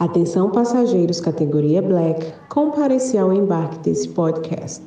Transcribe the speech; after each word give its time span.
Atenção 0.00 0.48
passageiros 0.48 1.20
categoria 1.20 1.82
Black, 1.82 2.32
compareci 2.48 3.18
ao 3.18 3.34
embarque 3.34 3.80
desse 3.80 4.08
podcast. 4.08 4.82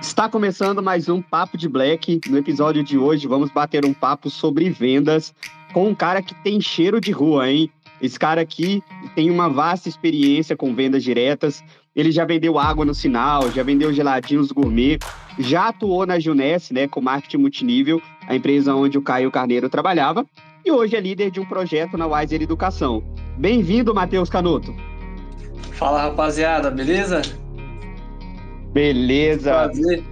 Está 0.00 0.30
começando 0.30 0.82
mais 0.82 1.10
um 1.10 1.20
Papo 1.20 1.58
de 1.58 1.68
Black. 1.68 2.22
No 2.26 2.38
episódio 2.38 2.82
de 2.82 2.96
hoje, 2.96 3.26
vamos 3.26 3.50
bater 3.50 3.84
um 3.84 3.92
papo 3.92 4.30
sobre 4.30 4.70
vendas 4.70 5.34
com 5.72 5.88
um 5.88 5.94
cara 5.94 6.22
que 6.22 6.34
tem 6.42 6.60
cheiro 6.60 7.00
de 7.00 7.10
rua, 7.10 7.50
hein? 7.50 7.70
Esse 8.00 8.18
cara 8.18 8.40
aqui 8.40 8.82
tem 9.14 9.30
uma 9.30 9.48
vasta 9.48 9.88
experiência 9.88 10.56
com 10.56 10.74
vendas 10.74 11.02
diretas. 11.02 11.62
Ele 11.94 12.10
já 12.10 12.24
vendeu 12.24 12.58
água 12.58 12.84
no 12.84 12.94
sinal, 12.94 13.50
já 13.50 13.62
vendeu 13.62 13.92
geladinhos 13.92 14.52
gourmet, 14.52 14.98
já 15.38 15.68
atuou 15.68 16.06
na 16.06 16.18
Junesse, 16.18 16.72
né, 16.72 16.88
com 16.88 17.00
marketing 17.00 17.38
multinível, 17.38 18.00
a 18.26 18.34
empresa 18.34 18.74
onde 18.74 18.96
o 18.96 19.02
Caio 19.02 19.30
Carneiro 19.30 19.68
trabalhava, 19.68 20.24
e 20.64 20.70
hoje 20.70 20.96
é 20.96 21.00
líder 21.00 21.30
de 21.30 21.40
um 21.40 21.44
projeto 21.44 21.98
na 21.98 22.06
Wiser 22.06 22.40
Educação. 22.40 23.02
Bem-vindo, 23.36 23.94
Matheus 23.94 24.30
Canuto. 24.30 24.74
Fala, 25.72 26.02
rapaziada, 26.02 26.70
beleza? 26.70 27.22
Beleza. 28.72 29.50
Prazer. 29.50 30.04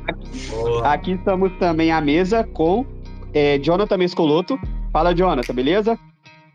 Aqui 0.83 1.13
estamos 1.13 1.53
também 1.59 1.93
à 1.93 2.01
mesa 2.01 2.43
com 2.43 2.85
é, 3.33 3.59
Jonathan 3.59 3.99
Mescoloto. 3.99 4.59
Fala, 4.99 5.15
Jonathan, 5.15 5.55
beleza? 5.55 5.97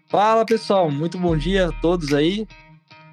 Fala, 0.10 0.46
pessoal. 0.46 0.92
Muito 0.92 1.18
bom 1.18 1.34
dia 1.38 1.70
a 1.70 1.72
todos 1.72 2.14
aí. 2.14 2.46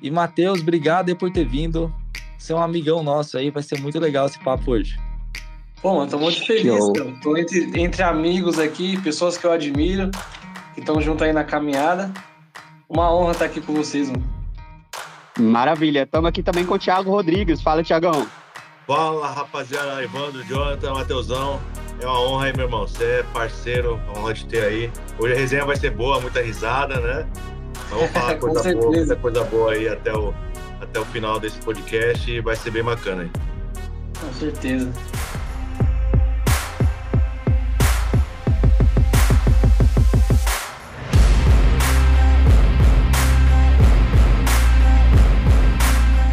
E, 0.02 0.10
Matheus, 0.10 0.60
obrigado 0.60 1.14
por 1.14 1.30
ter 1.30 1.46
vindo. 1.46 1.94
Você 2.36 2.52
é 2.52 2.56
um 2.56 2.60
amigão 2.60 3.04
nosso 3.04 3.38
aí. 3.38 3.48
Vai 3.48 3.62
ser 3.62 3.80
muito 3.80 4.00
legal 4.00 4.26
esse 4.26 4.40
papo 4.40 4.72
hoje. 4.72 4.98
Bom, 5.80 6.02
estou 6.02 6.18
muito 6.18 6.44
feliz. 6.44 6.84
Estou 6.84 7.38
entre, 7.38 7.80
entre 7.80 8.02
amigos 8.02 8.58
aqui, 8.58 9.00
pessoas 9.02 9.38
que 9.38 9.46
eu 9.46 9.52
admiro, 9.52 10.10
que 10.74 10.80
estão 10.80 11.00
junto 11.00 11.22
aí 11.22 11.32
na 11.32 11.44
caminhada. 11.44 12.12
Uma 12.88 13.14
honra 13.14 13.30
estar 13.30 13.44
aqui 13.44 13.60
com 13.60 13.72
vocês, 13.72 14.10
mano. 14.10 14.28
Maravilha. 15.38 16.02
Estamos 16.02 16.28
aqui 16.28 16.42
também 16.42 16.66
com 16.66 16.74
o 16.74 16.78
Thiago 16.78 17.08
Rodrigues. 17.08 17.62
Fala, 17.62 17.84
Thiagão. 17.84 18.26
Fala, 18.90 19.30
rapaziada, 19.30 20.02
Evandro, 20.02 20.42
Jonathan, 20.42 20.94
Mateusão. 20.94 21.60
É 22.00 22.06
uma 22.06 22.20
honra 22.22 22.46
aí, 22.46 22.52
meu 22.52 22.64
irmão. 22.64 22.88
Você 22.88 23.04
é 23.04 23.22
parceiro, 23.32 24.00
uma 24.08 24.18
honra 24.18 24.34
de 24.34 24.46
ter 24.46 24.64
aí. 24.64 24.92
Hoje 25.16 25.32
a 25.32 25.36
resenha 25.36 25.64
vai 25.64 25.76
ser 25.76 25.90
boa, 25.90 26.20
muita 26.20 26.42
risada, 26.42 26.98
né? 26.98 27.24
Vamos 27.88 28.10
falar 28.10 28.34
coisa 28.34 28.74
boa, 28.74 28.90
muita 28.90 29.14
coisa 29.14 29.44
boa 29.44 29.72
aí 29.74 29.88
até 29.88 30.12
o, 30.12 30.34
até 30.80 30.98
o 30.98 31.04
final 31.04 31.38
desse 31.38 31.60
podcast 31.60 32.28
e 32.28 32.40
vai 32.40 32.56
ser 32.56 32.72
bem 32.72 32.82
bacana 32.82 33.22
aí. 33.22 33.30
Com 34.20 34.32
certeza. 34.32 34.92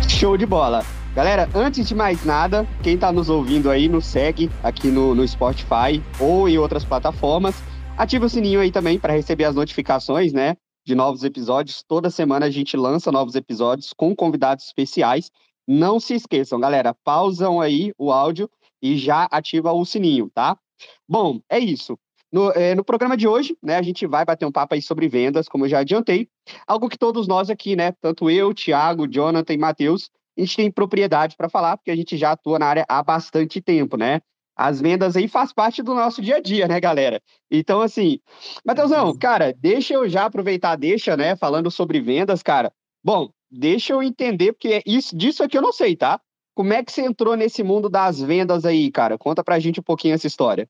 Show 0.09 0.35
de 0.35 0.47
bola. 0.47 0.83
Galera, 1.17 1.49
antes 1.55 1.87
de 1.87 1.95
mais 1.95 2.23
nada, 2.23 2.63
quem 2.83 2.93
está 2.93 3.11
nos 3.11 3.27
ouvindo 3.27 3.71
aí, 3.71 3.89
nos 3.89 4.05
segue 4.05 4.51
aqui 4.61 4.89
no, 4.89 5.15
no 5.15 5.27
Spotify 5.27 5.99
ou 6.19 6.47
em 6.47 6.59
outras 6.59 6.85
plataformas. 6.85 7.55
Ativa 7.97 8.27
o 8.27 8.29
sininho 8.29 8.59
aí 8.59 8.71
também 8.71 8.99
para 8.99 9.13
receber 9.13 9.45
as 9.45 9.55
notificações, 9.55 10.31
né? 10.31 10.55
De 10.85 10.93
novos 10.93 11.23
episódios. 11.23 11.81
Toda 11.81 12.11
semana 12.11 12.45
a 12.45 12.51
gente 12.51 12.77
lança 12.77 13.11
novos 13.11 13.33
episódios 13.33 13.93
com 13.93 14.15
convidados 14.15 14.67
especiais. 14.67 15.31
Não 15.67 15.99
se 15.99 16.13
esqueçam, 16.13 16.59
galera, 16.59 16.93
pausam 17.03 17.59
aí 17.59 17.91
o 17.97 18.11
áudio 18.11 18.47
e 18.79 18.95
já 18.95 19.23
ativa 19.31 19.73
o 19.73 19.83
sininho, 19.85 20.29
tá? 20.29 20.55
Bom, 21.09 21.39
é 21.49 21.57
isso. 21.57 21.97
No, 22.31 22.51
é, 22.51 22.75
no, 22.75 22.83
programa 22.83 23.17
de 23.17 23.27
hoje, 23.27 23.57
né, 23.63 23.75
a 23.77 23.81
gente 23.81 24.05
vai 24.05 24.23
bater 24.23 24.45
um 24.45 24.51
papo 24.51 24.75
aí 24.75 24.83
sobre 24.83 25.07
vendas, 25.07 25.49
como 25.49 25.65
eu 25.65 25.69
já 25.69 25.79
adiantei. 25.79 26.29
Algo 26.67 26.87
que 26.87 26.97
todos 26.97 27.27
nós 27.27 27.49
aqui, 27.49 27.75
né, 27.75 27.91
tanto 27.93 28.29
eu, 28.29 28.53
Thiago, 28.53 29.07
Jonathan 29.07 29.53
e 29.55 29.57
Matheus, 29.57 30.11
a 30.37 30.41
gente 30.41 30.55
tem 30.55 30.71
propriedade 30.71 31.35
para 31.35 31.49
falar, 31.49 31.77
porque 31.77 31.91
a 31.91 31.95
gente 31.95 32.15
já 32.17 32.31
atua 32.31 32.59
na 32.59 32.67
área 32.67 32.85
há 32.87 33.01
bastante 33.01 33.61
tempo, 33.61 33.97
né? 33.97 34.21
As 34.55 34.81
vendas 34.81 35.15
aí 35.15 35.27
faz 35.27 35.53
parte 35.53 35.83
do 35.83 35.93
nosso 35.93 36.21
dia 36.21 36.37
a 36.37 36.39
dia, 36.39 36.67
né, 36.67 36.79
galera? 36.79 37.21
Então, 37.49 37.81
assim, 37.81 38.19
Matheusão, 38.65 39.09
uhum. 39.09 39.17
cara, 39.17 39.53
deixa 39.53 39.93
eu 39.93 40.09
já 40.09 40.25
aproveitar, 40.25 40.75
deixa, 40.75 41.15
né, 41.15 41.35
falando 41.35 41.69
sobre 41.69 41.99
vendas, 42.01 42.41
cara. 42.41 42.71
Bom, 43.03 43.29
deixa 43.51 43.93
eu 43.93 44.01
entender, 44.01 44.53
porque 44.53 44.81
isso, 44.85 45.15
disso 45.15 45.43
aqui 45.43 45.57
eu 45.57 45.61
não 45.61 45.71
sei, 45.71 45.95
tá? 45.95 46.19
Como 46.55 46.73
é 46.73 46.83
que 46.83 46.91
você 46.91 47.03
entrou 47.03 47.35
nesse 47.35 47.61
mundo 47.61 47.87
das 47.87 48.19
vendas 48.19 48.65
aí, 48.65 48.91
cara? 48.91 49.15
Conta 49.15 49.43
pra 49.43 49.59
gente 49.59 49.79
um 49.79 49.83
pouquinho 49.83 50.15
essa 50.15 50.25
história. 50.25 50.67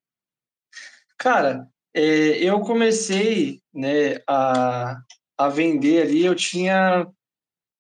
Cara, 1.18 1.66
é, 1.94 2.02
eu 2.44 2.60
comecei 2.60 3.62
né, 3.74 4.18
a, 4.28 4.98
a 5.38 5.48
vender 5.48 6.02
ali, 6.02 6.26
eu 6.26 6.36
tinha 6.36 7.08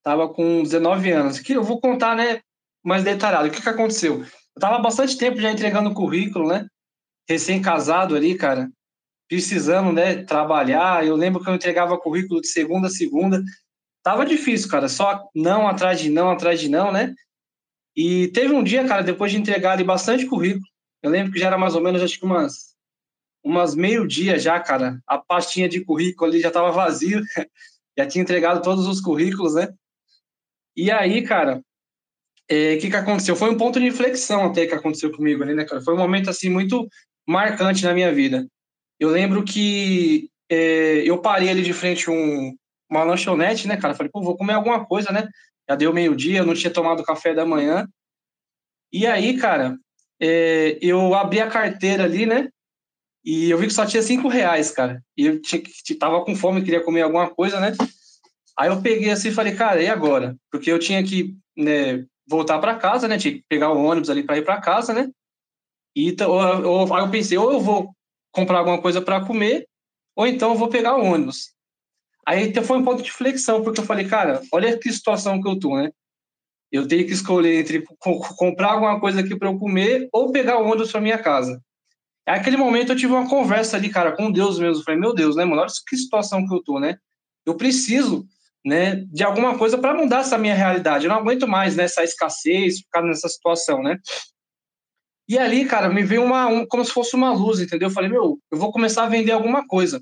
Tava 0.08 0.30
com 0.30 0.64
19 0.64 1.12
anos. 1.12 1.38
Que 1.38 1.52
eu 1.52 1.62
vou 1.62 1.82
contar, 1.82 2.16
né, 2.16 2.40
mais 2.82 3.04
detalhado. 3.04 3.50
O 3.50 3.52
que 3.52 3.62
que 3.62 3.68
aconteceu? 3.68 4.22
Eu 4.22 4.62
tava 4.62 4.80
bastante 4.80 5.18
tempo 5.18 5.38
já 5.38 5.52
entregando 5.52 5.94
currículo, 5.94 6.48
né? 6.48 6.66
Recém-casado 7.28 8.16
ali, 8.16 8.34
cara, 8.34 8.72
precisando, 9.28 9.92
né, 9.92 10.24
trabalhar. 10.24 11.06
Eu 11.06 11.18
lembro 11.18 11.44
que 11.44 11.50
eu 11.50 11.54
entregava 11.54 12.00
currículo 12.00 12.40
de 12.40 12.48
segunda 12.48 12.88
a 12.88 12.90
segunda. 12.90 13.44
Tava 14.02 14.26
difícil, 14.26 14.70
cara, 14.70 14.88
só 14.88 15.28
não 15.36 15.68
atrás 15.68 16.00
de 16.00 16.10
não, 16.10 16.32
atrás 16.32 16.62
de 16.62 16.70
não, 16.70 16.90
né? 16.90 17.14
E 17.94 18.30
teve 18.30 18.54
um 18.54 18.64
dia, 18.64 18.88
cara, 18.88 19.04
depois 19.04 19.30
de 19.34 19.38
entregar 19.38 19.74
ali 19.74 19.84
bastante 19.84 20.26
currículo, 20.26 20.64
eu 21.04 21.12
lembro 21.12 21.34
que 21.34 21.40
já 21.40 21.48
era 21.48 21.58
mais 21.58 21.76
ou 21.76 21.82
menos, 21.82 22.02
acho 22.02 22.18
que 22.18 22.26
umas, 22.26 22.74
umas 23.44 23.76
meio-dia 23.76 24.40
já, 24.40 24.58
cara. 24.58 25.02
A 25.06 25.18
pastinha 25.18 25.68
de 25.68 25.84
currículo 25.84 26.32
ali 26.32 26.40
já 26.40 26.50
tava 26.50 26.72
vazia, 26.72 27.22
já 28.00 28.08
tinha 28.08 28.22
entregado 28.22 28.62
todos 28.62 28.88
os 28.88 29.02
currículos, 29.02 29.56
né? 29.56 29.68
E 30.78 30.92
aí, 30.92 31.24
cara, 31.24 31.58
o 31.58 31.64
é, 32.48 32.78
que, 32.78 32.90
que 32.90 32.96
aconteceu? 32.96 33.36
Foi 33.36 33.50
um 33.50 33.58
ponto 33.58 33.80
de 33.80 33.88
inflexão 33.88 34.46
até 34.46 34.68
que 34.68 34.76
aconteceu 34.76 35.12
comigo 35.12 35.42
ali, 35.42 35.56
né, 35.56 35.66
cara? 35.66 35.82
Foi 35.82 35.96
um 35.96 35.98
momento, 35.98 36.30
assim, 36.30 36.50
muito 36.50 36.88
marcante 37.28 37.84
na 37.84 37.96
minha 37.96 38.14
vida. 38.14 38.48
Eu 39.00 39.10
lembro 39.10 39.44
que 39.44 40.30
é, 40.50 41.02
eu 41.04 41.18
parei 41.20 41.50
ali 41.50 41.64
de 41.64 41.74
frente 41.74 42.12
um, 42.12 42.56
uma 42.90 43.04
lanchonete, 43.04 43.68
né, 43.68 43.76
cara? 43.76 43.96
Falei, 43.96 44.12
pô, 44.12 44.22
vou 44.22 44.38
comer 44.38 44.54
alguma 44.54 44.86
coisa, 44.86 45.12
né? 45.12 45.28
Já 45.68 45.76
deu 45.76 45.92
meio-dia, 45.92 46.40
eu 46.40 46.46
não 46.46 46.54
tinha 46.54 46.72
tomado 46.72 47.04
café 47.04 47.34
da 47.34 47.46
manhã. 47.46 47.88
E 48.94 49.08
aí, 49.08 49.36
cara, 49.38 49.78
é, 50.22 50.78
eu 50.80 51.16
abri 51.16 51.42
a 51.42 51.50
carteira 51.50 52.04
ali, 52.04 52.28
né? 52.28 52.50
E 53.26 53.50
eu 53.50 53.58
vi 53.58 53.68
que 53.68 53.74
só 53.74 53.86
tinha 53.86 54.02
cinco 54.02 54.28
reais, 54.28 54.72
cara. 54.72 55.04
E 55.18 55.26
eu 55.26 55.42
tinha, 55.42 55.62
tava 56.00 56.24
com 56.24 56.36
fome, 56.36 56.64
queria 56.64 56.84
comer 56.84 57.02
alguma 57.02 57.30
coisa, 57.30 57.60
né? 57.60 57.74
Aí 58.58 58.70
eu 58.70 58.82
peguei 58.82 59.12
assim 59.12 59.30
e 59.30 59.34
falei, 59.34 59.54
cara, 59.56 59.82
e 59.82 59.88
agora? 59.88 60.36
Porque 60.52 60.72
eu 60.72 60.80
tinha 60.80 61.04
que 61.04 61.38
né, 61.56 62.06
voltar 62.28 62.58
para 62.60 62.76
casa, 62.76 63.08
né? 63.08 63.18
Tinha 63.18 63.36
que 63.36 63.44
pegar 63.48 63.72
o 63.72 63.84
ônibus 63.84 64.10
ali 64.10 64.24
para 64.24 64.38
ir 64.38 64.44
para 64.44 64.60
casa, 64.60 64.94
né? 64.94 65.10
E 65.96 66.16
ou, 66.24 66.66
ou, 66.66 66.94
aí 66.96 67.04
eu 67.04 67.12
pensei, 67.12 67.38
ou 67.38 67.54
eu 67.54 67.60
vou 67.60 67.92
comprar 68.32 68.60
alguma 68.60 68.82
coisa 68.82 69.02
para 69.02 69.26
comer, 69.26 69.68
ou 70.16 70.26
então 70.26 70.52
eu 70.52 70.58
vou 70.58 70.70
pegar 70.70 70.98
o 70.98 71.04
ônibus. 71.04 71.54
Aí 72.26 72.54
foi 72.64 72.78
um 72.78 72.84
ponto 72.84 73.02
de 73.02 73.12
flexão, 73.12 73.64
porque 73.64 73.80
eu 73.80 73.86
falei, 73.86 74.08
cara, 74.08 74.42
olha 74.52 74.78
que 74.78 74.92
situação 74.92 75.42
que 75.42 75.48
eu 75.48 75.58
tô, 75.60 75.78
né? 75.78 75.90
Eu 76.72 76.88
tenho 76.88 77.06
que 77.06 77.14
escolher 77.14 77.62
entre 77.62 77.84
comprar 78.38 78.74
alguma 78.74 79.00
coisa 79.00 79.22
aqui 79.22 79.36
para 79.36 79.50
eu 79.50 79.58
comer 79.58 80.10
ou 80.12 80.32
pegar 80.32 80.58
o 80.58 80.66
ônibus 80.66 80.92
para 80.92 81.00
minha 81.00 81.18
casa. 81.18 81.62
Naquele 82.28 82.58
momento 82.58 82.92
eu 82.92 82.96
tive 82.96 83.14
uma 83.14 83.30
conversa 83.30 83.78
ali, 83.78 83.90
cara, 83.90 84.12
com 84.12 84.30
Deus 84.30 84.60
mesmo. 84.60 84.82
Eu 84.82 84.84
falei, 84.84 85.00
meu 85.00 85.14
Deus, 85.14 85.36
né, 85.38 85.46
mano? 85.46 85.62
Olha 85.62 85.72
que 85.88 85.96
situação 85.96 86.46
que 86.46 86.54
eu 86.54 86.62
tô, 86.62 86.80
né? 86.80 86.98
Eu 87.46 87.56
preciso 87.56 88.28
né, 88.68 88.98
de 89.14 89.24
alguma 89.24 89.58
coisa 89.58 89.78
para 89.78 89.94
mudar 89.94 90.20
essa 90.20 90.38
minha 90.38 90.54
realidade. 90.54 91.06
Eu 91.06 91.10
não 91.10 91.20
aguento 91.20 91.48
mais 91.48 91.78
nessa 91.78 92.02
né, 92.02 92.06
escassez, 92.06 92.80
ficar 92.80 93.02
nessa 93.02 93.30
situação, 93.30 93.82
né? 93.82 93.98
E 95.26 95.38
ali, 95.38 95.64
cara, 95.64 95.88
me 95.88 96.04
veio 96.04 96.22
uma, 96.22 96.48
um, 96.48 96.66
como 96.66 96.84
se 96.84 96.92
fosse 96.92 97.16
uma 97.16 97.32
luz, 97.32 97.62
entendeu? 97.62 97.88
Eu 97.88 97.94
falei, 97.94 98.10
meu, 98.10 98.38
eu 98.52 98.58
vou 98.58 98.70
começar 98.70 99.04
a 99.04 99.10
vender 99.10 99.32
alguma 99.32 99.66
coisa. 99.66 100.02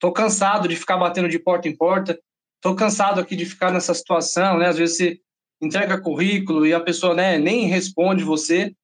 Tô 0.00 0.10
cansado 0.10 0.66
de 0.66 0.74
ficar 0.74 0.96
batendo 0.96 1.28
de 1.28 1.38
porta 1.38 1.68
em 1.68 1.76
porta. 1.76 2.18
Tô 2.60 2.74
cansado 2.74 3.20
aqui 3.20 3.36
de 3.36 3.46
ficar 3.46 3.72
nessa 3.72 3.94
situação, 3.94 4.58
né? 4.58 4.66
Às 4.66 4.76
vezes 4.76 4.96
você 4.96 5.20
entrega 5.62 6.00
currículo 6.00 6.66
e 6.66 6.74
a 6.74 6.80
pessoa, 6.80 7.14
né, 7.14 7.38
nem 7.38 7.66
responde 7.66 8.24
você. 8.24 8.74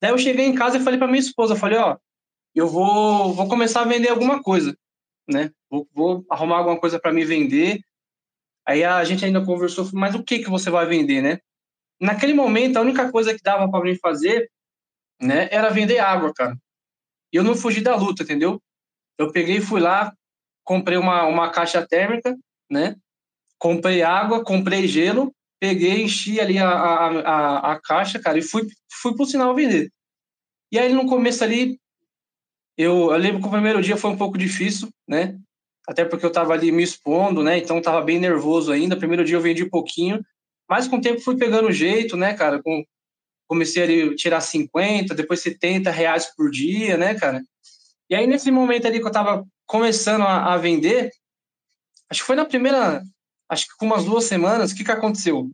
Daí 0.00 0.12
eu 0.12 0.18
cheguei 0.18 0.46
em 0.46 0.54
casa 0.54 0.76
e 0.76 0.80
falei 0.80 0.98
para 0.98 1.08
minha 1.08 1.18
esposa, 1.18 1.56
falei, 1.56 1.78
ó, 1.78 1.96
eu 2.54 2.68
vou, 2.68 3.32
vou 3.32 3.48
começar 3.48 3.80
a 3.80 3.84
vender 3.86 4.10
alguma 4.10 4.40
coisa, 4.40 4.76
né? 5.28 5.50
Vou, 5.68 5.88
vou 5.92 6.24
arrumar 6.30 6.58
alguma 6.58 6.78
coisa 6.78 7.00
para 7.00 7.12
me 7.12 7.24
vender 7.24 7.80
Aí 8.70 8.84
a 8.84 9.02
gente 9.02 9.24
ainda 9.24 9.44
conversou, 9.44 9.90
mas 9.92 10.14
o 10.14 10.22
que 10.22 10.38
que 10.38 10.48
você 10.48 10.70
vai 10.70 10.86
vender, 10.86 11.20
né? 11.20 11.40
Naquele 12.00 12.32
momento, 12.32 12.76
a 12.76 12.82
única 12.82 13.10
coisa 13.10 13.34
que 13.34 13.42
dava 13.42 13.68
para 13.68 13.82
mim 13.82 13.96
fazer, 13.96 14.48
né, 15.20 15.48
era 15.50 15.70
vender 15.70 15.98
água, 15.98 16.32
cara. 16.32 16.56
E 17.32 17.36
eu 17.36 17.42
não 17.42 17.56
fugi 17.56 17.80
da 17.80 17.96
luta, 17.96 18.22
entendeu? 18.22 18.62
Eu 19.18 19.32
peguei 19.32 19.56
e 19.56 19.60
fui 19.60 19.80
lá, 19.80 20.14
comprei 20.62 20.96
uma, 20.96 21.26
uma 21.26 21.50
caixa 21.50 21.84
térmica, 21.84 22.38
né? 22.70 22.94
Comprei 23.58 24.02
água, 24.02 24.44
comprei 24.44 24.86
gelo, 24.86 25.34
peguei, 25.58 26.04
enchi 26.04 26.40
ali 26.40 26.56
a, 26.56 26.70
a, 26.70 27.08
a, 27.08 27.72
a 27.72 27.80
caixa, 27.80 28.20
cara, 28.20 28.38
e 28.38 28.42
fui, 28.42 28.68
fui 29.02 29.16
pro 29.16 29.26
sinal 29.26 29.52
vender. 29.52 29.90
E 30.70 30.78
aí 30.78 30.92
no 30.92 31.06
começo 31.06 31.42
ali, 31.42 31.76
eu, 32.78 33.10
eu 33.10 33.18
lembro 33.18 33.40
que 33.40 33.48
o 33.48 33.50
primeiro 33.50 33.82
dia 33.82 33.96
foi 33.96 34.12
um 34.12 34.16
pouco 34.16 34.38
difícil, 34.38 34.88
né? 35.08 35.36
Até 35.88 36.04
porque 36.04 36.24
eu 36.24 36.32
tava 36.32 36.52
ali 36.52 36.70
me 36.70 36.82
expondo, 36.82 37.42
né? 37.42 37.58
Então 37.58 37.80
tava 37.80 38.02
bem 38.02 38.18
nervoso 38.18 38.72
ainda. 38.72 38.96
Primeiro 38.96 39.24
dia 39.24 39.36
eu 39.36 39.40
vendi 39.40 39.64
pouquinho, 39.64 40.24
mas 40.68 40.86
com 40.86 40.96
o 40.96 41.00
tempo 41.00 41.20
fui 41.20 41.36
pegando 41.36 41.72
jeito, 41.72 42.16
né, 42.16 42.34
cara? 42.34 42.62
Com, 42.62 42.84
comecei 43.48 44.12
a 44.12 44.14
tirar 44.14 44.40
50, 44.40 45.14
depois 45.14 45.40
70 45.40 45.90
reais 45.90 46.26
por 46.36 46.50
dia, 46.50 46.96
né, 46.96 47.14
cara? 47.14 47.42
E 48.08 48.14
aí, 48.14 48.26
nesse 48.26 48.50
momento 48.50 48.86
ali 48.86 49.00
que 49.00 49.06
eu 49.06 49.12
tava 49.12 49.44
começando 49.66 50.22
a, 50.22 50.54
a 50.54 50.56
vender, 50.56 51.10
acho 52.08 52.20
que 52.20 52.26
foi 52.26 52.36
na 52.36 52.44
primeira, 52.44 53.02
acho 53.48 53.66
que 53.66 53.76
com 53.76 53.86
umas 53.86 54.04
duas 54.04 54.24
semanas, 54.24 54.70
o 54.70 54.76
que 54.76 54.84
que 54.84 54.92
aconteceu? 54.92 55.50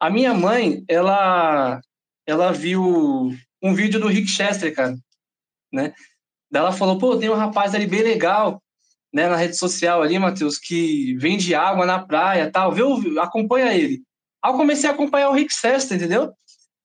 A 0.00 0.10
minha 0.10 0.34
mãe, 0.34 0.84
ela, 0.88 1.80
ela 2.26 2.52
viu 2.52 3.32
um 3.62 3.74
vídeo 3.74 3.98
do 4.00 4.08
Rick 4.08 4.28
Chester, 4.28 4.74
cara, 4.74 4.96
né? 5.72 5.94
Daí 6.50 6.62
ela 6.62 6.72
falou, 6.72 6.98
pô, 6.98 7.16
tem 7.16 7.28
um 7.28 7.34
rapaz 7.34 7.74
ali 7.74 7.86
bem 7.86 8.02
legal, 8.02 8.62
né, 9.16 9.30
na 9.30 9.36
rede 9.36 9.56
social 9.56 10.02
ali, 10.02 10.18
Matheus, 10.18 10.58
que 10.58 11.14
vende 11.14 11.54
água 11.54 11.86
na 11.86 11.98
praia 11.98 12.50
tal, 12.50 12.70
vê, 12.70 12.82
acompanha 13.18 13.72
ele. 13.72 14.02
Aí 14.44 14.52
eu 14.52 14.56
comecei 14.58 14.90
a 14.90 14.92
acompanhar 14.92 15.30
o 15.30 15.32
Rick 15.32 15.54
Chester, 15.54 15.96
entendeu? 15.96 16.34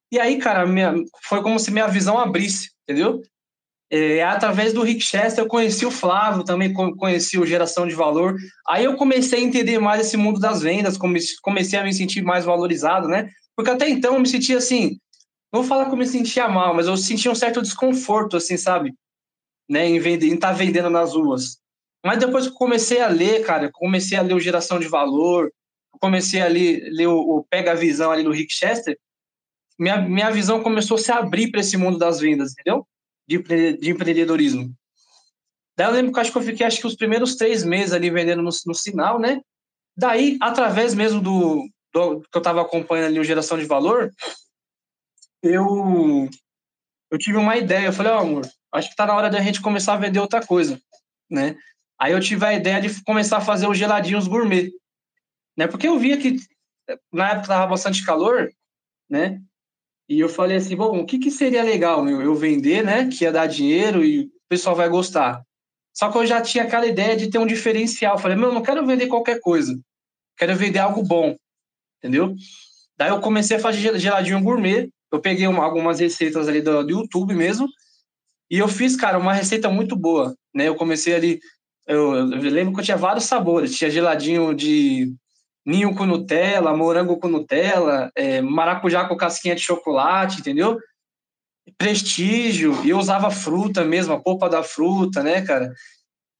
E 0.09 0.17
aí, 0.17 0.37
cara, 0.37 0.65
minha, 0.65 0.95
foi 1.27 1.43
como 1.43 1.59
se 1.59 1.69
minha 1.71 1.89
visão 1.89 2.17
abrisse, 2.17 2.69
entendeu? 2.87 3.21
É, 3.91 4.23
através 4.23 4.71
do 4.71 4.81
Rick 4.81 5.01
Chester 5.01 5.43
eu 5.43 5.47
conheci 5.49 5.85
o 5.85 5.91
Flávio, 5.91 6.45
também 6.45 6.71
conheci 6.71 7.37
o 7.37 7.45
Geração 7.45 7.85
de 7.85 7.93
Valor. 7.93 8.37
Aí 8.65 8.85
eu 8.85 8.95
comecei 8.95 9.39
a 9.39 9.43
entender 9.43 9.77
mais 9.79 9.99
esse 9.99 10.15
mundo 10.15 10.39
das 10.39 10.61
vendas, 10.61 10.97
comecei 11.41 11.77
a 11.77 11.83
me 11.83 11.93
sentir 11.93 12.21
mais 12.21 12.45
valorizado, 12.45 13.09
né? 13.09 13.29
Porque 13.57 13.71
até 13.71 13.89
então 13.89 14.13
eu 14.13 14.21
me 14.21 14.27
sentia 14.29 14.57
assim, 14.57 14.97
não 15.51 15.63
vou 15.63 15.63
falar 15.65 15.87
que 15.87 15.91
eu 15.91 15.97
me 15.97 16.07
sentia 16.07 16.47
mal, 16.47 16.73
mas 16.73 16.87
eu 16.87 16.95
sentia 16.95 17.29
um 17.29 17.35
certo 17.35 17.61
desconforto, 17.61 18.37
assim, 18.37 18.55
sabe? 18.55 18.93
Né, 19.69 19.89
em 19.89 19.97
estar 19.97 20.47
tá 20.47 20.53
vendendo 20.53 20.89
nas 20.89 21.13
ruas. 21.13 21.60
Mas 22.03 22.19
depois 22.19 22.47
que 22.47 22.53
eu 22.53 22.57
comecei 22.57 23.01
a 23.01 23.07
ler, 23.07 23.45
cara, 23.45 23.69
comecei 23.71 24.17
a 24.17 24.21
ler 24.21 24.33
o 24.33 24.39
Geração 24.39 24.79
de 24.79 24.87
Valor, 24.87 25.51
comecei 25.99 26.41
a 26.41 26.47
ler, 26.47 26.89
ler 26.91 27.07
o, 27.07 27.17
o 27.17 27.43
Pega 27.43 27.71
a 27.71 27.75
Visão 27.75 28.11
ali 28.11 28.23
do 28.23 28.31
Rick 28.31 28.53
Chester, 28.53 28.97
minha, 29.81 29.97
minha 29.99 30.29
visão 30.29 30.61
começou 30.61 30.95
a 30.95 30.99
se 30.99 31.11
abrir 31.11 31.49
para 31.49 31.61
esse 31.61 31.75
mundo 31.75 31.97
das 31.97 32.19
vendas, 32.19 32.51
entendeu? 32.51 32.87
De, 33.27 33.39
de 33.77 33.89
empreendedorismo. 33.89 34.71
Daí 35.75 35.87
eu 35.87 35.91
lembro 35.91 36.13
que 36.13 36.19
acho 36.19 36.31
que 36.31 36.37
eu 36.37 36.43
fiquei 36.43 36.65
acho 36.65 36.79
que 36.79 36.85
os 36.85 36.95
primeiros 36.95 37.35
três 37.35 37.63
meses 37.63 37.91
ali 37.91 38.09
vendendo 38.09 38.43
no, 38.43 38.51
no 38.65 38.75
sinal, 38.75 39.19
né? 39.19 39.41
Daí, 39.97 40.37
através 40.39 40.93
mesmo 40.93 41.19
do, 41.19 41.67
do 41.93 42.21
que 42.21 42.37
eu 42.37 42.39
estava 42.39 42.61
acompanhando 42.61 43.07
ali 43.07 43.19
o 43.19 43.23
Geração 43.23 43.57
de 43.57 43.65
Valor, 43.65 44.11
eu, 45.41 46.29
eu 47.09 47.17
tive 47.17 47.37
uma 47.37 47.57
ideia. 47.57 47.87
Eu 47.87 47.93
falei, 47.93 48.11
ó, 48.11 48.17
oh, 48.17 48.21
amor, 48.21 48.49
acho 48.71 48.87
que 48.87 48.93
está 48.93 49.07
na 49.07 49.15
hora 49.15 49.29
da 49.29 49.41
gente 49.41 49.61
começar 49.61 49.93
a 49.93 49.97
vender 49.97 50.19
outra 50.19 50.45
coisa, 50.45 50.79
né? 51.29 51.57
Aí 52.01 52.13
eu 52.13 52.19
tive 52.19 52.43
a 52.43 52.53
ideia 52.53 52.81
de 52.81 53.03
começar 53.03 53.37
a 53.37 53.41
fazer 53.41 53.67
os 53.67 53.77
geladinhos 53.77 54.27
gourmet, 54.27 54.71
né? 55.55 55.67
Porque 55.67 55.87
eu 55.87 55.99
via 55.99 56.17
que 56.17 56.37
na 57.13 57.27
época 57.27 57.41
estava 57.41 57.67
bastante 57.67 58.03
calor, 58.03 58.49
né? 59.07 59.39
E 60.09 60.19
eu 60.19 60.27
falei 60.27 60.57
assim, 60.57 60.75
bom, 60.75 60.99
o 60.99 61.05
que, 61.05 61.19
que 61.19 61.29
seria 61.29 61.63
legal 61.63 62.03
meu, 62.03 62.19
eu 62.19 62.33
vender, 62.33 62.83
né? 62.83 63.07
Que 63.07 63.25
ia 63.25 63.31
dar 63.31 63.45
dinheiro 63.45 64.03
e 64.03 64.21
o 64.23 64.31
pessoal 64.49 64.75
vai 64.75 64.89
gostar. 64.89 65.43
Só 65.93 66.11
que 66.11 66.17
eu 66.17 66.25
já 66.25 66.41
tinha 66.41 66.63
aquela 66.63 66.87
ideia 66.87 67.15
de 67.15 67.29
ter 67.29 67.37
um 67.37 67.45
diferencial. 67.45 68.15
Eu 68.15 68.19
falei, 68.19 68.35
meu, 68.35 68.51
não 68.51 68.63
quero 68.63 68.83
vender 68.85 69.05
qualquer 69.05 69.39
coisa. 69.39 69.79
Quero 70.37 70.55
vender 70.55 70.79
algo 70.79 71.03
bom. 71.03 71.35
Entendeu? 71.99 72.33
Daí 72.97 73.09
eu 73.09 73.21
comecei 73.21 73.57
a 73.57 73.59
fazer 73.59 73.99
geladinho 73.99 74.41
gourmet. 74.41 74.89
Eu 75.11 75.21
peguei 75.21 75.45
uma, 75.45 75.63
algumas 75.63 75.99
receitas 75.99 76.47
ali 76.47 76.61
do, 76.61 76.83
do, 76.83 76.89
YouTube 76.89 77.35
mesmo. 77.35 77.67
E 78.49 78.57
eu 78.57 78.67
fiz, 78.67 78.95
cara, 78.95 79.19
uma 79.19 79.33
receita 79.33 79.69
muito 79.69 79.95
boa. 79.95 80.35
Né? 80.51 80.67
Eu 80.67 80.75
comecei 80.75 81.13
ali. 81.13 81.39
Eu, 81.91 82.15
eu 82.15 82.51
lembro 82.51 82.73
que 82.73 82.79
eu 82.79 82.85
tinha 82.85 82.97
vários 82.97 83.25
sabores. 83.25 83.75
Tinha 83.75 83.89
geladinho 83.89 84.53
de 84.53 85.13
ninho 85.65 85.93
com 85.93 86.05
Nutella, 86.05 86.75
morango 86.75 87.17
com 87.17 87.27
Nutella, 87.27 88.11
é, 88.15 88.41
maracujá 88.41 89.07
com 89.07 89.17
casquinha 89.17 89.55
de 89.55 89.61
chocolate, 89.61 90.39
entendeu? 90.39 90.79
Prestígio, 91.77 92.83
e 92.83 92.89
eu 92.89 92.97
usava 92.97 93.29
fruta 93.29 93.83
mesmo, 93.83 94.13
a 94.13 94.19
polpa 94.19 94.49
da 94.49 94.63
fruta, 94.63 95.21
né, 95.21 95.41
cara? 95.41 95.71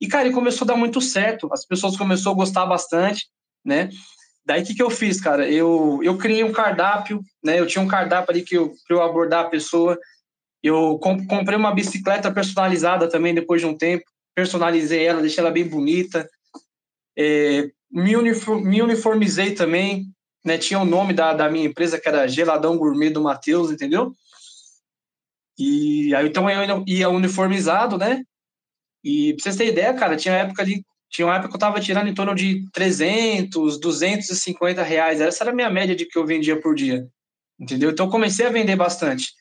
E, 0.00 0.08
cara, 0.08 0.26
e 0.26 0.32
começou 0.32 0.64
a 0.64 0.68
dar 0.68 0.76
muito 0.76 1.00
certo, 1.00 1.48
as 1.52 1.64
pessoas 1.64 1.96
começaram 1.96 2.32
a 2.32 2.36
gostar 2.36 2.66
bastante, 2.66 3.26
né? 3.64 3.88
Daí, 4.44 4.62
o 4.62 4.66
que, 4.66 4.74
que 4.74 4.82
eu 4.82 4.90
fiz, 4.90 5.20
cara? 5.20 5.48
Eu, 5.48 6.00
eu 6.02 6.18
criei 6.18 6.42
um 6.42 6.50
cardápio, 6.50 7.20
né? 7.44 7.60
Eu 7.60 7.66
tinha 7.66 7.82
um 7.82 7.86
cardápio 7.86 8.32
ali 8.32 8.42
que 8.42 8.56
eu, 8.56 8.72
para 8.86 8.96
eu 8.96 9.02
abordar 9.02 9.44
a 9.44 9.48
pessoa. 9.48 9.96
Eu 10.60 10.98
comprei 10.98 11.56
uma 11.56 11.72
bicicleta 11.72 12.32
personalizada 12.32 13.08
também 13.08 13.32
depois 13.32 13.60
de 13.60 13.66
um 13.68 13.76
tempo, 13.76 14.04
personalizei 14.34 15.04
ela, 15.04 15.20
deixei 15.20 15.40
ela 15.40 15.50
bem 15.50 15.66
bonita. 15.66 16.28
É, 17.16 17.70
me, 17.90 18.16
uniform, 18.16 18.62
me 18.62 18.82
uniformizei 18.82 19.54
também, 19.54 20.06
né? 20.44 20.58
Tinha 20.58 20.80
o 20.80 20.84
nome 20.84 21.12
da, 21.12 21.34
da 21.34 21.50
minha 21.50 21.66
empresa, 21.66 22.00
que 22.00 22.08
era 22.08 22.26
Geladão 22.26 22.76
Gourmet 22.76 23.10
do 23.10 23.22
Matheus, 23.22 23.70
entendeu? 23.70 24.12
E 25.58 26.14
aí, 26.14 26.26
então, 26.26 26.48
eu 26.48 26.84
ia 26.86 27.08
uniformizado, 27.08 27.98
né? 27.98 28.22
E 29.04 29.34
pra 29.34 29.42
vocês 29.42 29.56
terem 29.56 29.72
ideia, 29.72 29.94
cara, 29.94 30.16
tinha 30.16 30.34
época 30.34 30.62
ali, 30.62 30.84
tinha 31.10 31.26
uma 31.26 31.34
época 31.34 31.50
que 31.50 31.56
eu 31.56 31.60
tava 31.60 31.80
tirando 31.80 32.08
em 32.08 32.14
torno 32.14 32.34
de 32.34 32.68
300, 32.72 33.78
250 33.78 34.82
reais. 34.82 35.20
Essa 35.20 35.44
era 35.44 35.50
a 35.50 35.54
minha 35.54 35.70
média 35.70 35.94
de 35.94 36.06
que 36.06 36.18
eu 36.18 36.26
vendia 36.26 36.60
por 36.60 36.74
dia, 36.74 37.06
entendeu? 37.60 37.90
Então, 37.90 38.06
eu 38.06 38.10
comecei 38.10 38.46
a 38.46 38.50
vender 38.50 38.76
bastante. 38.76 39.32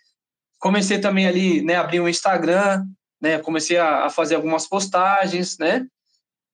Comecei 0.60 1.00
também 1.00 1.28
ali, 1.28 1.62
né, 1.62 1.76
abrir 1.76 2.02
um 2.02 2.10
Instagram, 2.10 2.86
né? 3.22 3.38
Comecei 3.40 3.78
a, 3.78 4.06
a 4.06 4.10
fazer 4.10 4.36
algumas 4.36 4.68
postagens, 4.68 5.58
né? 5.58 5.86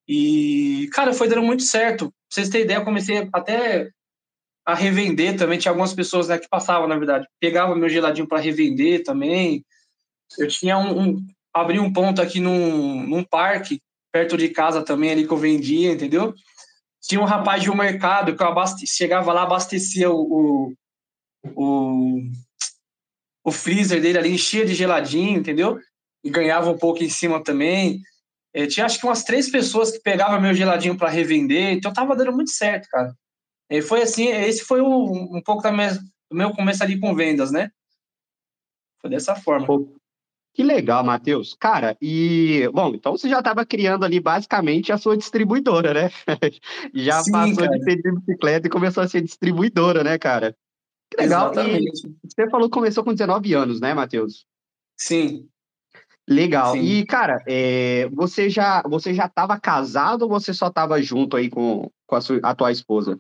E, 0.08 0.90
cara, 0.94 1.14
foi 1.14 1.28
dando 1.28 1.44
muito 1.44 1.64
certo. 1.64 2.06
Pra 2.06 2.14
vocês 2.30 2.50
terem 2.50 2.66
ideia, 2.66 2.78
eu 2.78 2.86
comecei 2.86 3.28
até 3.34 3.90
a 4.66 4.74
revender 4.74 5.38
também. 5.38 5.58
Tinha 5.58 5.72
algumas 5.72 5.94
pessoas 5.94 6.28
né, 6.28 6.38
que 6.38 6.48
passavam, 6.48 6.88
na 6.88 6.98
verdade. 6.98 7.28
Pegava 7.40 7.76
meu 7.76 7.90
geladinho 7.90 8.28
para 8.28 8.40
revender 8.40 9.04
também. 9.04 9.66
Eu 10.38 10.48
tinha 10.48 10.78
um, 10.78 11.02
um. 11.02 11.28
Abri 11.54 11.80
um 11.80 11.92
ponto 11.92 12.22
aqui 12.22 12.40
num, 12.40 13.02
num 13.08 13.24
parque, 13.24 13.82
perto 14.12 14.38
de 14.38 14.50
casa 14.50 14.84
também, 14.84 15.10
ali 15.10 15.26
que 15.26 15.34
eu 15.34 15.38
vendia, 15.38 15.92
entendeu? 15.92 16.34
Tinha 17.02 17.20
um 17.20 17.26
rapaz 17.26 17.64
de 17.64 17.72
um 17.72 17.76
mercado 17.76 18.36
que 18.36 18.44
eu 18.44 18.48
abaste... 18.48 18.86
chegava 18.86 19.34
lá, 19.34 19.44
abastecia 19.44 20.12
o, 20.12 20.22
o, 20.22 20.74
o, 21.56 22.22
o 23.44 23.52
freezer 23.52 24.02
dele 24.02 24.20
ali, 24.20 24.34
enchia 24.34 24.66
de 24.66 24.76
geladinho, 24.76 25.40
entendeu? 25.40 25.80
E 26.28 26.30
ganhava 26.30 26.70
um 26.70 26.78
pouco 26.78 27.02
em 27.02 27.10
cima 27.10 27.42
também. 27.42 28.02
É, 28.54 28.68
tinha 28.68 28.86
acho 28.86 29.00
que 29.00 29.06
umas 29.06 29.24
três 29.24 29.50
pessoas 29.50 29.92
que 29.92 30.00
pegavam 30.00 30.42
meu 30.42 30.54
geladinho 30.54 30.98
para 30.98 31.10
revender, 31.10 31.72
então 31.72 31.94
tava 31.94 32.18
dando 32.18 32.34
muito 32.34 32.52
certo, 32.52 32.90
cara. 32.90 33.16
E 33.70 33.82
foi 33.82 34.02
assim, 34.02 34.28
esse 34.28 34.66
foi 34.66 34.82
o, 34.82 35.38
um 35.38 35.42
pouco 35.42 35.64
da 35.64 35.72
minha, 35.72 35.94
do 35.94 36.36
meu 36.36 36.52
começo 36.52 36.84
ali 36.84 37.00
com 37.00 37.16
vendas, 37.16 37.50
né? 37.50 37.70
Foi 39.00 39.10
dessa 39.10 39.36
forma. 39.36 39.66
Pô, 39.66 39.88
que 40.54 40.64
legal, 40.64 41.02
Matheus. 41.02 41.56
Cara, 41.58 41.96
e, 42.02 42.68
bom, 42.74 42.94
então 42.94 43.16
você 43.16 43.30
já 43.30 43.40
estava 43.40 43.66
criando 43.66 44.04
ali 44.04 44.20
basicamente 44.20 44.92
a 44.92 44.98
sua 44.98 45.16
distribuidora, 45.16 45.94
né? 45.94 46.10
já 46.94 47.24
Sim, 47.24 47.32
passou 47.32 47.58
cara. 47.58 47.78
de 47.78 47.84
ser 47.86 48.02
de 48.02 48.12
bicicleta 48.12 48.68
e 48.68 48.72
começou 48.72 49.04
a 49.04 49.08
ser 49.08 49.22
distribuidora, 49.22 50.04
né, 50.04 50.18
cara? 50.18 50.58
Que 51.10 51.22
legal. 51.22 51.52
Exatamente. 51.52 52.08
E 52.08 52.28
você 52.28 52.50
falou 52.50 52.68
que 52.68 52.74
começou 52.74 53.04
com 53.04 53.14
19 53.14 53.54
anos, 53.54 53.80
né, 53.80 53.94
Matheus? 53.94 54.46
Sim. 54.98 55.48
Legal. 56.28 56.74
Sim. 56.74 56.82
E, 56.82 57.06
cara, 57.06 57.42
é, 57.48 58.10
você 58.12 58.50
já 58.50 58.82
você 58.84 59.14
já 59.14 59.26
estava 59.28 59.58
casado 59.60 60.24
ou 60.24 60.30
você 60.30 60.54
só 60.54 60.68
estava 60.68 61.02
junto 61.02 61.38
aí 61.38 61.50
com, 61.50 61.90
com 62.06 62.16
a 62.16 62.22
sua 62.22 62.40
atual 62.44 62.70
esposa? 62.70 63.18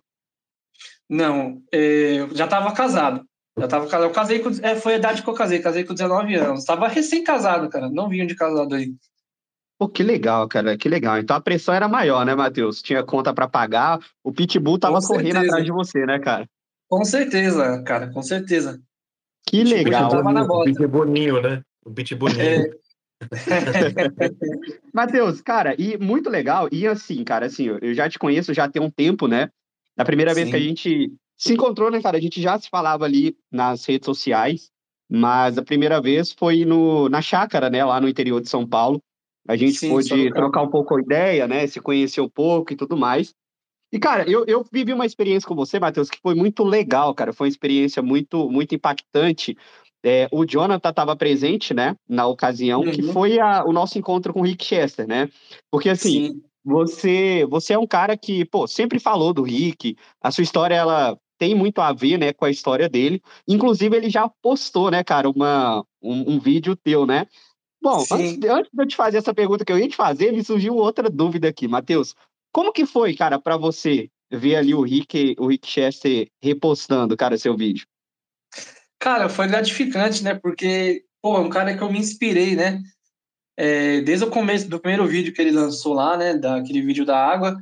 Não, 1.09 1.61
é, 1.71 2.27
já 2.33 2.45
estava 2.45 2.71
casado. 2.73 3.25
Já 3.57 3.65
estava 3.65 3.85
casado. 3.85 4.09
Eu 4.09 4.11
casei 4.11 4.39
com. 4.39 4.49
É, 4.61 4.75
foi 4.75 4.95
a 4.95 4.97
idade 4.97 5.23
que 5.23 5.29
eu 5.29 5.33
casei, 5.33 5.59
casei 5.59 5.85
com 5.85 5.93
19 5.93 6.35
anos. 6.35 6.59
Estava 6.59 6.87
recém-casado, 6.87 7.69
cara. 7.69 7.89
Não 7.89 8.09
vinha 8.09 8.25
de 8.25 8.35
casado 8.35 8.75
aí. 8.75 8.93
Pô, 9.79 9.87
que 9.87 10.03
legal, 10.03 10.47
cara, 10.47 10.75
que 10.75 10.89
legal. 10.89 11.19
Então 11.19 11.35
a 11.35 11.41
pressão 11.41 11.73
era 11.73 11.87
maior, 11.87 12.25
né, 12.25 12.33
Matheus? 12.33 12.81
Tinha 12.81 13.03
conta 13.03 13.31
para 13.31 13.47
pagar, 13.47 13.99
o 14.23 14.33
Pitbull 14.33 14.79
tava 14.79 14.99
correndo 14.99 15.37
atrás 15.37 15.63
de 15.63 15.71
você, 15.71 16.03
né, 16.03 16.17
cara? 16.17 16.49
Com 16.89 17.05
certeza, 17.05 17.83
cara, 17.83 18.11
com 18.11 18.23
certeza. 18.23 18.81
Que 19.45 19.63
legal. 19.63 20.09
Tava 20.09 20.33
na 20.33 20.43
bota. 20.43 20.69
O 20.69 20.73
Pitbullinho, 20.73 21.41
né? 21.41 21.61
O 21.85 21.91
Pitbullinho. 21.91 22.41
É, 22.41 22.71
Matheus, 24.93 25.41
cara, 25.41 25.75
e 25.79 25.97
muito 25.97 26.29
legal. 26.29 26.67
E 26.71 26.87
assim, 26.87 27.23
cara, 27.23 27.45
assim, 27.45 27.67
eu 27.81 27.93
já 27.93 28.09
te 28.09 28.19
conheço 28.19 28.53
já 28.53 28.69
tem 28.69 28.81
um 28.81 28.89
tempo, 28.89 29.27
né? 29.27 29.49
Na 29.95 30.05
primeira 30.05 30.33
Sim. 30.33 30.41
vez 30.41 30.49
que 30.49 30.55
a 30.55 30.59
gente 30.59 31.13
se 31.37 31.53
encontrou, 31.53 31.91
né, 31.91 32.01
cara? 32.01 32.17
A 32.17 32.21
gente 32.21 32.41
já 32.41 32.59
se 32.59 32.69
falava 32.69 33.05
ali 33.05 33.35
nas 33.51 33.85
redes 33.85 34.05
sociais, 34.05 34.69
mas 35.09 35.57
a 35.57 35.63
primeira 35.63 36.01
vez 36.01 36.31
foi 36.31 36.65
no, 36.65 37.09
na 37.09 37.21
chácara, 37.21 37.69
né, 37.69 37.83
lá 37.83 37.99
no 38.01 38.09
interior 38.09 38.41
de 38.41 38.49
São 38.49 38.67
Paulo. 38.67 39.01
A 39.47 39.55
gente 39.55 39.79
Sim, 39.79 39.89
pôde 39.89 40.31
trocar 40.33 40.61
um 40.61 40.69
pouco 40.69 40.95
a 40.95 41.01
ideia, 41.01 41.47
né? 41.47 41.65
Se 41.67 41.79
conhecer 41.79 42.19
um 42.19 42.29
pouco 42.29 42.73
e 42.73 42.75
tudo 42.75 42.97
mais. 42.97 43.33
E, 43.91 43.97
cara, 43.97 44.29
eu, 44.29 44.43
eu 44.45 44.65
vivi 44.69 44.91
uma 44.91 45.05
experiência 45.05 45.47
com 45.47 45.55
você, 45.55 45.79
Matheus, 45.79 46.09
que 46.09 46.19
foi 46.21 46.35
muito 46.35 46.63
legal, 46.63 47.15
cara. 47.15 47.31
Foi 47.31 47.47
uma 47.47 47.51
experiência 47.51 48.01
muito, 48.01 48.49
muito 48.49 48.75
impactante. 48.75 49.57
É, 50.09 50.25
o 50.31 50.45
Jonathan 50.45 50.89
estava 50.89 51.17
presente, 51.17 51.73
né, 51.73 51.93
na 52.07 52.25
ocasião, 52.25 52.79
uhum. 52.79 52.91
que 52.91 53.03
foi 53.11 53.41
a, 53.41 53.65
o 53.65 53.73
nosso 53.73 53.99
encontro 53.99 54.31
com 54.31 54.39
o 54.39 54.43
Rick 54.43 54.63
Chester, 54.63 55.05
né? 55.05 55.27
Porque, 55.69 55.89
assim, 55.89 56.27
Sim. 56.27 56.41
você 56.63 57.45
você 57.49 57.73
é 57.73 57.77
um 57.77 57.85
cara 57.85 58.15
que, 58.15 58.45
pô, 58.45 58.65
sempre 58.67 58.99
falou 58.99 59.33
do 59.33 59.41
Rick, 59.41 59.97
a 60.21 60.31
sua 60.31 60.45
história, 60.45 60.75
ela 60.75 61.19
tem 61.37 61.53
muito 61.53 61.81
a 61.81 61.91
ver, 61.91 62.17
né, 62.17 62.31
com 62.31 62.45
a 62.45 62.49
história 62.49 62.87
dele. 62.87 63.21
Inclusive, 63.45 63.97
ele 63.97 64.09
já 64.09 64.29
postou, 64.41 64.89
né, 64.89 65.03
cara, 65.03 65.29
uma, 65.29 65.83
um, 66.01 66.35
um 66.35 66.39
vídeo 66.39 66.73
teu, 66.73 67.05
né? 67.05 67.27
Bom, 67.81 68.01
antes, 68.09 68.39
antes 68.49 68.71
de 68.71 68.81
eu 68.81 68.87
te 68.87 68.95
fazer 68.95 69.17
essa 69.17 69.33
pergunta 69.33 69.65
que 69.65 69.73
eu 69.73 69.77
ia 69.77 69.89
te 69.89 69.95
fazer, 69.97 70.31
me 70.31 70.41
surgiu 70.41 70.77
outra 70.77 71.09
dúvida 71.09 71.49
aqui, 71.49 71.67
Matheus. 71.67 72.15
Como 72.53 72.71
que 72.71 72.85
foi, 72.85 73.13
cara, 73.13 73.37
para 73.37 73.57
você 73.57 74.09
ver 74.31 74.55
ali 74.55 74.73
o 74.73 74.81
Rick, 74.81 75.35
o 75.37 75.47
Rick 75.47 75.67
Chester 75.67 76.29
repostando, 76.41 77.17
cara, 77.17 77.37
seu 77.37 77.57
vídeo? 77.57 77.85
Cara, 78.99 79.29
foi 79.29 79.47
gratificante, 79.47 80.23
né? 80.23 80.33
Porque, 80.35 81.03
pô, 81.21 81.37
é 81.37 81.39
um 81.39 81.49
cara 81.49 81.75
que 81.75 81.83
eu 81.83 81.91
me 81.91 81.99
inspirei, 81.99 82.55
né? 82.55 82.81
É, 83.55 84.01
desde 84.01 84.25
o 84.25 84.29
começo 84.29 84.67
do 84.69 84.79
primeiro 84.79 85.05
vídeo 85.07 85.33
que 85.33 85.41
ele 85.41 85.51
lançou 85.51 85.93
lá, 85.93 86.17
né? 86.17 86.33
Daquele 86.35 86.81
vídeo 86.81 87.05
da 87.05 87.17
água. 87.17 87.57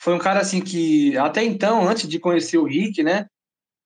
Foi 0.00 0.14
um 0.14 0.18
cara, 0.18 0.40
assim, 0.40 0.60
que 0.60 1.16
até 1.18 1.42
então, 1.44 1.88
antes 1.88 2.08
de 2.08 2.18
conhecer 2.18 2.58
o 2.58 2.64
Rick, 2.64 3.02
né? 3.02 3.26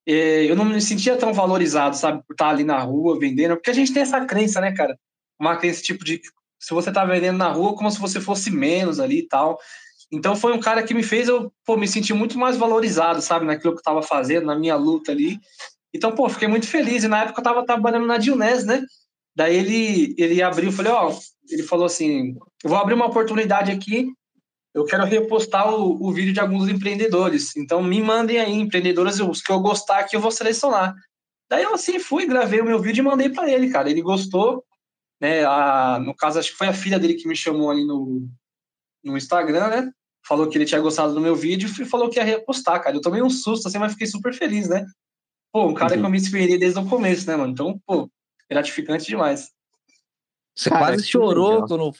É, 0.07 0.45
eu 0.51 0.57
não 0.57 0.65
me 0.65 0.81
sentia 0.81 1.17
tão 1.17 1.33
valorizado, 1.33 1.97
sabe? 1.97 2.23
Por 2.27 2.35
estar 2.35 2.51
ali 2.51 2.65
na 2.65 2.81
rua 2.81 3.19
vendendo. 3.19 3.57
Porque 3.57 3.71
a 3.71 3.75
gente 3.75 3.93
tem 3.93 4.03
essa 4.03 4.25
crença, 4.25 4.61
né, 4.61 4.73
cara? 4.73 4.99
Uma 5.39 5.57
crença 5.57 5.83
tipo 5.83 6.05
de 6.05 6.21
se 6.61 6.75
você 6.75 6.93
tá 6.93 7.05
vendendo 7.05 7.39
na 7.39 7.51
rua, 7.51 7.75
como 7.75 7.91
se 7.91 7.99
você 7.99 8.21
fosse 8.21 8.51
menos 8.51 9.01
ali 9.01 9.21
e 9.21 9.29
tal. 9.29 9.59
Então 10.13 10.37
foi 10.37 10.53
um 10.53 10.61
cara 10.61 10.83
que 10.83 10.93
me 10.93 11.03
fez 11.03 11.29
eu 11.29 11.53
pô, 11.65 11.77
me 11.77 11.89
sentir 11.89 12.13
muito 12.13 12.39
mais 12.39 12.57
valorizado, 12.57 13.23
sabe, 13.23 13.47
naquilo 13.47 13.73
que 13.73 13.79
eu 13.79 13.81
estava 13.81 14.03
fazendo, 14.03 14.47
na 14.47 14.59
minha 14.59 14.77
luta 14.77 15.13
ali. 15.13 15.39
Então, 15.95 16.13
pô, 16.15 16.29
fiquei 16.29 16.49
muito 16.49 16.67
feliz. 16.67 17.05
E 17.05 17.09
na 17.09 17.23
época 17.23 17.41
eu 17.41 17.43
estava 17.43 17.67
trabalhando 17.67 18.07
na 18.07 18.19
Dionés, 18.19 18.65
né? 18.65 18.83
Daí 19.35 19.57
ele, 19.57 20.15
ele 20.19 20.43
abriu, 20.43 20.73
falei, 20.73 20.93
ó, 20.93 21.17
ele 21.49 21.63
falou 21.63 21.87
assim: 21.87 22.37
eu 22.63 22.71
vou 22.71 22.79
abrir 22.79 22.95
uma 22.95 23.07
oportunidade 23.07 23.71
aqui, 23.71 24.13
eu 24.75 24.85
quero 24.85 25.05
repostar 25.05 25.73
o, 25.73 26.07
o 26.07 26.13
vídeo 26.13 26.33
de 26.33 26.41
alguns 26.41 26.69
empreendedores. 26.69 27.57
Então 27.57 27.83
me 27.83 28.01
mandem 28.03 28.39
aí, 28.39 28.53
empreendedores, 28.53 29.21
os 29.21 29.43
que 29.43 29.51
eu 29.51 29.61
gostar 29.61 30.01
aqui 30.01 30.17
eu 30.17 30.21
vou 30.21 30.31
selecionar. 30.31 30.95
Daí 31.49 31.65
eu 31.65 31.75
assim 31.75 31.99
fui, 31.99 32.27
gravei 32.27 32.61
o 32.61 32.65
meu 32.65 32.79
vídeo 32.79 33.03
e 33.03 33.05
mandei 33.05 33.29
para 33.29 33.51
ele, 33.51 33.71
cara. 33.71 33.91
Ele 33.91 34.03
gostou, 34.03 34.65
né? 35.21 35.45
A, 35.45 35.99
no 35.99 36.15
caso, 36.15 36.39
acho 36.39 36.53
que 36.53 36.59
foi 36.59 36.69
a 36.69 36.73
filha 36.73 36.99
dele 36.99 37.15
que 37.15 37.27
me 37.27 37.35
chamou 37.35 37.71
ali 37.71 37.85
no, 37.85 38.29
no 39.03 39.17
Instagram, 39.17 39.69
né? 39.69 39.91
Falou 40.25 40.49
que 40.49 40.57
ele 40.57 40.67
tinha 40.67 40.81
gostado 40.81 41.13
do 41.13 41.21
meu 41.21 41.35
vídeo 41.35 41.69
e 41.69 41.85
falou 41.85 42.09
que 42.09 42.19
ia 42.19 42.25
repostar, 42.25 42.81
cara. 42.83 42.95
Eu 42.95 43.01
tomei 43.01 43.23
um 43.23 43.31
susto 43.31 43.67
assim, 43.67 43.79
mas 43.79 43.93
fiquei 43.93 44.07
super 44.07 44.33
feliz, 44.33 44.69
né? 44.69 44.87
Pô, 45.53 45.67
um 45.67 45.75
cara 45.75 45.95
uhum. 45.95 46.01
que 46.01 46.07
eu 46.07 46.11
me 46.11 46.19
inspirei 46.19 46.59
desde 46.59 46.79
o 46.79 46.89
começo, 46.89 47.27
né, 47.27 47.37
mano? 47.37 47.53
Então, 47.53 47.81
pô, 47.87 48.09
gratificante 48.49 49.07
demais. 49.07 49.51
Você 50.55 50.69
cara, 50.69 50.87
quase 50.87 51.07
chorou 51.07 51.67
quando, 51.67 51.91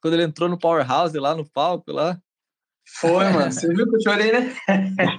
quando 0.00 0.14
ele 0.14 0.22
entrou 0.22 0.48
no 0.48 0.58
Powerhouse 0.58 1.18
lá 1.18 1.34
no 1.34 1.48
palco 1.48 1.92
lá. 1.92 2.18
Foi, 2.86 3.28
mano. 3.30 3.52
Você 3.52 3.68
viu 3.74 3.88
que 3.88 3.96
eu 3.96 4.00
chorei, 4.00 4.32
né? 4.32 4.54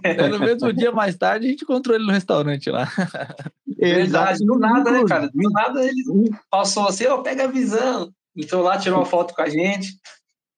É, 0.03 0.27
no 0.29 0.39
mesmo 0.39 0.73
dia 0.73 0.91
mais 0.91 1.15
tarde 1.15 1.47
a 1.47 1.49
gente 1.49 1.63
encontrou 1.63 1.95
ele 1.95 2.05
no 2.05 2.11
restaurante 2.11 2.69
lá. 2.69 2.87
Verdade, 3.77 4.45
do 4.45 4.57
nada, 4.57 4.91
né, 4.91 5.03
cara? 5.07 5.29
Do 5.31 5.49
nada 5.51 5.85
ele 5.85 6.03
passou 6.49 6.87
assim, 6.87 7.05
ó, 7.05 7.19
pega 7.19 7.43
a 7.43 7.47
visão. 7.47 8.11
Então 8.35 8.61
lá 8.61 8.77
tirou 8.77 8.99
uma 8.99 9.05
foto 9.05 9.35
com 9.35 9.41
a 9.41 9.49
gente. 9.49 9.99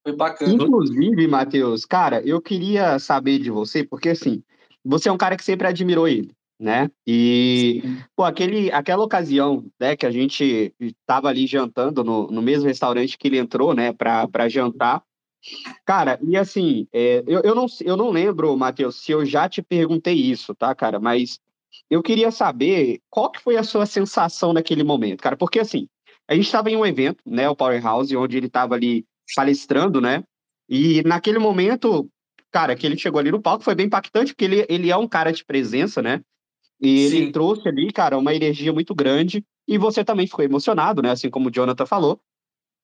Foi 0.03 0.15
bacana. 0.15 0.53
Inclusive, 0.53 1.27
Matheus, 1.27 1.85
cara, 1.85 2.21
eu 2.21 2.41
queria 2.41 2.97
saber 2.97 3.39
de 3.39 3.51
você, 3.51 3.83
porque 3.83 4.09
assim, 4.09 4.41
você 4.83 5.09
é 5.09 5.11
um 5.11 5.17
cara 5.17 5.35
que 5.35 5.43
sempre 5.43 5.67
admirou 5.67 6.07
ele 6.07 6.33
né? 6.61 6.91
E, 7.05 7.81
Sim. 7.83 7.97
pô, 8.15 8.23
aquele, 8.23 8.71
aquela 8.71 9.03
ocasião, 9.03 9.65
né, 9.79 9.95
que 9.95 10.05
a 10.05 10.11
gente 10.11 10.73
estava 10.79 11.27
ali 11.27 11.47
jantando 11.47 12.03
no, 12.03 12.27
no 12.27 12.41
mesmo 12.41 12.67
restaurante 12.67 13.17
que 13.17 13.27
ele 13.27 13.39
entrou, 13.39 13.73
né, 13.73 13.91
para 13.91 14.47
jantar. 14.47 15.01
Cara, 15.83 16.19
e 16.21 16.37
assim, 16.37 16.87
é, 16.93 17.23
eu, 17.25 17.41
eu, 17.41 17.55
não, 17.55 17.65
eu 17.81 17.97
não 17.97 18.11
lembro, 18.11 18.55
Matheus, 18.55 19.01
se 19.01 19.11
eu 19.11 19.25
já 19.25 19.49
te 19.49 19.61
perguntei 19.63 20.13
isso, 20.13 20.53
tá, 20.53 20.73
cara? 20.75 20.99
Mas 20.99 21.39
eu 21.89 22.03
queria 22.03 22.29
saber 22.29 22.99
qual 23.09 23.31
que 23.31 23.41
foi 23.41 23.57
a 23.57 23.63
sua 23.63 23.87
sensação 23.87 24.53
naquele 24.53 24.83
momento, 24.83 25.23
cara, 25.23 25.35
porque 25.35 25.59
assim, 25.59 25.87
a 26.27 26.35
gente 26.35 26.45
estava 26.45 26.69
em 26.69 26.75
um 26.75 26.85
evento, 26.85 27.23
né, 27.25 27.49
o 27.49 27.55
Powerhouse, 27.55 28.15
onde 28.15 28.37
ele 28.37 28.47
estava 28.47 28.75
ali 28.75 29.03
palestrando, 29.35 29.99
né? 29.99 30.23
E 30.69 31.01
naquele 31.03 31.39
momento, 31.39 32.07
cara, 32.51 32.75
que 32.75 32.85
ele 32.85 32.97
chegou 32.97 33.19
ali 33.19 33.31
no 33.31 33.41
palco 33.41 33.63
foi 33.63 33.73
bem 33.73 33.87
impactante, 33.87 34.33
porque 34.33 34.45
ele, 34.45 34.65
ele 34.69 34.91
é 34.91 34.95
um 34.95 35.07
cara 35.07 35.31
de 35.31 35.43
presença, 35.43 36.01
né? 36.01 36.21
E 36.81 37.09
Sim. 37.09 37.17
ele 37.17 37.31
trouxe 37.31 37.67
ali, 37.67 37.91
cara, 37.91 38.17
uma 38.17 38.33
energia 38.33 38.73
muito 38.73 38.95
grande. 38.95 39.45
E 39.67 39.77
você 39.77 40.03
também 40.03 40.25
ficou 40.25 40.43
emocionado, 40.43 41.01
né? 41.01 41.11
Assim 41.11 41.29
como 41.29 41.49
o 41.49 41.51
Jonathan 41.51 41.85
falou. 41.85 42.19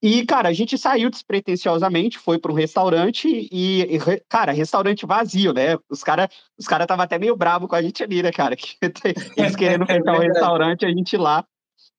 E, 0.01 0.24
cara, 0.25 0.50
a 0.50 0.54
gente 0.54 0.77
saiu 0.77 1.10
despretensiosamente, 1.10 2.20
foi 2.20 2.38
para 2.38 2.51
um 2.51 2.56
restaurante 2.56 3.27
e, 3.51 3.88
cara, 4.30 4.51
restaurante 4.51 5.08
vazio, 5.08 5.54
né? 5.54 5.75
Os 5.89 6.04
caras 6.04 6.30
os 6.56 6.68
cara 6.68 6.84
estavam 6.84 7.04
até 7.04 7.18
meio 7.18 7.36
bravo 7.36 7.68
com 7.68 7.75
a 7.75 7.82
gente 7.82 8.04
ali, 8.04 8.22
né, 8.22 8.32
cara? 8.32 8.56
Eles 9.36 9.56
querendo 9.58 9.86
é 9.86 9.88
fechar 9.88 10.16
o 10.16 10.20
restaurante 10.20 10.86
a 10.86 10.89
gente 10.89 11.18
lá 11.18 11.44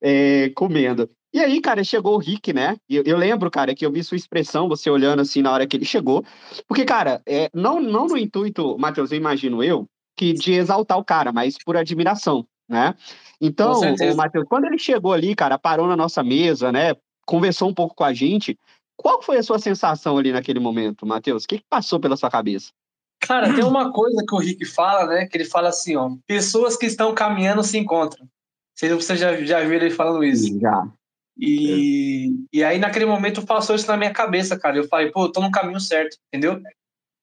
é, 0.01 0.51
comendo. 0.51 1.11
E 1.35 1.41
aí, 1.41 1.61
cara, 1.61 1.83
chegou 1.83 2.15
o 2.15 2.19
Rick, 2.19 2.53
né? 2.53 2.77
Eu, 2.89 3.03
eu, 3.05 3.17
lembro, 3.17 3.51
cara, 3.51 3.75
que 3.75 3.85
eu 3.85 3.93
vi 3.93 4.03
sua 4.05 4.17
expressão, 4.17 4.69
você 4.69 4.89
olhando 4.89 5.21
assim 5.21 5.43
na 5.43 5.53
hora 5.53 5.67
que 5.67 5.77
ele 5.77 5.85
chegou. 5.85 6.25
Porque, 6.67 6.85
cara, 6.85 7.21
é, 7.27 7.51
não, 7.53 7.81
não 7.81 8.07
no 8.07 8.17
intuito, 8.17 8.79
Matheus, 8.79 9.11
eu 9.11 9.19
imagino 9.19 9.63
eu, 9.63 9.87
que 10.19 10.33
de 10.33 10.53
exaltar 10.53 10.99
o 10.99 11.05
cara, 11.05 11.33
mas 11.33 11.57
por 11.57 11.77
admiração, 11.77 12.45
né? 12.69 12.95
Então, 13.41 13.81
o 13.81 14.17
Matheus, 14.17 14.45
quando 14.49 14.65
ele 14.65 14.79
chegou 14.79 15.13
ali, 15.13 15.35
cara, 15.35 15.57
parou 15.57 15.87
na 15.87 15.97
nossa 15.97 16.25
mesa, 16.25 16.73
né? 16.73 16.95
Conversou 17.25 17.69
um 17.69 17.75
pouco 17.75 17.95
com 17.95 18.05
a 18.05 18.13
gente. 18.13 18.59
Qual 18.97 19.23
foi 19.23 19.39
a 19.39 19.43
sua 19.45 19.61
sensação 19.61 20.19
ali 20.19 20.33
naquele 20.33 20.59
momento, 20.59 21.07
Matheus? 21.07 21.45
O 21.45 21.47
que, 21.47 21.59
que 21.59 21.65
passou 21.71 22.01
pela 22.01 22.17
sua 22.17 22.29
cabeça? 22.29 22.73
Cara, 23.21 23.55
tem 23.55 23.65
uma 23.65 23.93
coisa 23.93 24.25
que 24.27 24.35
o 24.35 24.39
Rick 24.39 24.65
fala, 24.65 25.07
né? 25.07 25.27
Que 25.27 25.37
ele 25.37 25.45
fala 25.45 25.69
assim, 25.69 25.95
ó, 25.95 26.11
pessoas 26.27 26.77
que 26.77 26.87
estão 26.87 27.15
caminhando 27.15 27.63
se 27.63 27.79
encontram. 27.79 28.27
Você 28.75 29.17
já, 29.17 29.37
já 29.45 29.61
viu 29.61 29.75
ele 29.75 29.91
falando 29.91 30.25
isso? 30.25 30.59
Já. 30.59 30.89
E, 31.37 32.33
é. 32.53 32.59
e 32.59 32.65
aí, 32.65 32.79
naquele 32.79 33.07
momento, 33.07 33.47
passou 33.47 33.77
isso 33.77 33.87
na 33.87 33.97
minha 33.97 34.13
cabeça, 34.13 34.59
cara. 34.59 34.77
Eu 34.77 34.89
falei, 34.89 35.11
pô, 35.13 35.27
eu 35.27 35.33
tô 35.33 35.41
no 35.41 35.51
caminho 35.51 35.79
certo, 35.79 36.17
entendeu? 36.29 36.61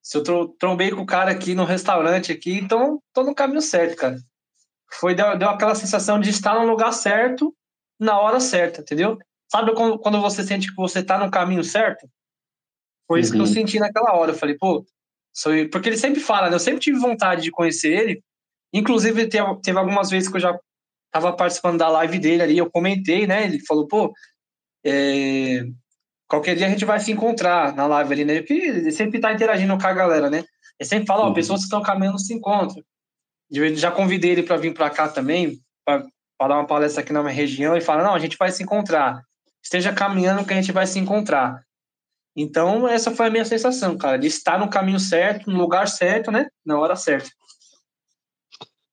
Se 0.06 0.20
eu 0.20 0.50
trombei 0.60 0.92
com 0.92 1.02
o 1.02 1.06
cara 1.06 1.32
aqui 1.32 1.56
no 1.56 1.66
restaurante 1.66 2.32
aqui, 2.32 2.60
então 2.60 3.02
tô 3.12 3.24
no 3.24 3.34
caminho 3.34 3.60
certo, 3.60 3.96
cara. 3.96 4.16
Foi, 5.00 5.16
deu, 5.16 5.36
deu 5.36 5.50
aquela 5.50 5.74
sensação 5.74 6.20
de 6.20 6.30
estar 6.30 6.54
no 6.60 6.68
lugar 6.68 6.92
certo, 6.94 7.52
na 8.00 8.20
hora 8.20 8.40
certa, 8.40 8.82
entendeu? 8.82 9.18
Sabe 9.52 9.74
quando, 9.74 9.98
quando 9.98 10.22
você 10.22 10.44
sente 10.44 10.68
que 10.68 10.76
você 10.76 11.04
tá 11.04 11.18
no 11.18 11.32
caminho 11.32 11.64
certo? 11.64 12.08
Foi 13.08 13.20
isso 13.20 13.32
uhum. 13.32 13.38
que 13.38 13.42
eu 13.42 13.48
uhum. 13.48 13.54
senti 13.54 13.80
naquela 13.80 14.14
hora. 14.14 14.32
Eu 14.32 14.36
falei, 14.36 14.56
pô, 14.56 14.86
sou 15.34 15.56
eu. 15.56 15.72
porque 15.72 15.90
ele 15.90 15.98
sempre 15.98 16.20
fala, 16.20 16.52
né? 16.52 16.56
Eu 16.56 16.60
sempre 16.60 16.82
tive 16.82 17.00
vontade 17.00 17.42
de 17.42 17.50
conhecer 17.50 17.92
ele. 17.92 18.24
Inclusive, 18.72 19.28
teve, 19.28 19.60
teve 19.64 19.80
algumas 19.80 20.12
vezes 20.12 20.30
que 20.30 20.36
eu 20.36 20.42
já 20.42 20.56
tava 21.12 21.34
participando 21.36 21.80
da 21.80 21.90
live 21.90 22.20
dele 22.20 22.44
ali, 22.44 22.58
eu 22.60 22.70
comentei, 22.70 23.26
né? 23.26 23.46
Ele 23.46 23.60
falou, 23.66 23.88
pô, 23.88 24.14
é, 24.86 25.66
qualquer 26.28 26.56
dia 26.56 26.68
a 26.68 26.70
gente 26.70 26.86
vai 26.86 27.00
se 27.00 27.12
encontrar 27.12 27.74
na 27.76 27.88
live 27.88 28.14
ali, 28.14 28.26
né? 28.26 28.38
Porque 28.40 28.54
ele 28.54 28.92
sempre 28.92 29.20
tá 29.20 29.32
interagindo 29.32 29.78
com 29.78 29.88
a 29.88 29.94
galera, 29.94 30.30
né? 30.30 30.44
Ele 30.80 30.90
sempre 30.90 31.06
fala, 31.06 31.24
ó, 31.24 31.28
uhum. 31.28 31.34
pessoas 31.34 31.62
que 31.62 31.66
estão 31.66 31.82
caminhando 31.82 32.20
se 32.20 32.34
encontram. 32.34 32.84
Já 33.76 33.92
convidei 33.92 34.32
ele 34.32 34.44
para 34.44 34.58
vir 34.58 34.74
para 34.74 34.90
cá 34.90 35.08
também, 35.08 35.60
para 35.86 36.04
dar 36.40 36.56
uma 36.56 36.68
palestra 36.68 37.02
aqui 37.02 37.14
na 37.14 37.22
minha 37.22 37.34
região, 37.34 37.78
e 37.78 37.82
fala, 37.82 38.04
não, 38.04 38.16
a 38.16 38.20
gente 38.20 38.38
vai 38.38 38.52
se 38.52 38.64
encontrar. 38.64 39.22
Esteja 39.64 39.94
caminhando 39.94 40.46
que 40.46 40.54
a 40.54 40.56
gente 40.56 40.72
vai 40.72 40.86
se 40.86 41.00
encontrar. 41.00 41.64
Então, 42.36 42.88
essa 42.88 43.12
foi 43.12 43.28
a 43.28 43.30
minha 43.30 43.46
sensação, 43.46 43.98
cara, 43.98 44.18
de 44.18 44.28
estar 44.28 44.60
no 44.60 44.70
caminho 44.70 45.00
certo, 45.00 45.50
no 45.50 45.58
lugar 45.58 45.88
certo, 45.88 46.32
né? 46.32 46.48
Na 46.66 46.78
hora 46.78 46.96
certa. 46.96 47.30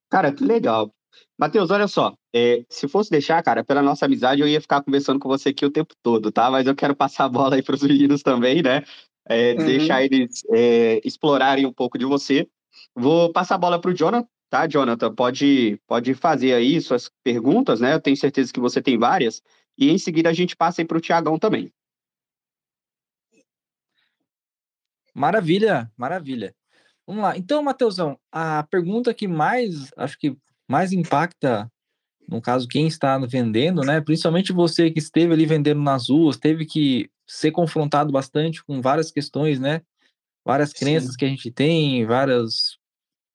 Cara, 0.08 0.32
que 0.32 0.44
legal. 0.44 0.94
Matheus, 1.42 1.72
olha 1.72 1.88
só, 1.88 2.16
é, 2.32 2.64
se 2.68 2.86
fosse 2.86 3.10
deixar, 3.10 3.42
cara, 3.42 3.64
pela 3.64 3.82
nossa 3.82 4.06
amizade, 4.06 4.40
eu 4.40 4.46
ia 4.46 4.60
ficar 4.60 4.80
conversando 4.80 5.18
com 5.18 5.28
você 5.28 5.48
aqui 5.48 5.66
o 5.66 5.72
tempo 5.72 5.92
todo, 6.00 6.30
tá? 6.30 6.48
Mas 6.48 6.68
eu 6.68 6.74
quero 6.76 6.94
passar 6.94 7.24
a 7.24 7.28
bola 7.28 7.56
aí 7.56 7.62
para 7.64 7.74
os 7.74 7.82
meninos 7.82 8.22
também, 8.22 8.62
né? 8.62 8.84
É, 9.28 9.50
uhum. 9.54 9.66
Deixar 9.66 10.04
eles 10.04 10.44
é, 10.52 11.00
explorarem 11.04 11.66
um 11.66 11.72
pouco 11.72 11.98
de 11.98 12.04
você. 12.04 12.48
Vou 12.94 13.32
passar 13.32 13.56
a 13.56 13.58
bola 13.58 13.80
para 13.80 13.90
o 13.90 13.92
Jonathan, 13.92 14.28
tá, 14.48 14.68
Jonathan? 14.68 15.12
Pode, 15.12 15.80
pode 15.84 16.14
fazer 16.14 16.52
aí 16.52 16.80
suas 16.80 17.10
perguntas, 17.24 17.80
né? 17.80 17.94
Eu 17.94 18.00
tenho 18.00 18.16
certeza 18.16 18.52
que 18.52 18.60
você 18.60 18.80
tem 18.80 18.96
várias. 18.96 19.42
E 19.76 19.90
em 19.90 19.98
seguida 19.98 20.30
a 20.30 20.32
gente 20.32 20.54
passa 20.54 20.80
aí 20.80 20.86
para 20.86 20.98
o 20.98 21.00
Tiagão 21.00 21.40
também. 21.40 21.72
Maravilha, 25.12 25.90
maravilha. 25.96 26.54
Vamos 27.04 27.24
lá. 27.24 27.36
Então, 27.36 27.64
Matheusão, 27.64 28.16
a 28.30 28.62
pergunta 28.62 29.12
que 29.12 29.26
mais, 29.26 29.90
acho 29.96 30.16
que 30.16 30.36
mais 30.68 30.92
impacta 30.92 31.70
no 32.28 32.40
caso, 32.40 32.68
quem 32.68 32.86
está 32.86 33.18
vendendo, 33.18 33.82
né? 33.82 34.00
Principalmente 34.00 34.52
você 34.52 34.90
que 34.90 34.98
esteve 34.98 35.32
ali 35.32 35.44
vendendo 35.44 35.82
nas 35.82 36.08
ruas, 36.08 36.38
teve 36.38 36.64
que 36.64 37.10
ser 37.26 37.50
confrontado 37.50 38.12
bastante 38.12 38.64
com 38.64 38.80
várias 38.80 39.10
questões, 39.10 39.58
né? 39.60 39.82
Várias 40.44 40.72
crenças 40.72 41.12
Sim. 41.12 41.16
que 41.18 41.24
a 41.24 41.28
gente 41.28 41.50
tem, 41.50 42.06
vários 42.06 42.78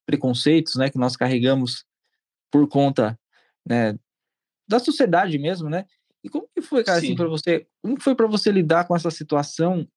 preconceitos, 0.05 0.75
né? 0.75 0.89
Que 0.89 0.97
nós 0.97 1.15
carregamos 1.15 1.85
por 2.51 2.67
conta, 2.67 3.19
né? 3.65 3.97
Da 4.67 4.79
sociedade 4.79 5.37
mesmo, 5.37 5.69
né? 5.69 5.85
E 6.23 6.29
como 6.29 6.47
que 6.53 6.61
foi, 6.61 6.83
cara, 6.83 6.97
assim, 6.97 7.07
Sim. 7.07 7.13
assim, 7.13 7.17
para 7.17 7.29
você? 7.29 7.67
Como 7.81 8.01
foi 8.01 8.15
para 8.15 8.27
você 8.27 8.51
lidar 8.51 8.87
com 8.87 8.95
essa 8.95 9.11
situação 9.11 9.87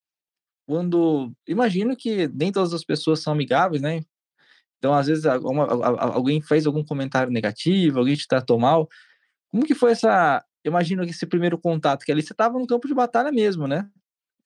quando 0.66 1.32
imagino 1.48 1.96
que 1.96 2.28
nem 2.28 2.52
todas 2.52 2.72
as 2.72 2.84
pessoas 2.84 3.20
são 3.20 3.32
amigáveis, 3.32 3.82
né? 3.82 4.02
Então, 4.80 4.94
às 4.94 5.06
vezes, 5.06 5.26
alguma, 5.26 5.66
alguém 5.66 6.40
fez 6.40 6.66
algum 6.66 6.82
comentário 6.82 7.30
negativo, 7.30 7.98
alguém 7.98 8.16
te 8.16 8.26
tratou 8.26 8.58
mal. 8.58 8.88
Como 9.50 9.66
que 9.66 9.74
foi 9.74 9.92
essa. 9.92 10.42
Imagino 10.64 11.04
que 11.04 11.10
esse 11.10 11.26
primeiro 11.26 11.58
contato, 11.58 12.02
que 12.04 12.10
ali 12.10 12.22
você 12.22 12.32
estava 12.32 12.58
no 12.58 12.66
campo 12.66 12.88
de 12.88 12.94
batalha 12.94 13.30
mesmo, 13.30 13.68
né? 13.68 13.86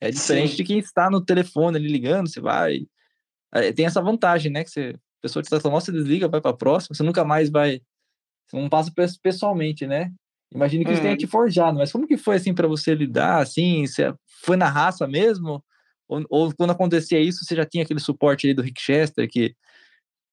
É 0.00 0.10
diferente 0.10 0.50
Sim. 0.50 0.56
de 0.56 0.64
quem 0.64 0.78
está 0.78 1.08
no 1.08 1.24
telefone 1.24 1.76
ali 1.76 1.86
ligando, 1.86 2.28
você 2.28 2.40
vai. 2.40 2.86
É, 3.52 3.72
tem 3.72 3.86
essa 3.86 4.02
vantagem, 4.02 4.50
né? 4.50 4.64
Que 4.64 4.70
você, 4.70 4.94
a 4.96 5.22
pessoa 5.22 5.42
te 5.42 5.48
trata 5.48 5.70
mal, 5.70 5.80
você 5.80 5.92
desliga, 5.92 6.28
vai 6.28 6.40
para 6.40 6.50
a 6.50 6.56
próxima, 6.56 6.96
você 6.96 7.04
nunca 7.04 7.24
mais 7.24 7.48
vai. 7.48 7.80
Você 8.48 8.60
não 8.60 8.68
passa 8.68 8.92
pessoalmente, 9.22 9.86
né? 9.86 10.12
Imagino 10.52 10.84
que 10.84 10.92
isso 10.92 11.00
tenha 11.00 11.12
uhum. 11.12 11.18
te 11.18 11.26
forjado, 11.26 11.78
mas 11.78 11.92
como 11.92 12.06
que 12.06 12.16
foi 12.16 12.36
assim 12.36 12.52
para 12.52 12.68
você 12.68 12.94
lidar? 12.94 13.38
Assim, 13.38 13.86
você 13.86 14.12
foi 14.44 14.56
na 14.56 14.68
raça 14.68 15.06
mesmo? 15.06 15.64
Ou, 16.08 16.24
ou, 16.28 16.54
quando 16.54 16.70
acontecia 16.70 17.20
isso, 17.20 17.44
você 17.44 17.56
já 17.56 17.64
tinha 17.64 17.84
aquele 17.84 18.00
suporte 18.00 18.46
ali 18.46 18.54
do 18.54 18.62
Rick 18.62 18.80
Chester 18.80 19.28
que 19.28 19.54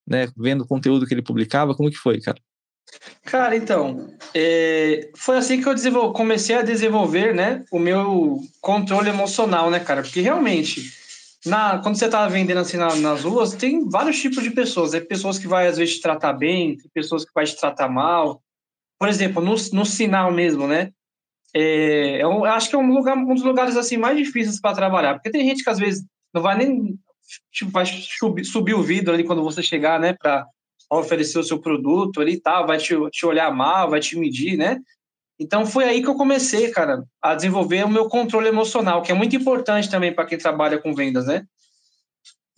né, 0.08 0.28
vendo 0.38 0.62
o 0.62 0.68
conteúdo 0.68 1.06
que 1.06 1.14
ele 1.14 1.22
publicava? 1.22 1.76
Como 1.76 1.90
que 1.90 1.98
foi, 1.98 2.20
cara? 2.20 2.38
Cara, 3.24 3.56
então, 3.56 4.10
é, 4.34 5.12
foi 5.16 5.38
assim 5.38 5.62
que 5.62 5.68
eu 5.68 6.12
comecei 6.12 6.56
a 6.56 6.62
desenvolver, 6.62 7.34
né, 7.34 7.64
o 7.72 7.80
meu 7.80 8.42
controle 8.60 9.10
emocional, 9.10 9.70
né, 9.70 9.80
cara? 9.80 10.02
Porque 10.02 10.22
realmente, 10.22 10.92
na, 11.46 11.80
quando 11.80 11.96
você 11.96 12.10
tá 12.10 12.28
vendendo 12.28 12.60
assim 12.60 12.78
na, 12.78 12.94
nas 12.96 13.24
ruas, 13.24 13.54
tem 13.54 13.88
vários 13.88 14.20
tipos 14.20 14.44
de 14.44 14.52
pessoas. 14.52 14.94
É 14.94 15.00
pessoas 15.00 15.40
que 15.40 15.48
vai 15.48 15.68
às 15.68 15.78
vezes 15.78 15.96
te 15.96 16.02
tratar 16.02 16.34
bem, 16.34 16.78
tem 16.78 16.90
pessoas 16.94 17.24
que 17.24 17.32
vai 17.34 17.46
te 17.46 17.58
tratar 17.58 17.88
mal. 17.88 18.42
Por 19.00 19.08
exemplo, 19.08 19.42
no, 19.42 19.56
no 19.74 19.86
sinal 19.86 20.32
mesmo, 20.32 20.68
né? 20.68 20.92
É, 21.54 22.24
eu 22.24 22.46
acho 22.46 22.70
que 22.70 22.76
é 22.76 22.80
um, 22.80 22.94
lugar, 22.94 23.18
um 23.18 23.34
dos 23.34 23.44
lugares 23.44 23.76
assim 23.76 23.98
mais 23.98 24.18
difíceis 24.18 24.60
para 24.60 24.76
trabalhar, 24.76 25.16
porque 25.16 25.30
tem 25.30 25.46
gente 25.46 25.64
que 25.64 25.70
às 25.70 25.78
vezes 25.78 26.06
não 26.34 26.42
vai 26.42 26.58
nem 26.58 26.98
tipo, 27.52 27.72
vai 27.72 27.86
subir, 27.86 28.46
subir 28.46 28.74
o 28.74 28.84
vidro 28.84 29.14
ali 29.14 29.24
quando 29.24 29.44
você 29.44 29.62
chegar, 29.62 30.00
né, 30.00 30.14
para 30.14 30.46
oferecer 30.90 31.40
o 31.40 31.44
seu 31.44 31.60
produto 31.60 32.20
ali 32.20 32.34
e 32.34 32.40
tal, 32.40 32.68
vai 32.68 32.78
te, 32.78 32.94
te 33.12 33.26
olhar 33.26 33.50
mal, 33.52 33.90
vai 33.90 34.00
te 34.00 34.18
medir, 34.18 34.58
né? 34.58 34.80
Então 35.40 35.66
foi 35.66 35.86
aí 35.86 36.02
que 36.02 36.08
eu 36.08 36.16
comecei, 36.16 36.70
cara, 36.70 37.04
a 37.22 37.34
desenvolver 37.34 37.84
o 37.84 37.90
meu 37.90 38.08
controle 38.08 38.48
emocional, 38.48 39.02
que 39.02 39.12
é 39.12 39.16
muito 39.16 39.36
importante 39.36 39.90
também 39.90 40.14
para 40.14 40.26
quem 40.26 40.38
trabalha 40.38 40.78
com 40.78 40.94
vendas, 40.94 41.26
né? 41.26 41.46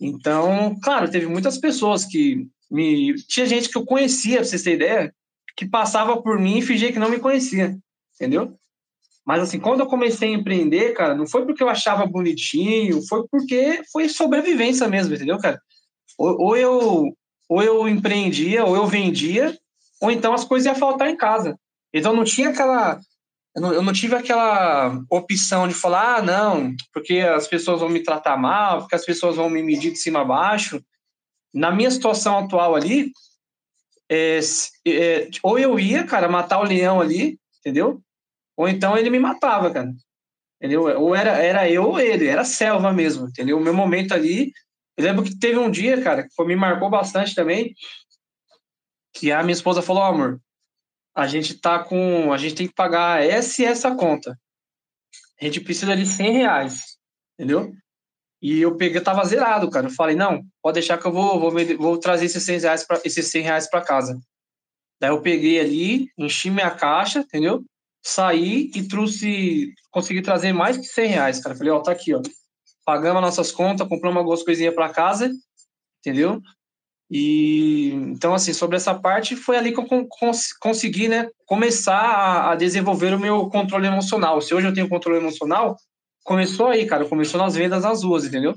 Então, 0.00 0.76
claro, 0.82 1.10
teve 1.10 1.26
muitas 1.26 1.56
pessoas 1.56 2.04
que 2.04 2.46
me. 2.70 3.14
Tinha 3.26 3.46
gente 3.46 3.68
que 3.68 3.78
eu 3.78 3.86
conhecia, 3.86 4.36
pra 4.36 4.44
vocês 4.44 4.62
terem 4.62 4.76
ideia, 4.76 5.14
que 5.56 5.66
passava 5.66 6.20
por 6.20 6.38
mim 6.38 6.58
e 6.58 6.62
fingia 6.62 6.92
que 6.92 6.98
não 6.98 7.08
me 7.08 7.18
conhecia, 7.18 7.78
entendeu? 8.16 8.58
Mas 9.26 9.42
assim, 9.42 9.58
quando 9.58 9.80
eu 9.80 9.86
comecei 9.86 10.30
a 10.30 10.36
empreender, 10.36 10.92
cara, 10.92 11.14
não 11.14 11.26
foi 11.26 11.46
porque 11.46 11.62
eu 11.62 11.68
achava 11.68 12.06
bonitinho, 12.06 13.00
foi 13.06 13.26
porque 13.30 13.82
foi 13.90 14.08
sobrevivência 14.08 14.86
mesmo, 14.86 15.14
entendeu, 15.14 15.38
cara? 15.38 15.60
Ou, 16.18 16.40
ou 16.40 16.56
eu 16.56 17.16
ou 17.46 17.62
eu 17.62 17.86
empreendia, 17.86 18.64
ou 18.64 18.74
eu 18.74 18.86
vendia, 18.86 19.56
ou 20.00 20.10
então 20.10 20.32
as 20.32 20.44
coisas 20.44 20.66
iam 20.66 20.74
faltar 20.74 21.08
em 21.08 21.16
casa. 21.16 21.58
Então 21.92 22.14
não 22.14 22.24
tinha 22.24 22.50
aquela 22.50 23.00
eu 23.54 23.62
não, 23.62 23.72
eu 23.72 23.82
não 23.82 23.92
tive 23.92 24.16
aquela 24.16 25.00
opção 25.08 25.68
de 25.68 25.74
falar, 25.74 26.16
ah, 26.16 26.22
não, 26.22 26.74
porque 26.92 27.20
as 27.20 27.46
pessoas 27.46 27.78
vão 27.78 27.88
me 27.88 28.02
tratar 28.02 28.36
mal, 28.36 28.80
porque 28.80 28.96
as 28.96 29.04
pessoas 29.04 29.36
vão 29.36 29.48
me 29.48 29.62
medir 29.62 29.92
de 29.92 29.98
cima 29.98 30.22
a 30.22 30.24
baixo. 30.24 30.82
Na 31.52 31.70
minha 31.70 31.90
situação 31.90 32.36
atual 32.36 32.74
ali, 32.74 33.12
é, 34.10 34.40
é, 34.88 35.28
ou 35.40 35.56
eu 35.56 35.78
ia, 35.78 36.04
cara, 36.04 36.28
matar 36.28 36.58
o 36.58 36.64
leão 36.64 37.00
ali, 37.00 37.38
entendeu? 37.60 38.02
Ou 38.56 38.68
então 38.68 38.96
ele 38.96 39.10
me 39.10 39.18
matava, 39.18 39.70
cara. 39.70 39.92
Entendeu? 40.60 40.82
Ou 41.00 41.14
era, 41.14 41.32
era 41.32 41.68
eu 41.68 41.84
ou 41.84 42.00
ele, 42.00 42.26
era 42.26 42.44
selva 42.44 42.92
mesmo, 42.92 43.26
entendeu? 43.28 43.58
O 43.58 43.60
meu 43.60 43.74
momento 43.74 44.12
ali. 44.12 44.52
Eu 44.96 45.04
lembro 45.04 45.24
que 45.24 45.36
teve 45.38 45.58
um 45.58 45.70
dia, 45.70 46.00
cara, 46.02 46.22
que 46.22 46.32
foi, 46.34 46.46
me 46.46 46.54
marcou 46.54 46.88
bastante 46.88 47.34
também, 47.34 47.74
que 49.12 49.32
a 49.32 49.42
minha 49.42 49.52
esposa 49.52 49.82
falou: 49.82 50.02
oh, 50.02 50.06
amor, 50.06 50.40
a 51.14 51.26
gente 51.26 51.60
tá 51.60 51.78
com. 51.78 52.32
A 52.32 52.38
gente 52.38 52.54
tem 52.54 52.68
que 52.68 52.74
pagar 52.74 53.22
essa 53.22 53.62
e 53.62 53.64
essa 53.64 53.94
conta. 53.94 54.38
A 55.40 55.44
gente 55.44 55.60
precisa 55.60 55.96
de 55.96 56.06
100 56.06 56.32
reais, 56.32 56.96
entendeu? 57.38 57.72
E 58.40 58.60
eu 58.60 58.76
peguei, 58.76 58.98
eu 58.98 59.04
tava 59.04 59.24
zerado, 59.24 59.68
cara. 59.70 59.86
Eu 59.86 59.90
falei: 59.90 60.16
não, 60.16 60.42
pode 60.62 60.74
deixar 60.74 60.98
que 60.98 61.06
eu 61.06 61.12
vou, 61.12 61.40
vou, 61.40 61.52
vou 61.78 61.98
trazer 61.98 62.26
esses 62.26 62.42
100 62.42 62.60
reais 62.60 62.86
para 62.86 63.00
esses 63.04 63.30
100 63.30 63.42
reais 63.42 63.68
para 63.68 63.84
casa. 63.84 64.18
Daí 65.00 65.10
eu 65.10 65.20
peguei 65.22 65.60
ali, 65.60 66.08
enchi 66.16 66.50
minha 66.50 66.70
caixa, 66.70 67.20
entendeu? 67.20 67.64
Saí 68.04 68.70
e 68.74 68.86
trouxe, 68.86 69.72
consegui 69.90 70.20
trazer 70.20 70.52
mais 70.52 70.78
de 70.78 70.86
100 70.86 71.06
reais, 71.08 71.40
cara. 71.40 71.56
Falei, 71.56 71.72
ó, 71.72 71.80
tá 71.80 71.92
aqui, 71.92 72.14
ó. 72.14 72.20
Pagamos 72.84 73.22
nossas 73.22 73.50
contas, 73.50 73.88
compramos 73.88 74.18
algumas 74.18 74.42
coisinhas 74.42 74.74
para 74.74 74.90
casa, 74.90 75.32
entendeu? 76.00 76.40
E 77.10 77.92
então, 77.92 78.34
assim, 78.34 78.52
sobre 78.52 78.76
essa 78.76 78.94
parte, 78.94 79.36
foi 79.36 79.56
ali 79.56 79.72
que 79.72 79.80
eu 79.80 80.06
cons 80.08 80.52
consegui, 80.60 81.08
né, 81.08 81.28
começar 81.46 81.96
a, 81.96 82.52
a, 82.52 82.54
desenvolver 82.56 83.14
o 83.14 83.18
meu 83.18 83.48
controle 83.48 83.86
emocional. 83.86 84.40
Se 84.40 84.54
hoje 84.54 84.66
eu 84.66 84.74
tenho 84.74 84.88
controle 84.88 85.18
emocional, 85.18 85.76
começou 86.22 86.66
aí, 86.66 86.86
cara, 86.86 87.08
começou 87.08 87.40
nas 87.40 87.54
vendas 87.54 87.84
nas 87.84 88.02
ruas, 88.02 88.24
entendeu? 88.24 88.54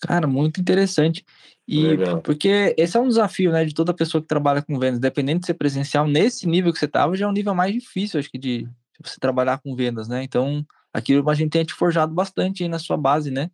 Cara, 0.00 0.26
muito 0.26 0.60
interessante. 0.60 1.24
E 1.72 1.86
Legal. 1.86 2.20
porque 2.20 2.74
esse 2.76 2.96
é 2.96 3.00
um 3.00 3.06
desafio, 3.06 3.52
né, 3.52 3.64
de 3.64 3.72
toda 3.72 3.94
pessoa 3.94 4.20
que 4.20 4.26
trabalha 4.26 4.60
com 4.60 4.76
vendas, 4.76 4.98
dependendo 4.98 5.38
de 5.38 5.46
ser 5.46 5.54
presencial, 5.54 6.04
nesse 6.04 6.44
nível 6.48 6.72
que 6.72 6.80
você 6.80 6.86
estava, 6.86 7.16
já 7.16 7.26
é 7.26 7.28
um 7.28 7.32
nível 7.32 7.54
mais 7.54 7.72
difícil, 7.72 8.18
acho 8.18 8.28
que, 8.28 8.38
de, 8.38 8.64
de 8.64 8.70
você 9.00 9.20
trabalhar 9.20 9.58
com 9.58 9.76
vendas, 9.76 10.08
né? 10.08 10.24
Então, 10.24 10.66
aquilo 10.92 11.30
a 11.30 11.34
gente 11.34 11.52
tem 11.52 11.64
te 11.64 11.72
forjado 11.72 12.12
bastante 12.12 12.64
aí 12.64 12.68
na 12.68 12.80
sua 12.80 12.96
base, 12.96 13.30
né? 13.30 13.52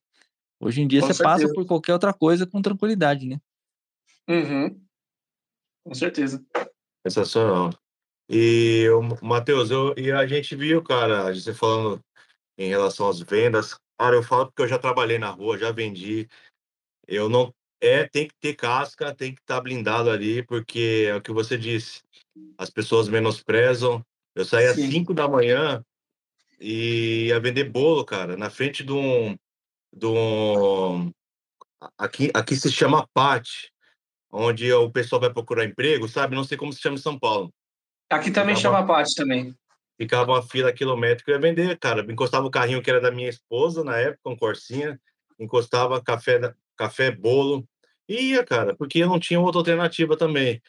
Hoje 0.59 0.81
em 0.81 0.89
dia 0.89 1.03
com 1.03 1.09
você 1.09 1.13
certeza. 1.13 1.43
passa 1.43 1.53
por 1.53 1.67
qualquer 1.67 1.93
outra 1.93 2.11
coisa 2.15 2.47
com 2.47 2.63
tranquilidade, 2.63 3.27
né? 3.27 3.39
Uhum. 4.27 4.81
Com 5.85 5.95
certeza. 5.95 6.43
Sensacional. 7.07 7.69
E, 8.31 8.87
Matheus, 9.21 9.71
eu, 9.71 9.93
e 9.95 10.11
a 10.11 10.27
gente 10.27 10.57
viu, 10.57 10.83
cara, 10.83 11.35
você 11.35 11.53
falando 11.53 12.01
em 12.57 12.71
relação 12.71 13.11
às 13.11 13.21
vendas, 13.21 13.79
cara, 14.01 14.17
eu 14.17 14.23
falo 14.23 14.47
porque 14.47 14.63
eu 14.63 14.69
já 14.69 14.79
trabalhei 14.79 15.19
na 15.19 15.29
rua, 15.29 15.59
já 15.59 15.71
vendi, 15.71 16.27
eu 17.07 17.29
não 17.29 17.53
é, 17.81 18.05
tem 18.05 18.27
que 18.27 18.35
ter 18.41 18.55
casca, 18.55 19.15
tem 19.15 19.35
que 19.35 19.41
estar 19.41 19.57
tá 19.57 19.61
blindado 19.61 20.11
ali, 20.11 20.43
porque 20.43 21.07
é 21.09 21.15
o 21.15 21.21
que 21.21 21.33
você 21.33 21.57
disse. 21.59 22.03
As 22.57 22.71
pessoas 22.71 23.09
menosprezam. 23.09 24.05
Eu 24.35 24.45
saí 24.45 24.67
às 24.67 24.77
5 24.77 25.15
da 25.15 25.29
manhã 25.29 25.83
e 26.61 27.27
ia 27.29 27.41
vender 27.41 27.65
bolo, 27.65 28.05
cara, 28.05 28.37
na 28.37 28.51
frente 28.51 28.85
de 28.85 28.93
um. 28.93 29.37
De 29.93 30.07
um 30.07 31.11
aqui, 31.97 32.31
aqui 32.35 32.57
se 32.57 32.71
chama 32.71 33.09
PAT, 33.15 33.71
onde 34.31 34.71
o 34.73 34.91
pessoal 34.91 35.21
vai 35.21 35.33
procurar 35.33 35.65
emprego, 35.65 36.09
sabe? 36.09 36.37
Não 36.37 36.45
sei 36.45 36.59
como 36.59 36.73
se 36.73 36.81
chama 36.81 36.97
em 36.97 37.01
São 37.01 37.19
Paulo. 37.19 37.51
Aqui 38.11 38.31
também 38.31 38.55
ficava, 38.55 38.77
chama 38.77 38.87
PAT 38.87 39.15
também. 39.15 39.55
Ficava 39.99 40.33
uma 40.33 40.43
fila 40.43 40.73
quilométrica, 40.73 41.31
eu 41.31 41.37
ia 41.37 41.41
vender, 41.41 41.79
cara. 41.79 42.05
Encostava 42.11 42.47
o 42.47 42.51
carrinho 42.51 42.83
que 42.83 42.91
era 42.91 43.01
da 43.01 43.11
minha 43.11 43.29
esposa 43.29 43.83
na 43.83 43.97
época, 43.97 44.29
um 44.29 44.37
Corsinha, 44.37 45.01
encostava 45.39 46.03
café, 46.03 46.39
café, 46.77 47.11
bolo, 47.11 47.67
ia, 48.09 48.45
cara, 48.45 48.75
porque 48.77 48.99
eu 48.99 49.09
não 49.09 49.19
tinha 49.19 49.41
outra 49.41 49.61
alternativa 49.61 50.17
também. 50.17 50.61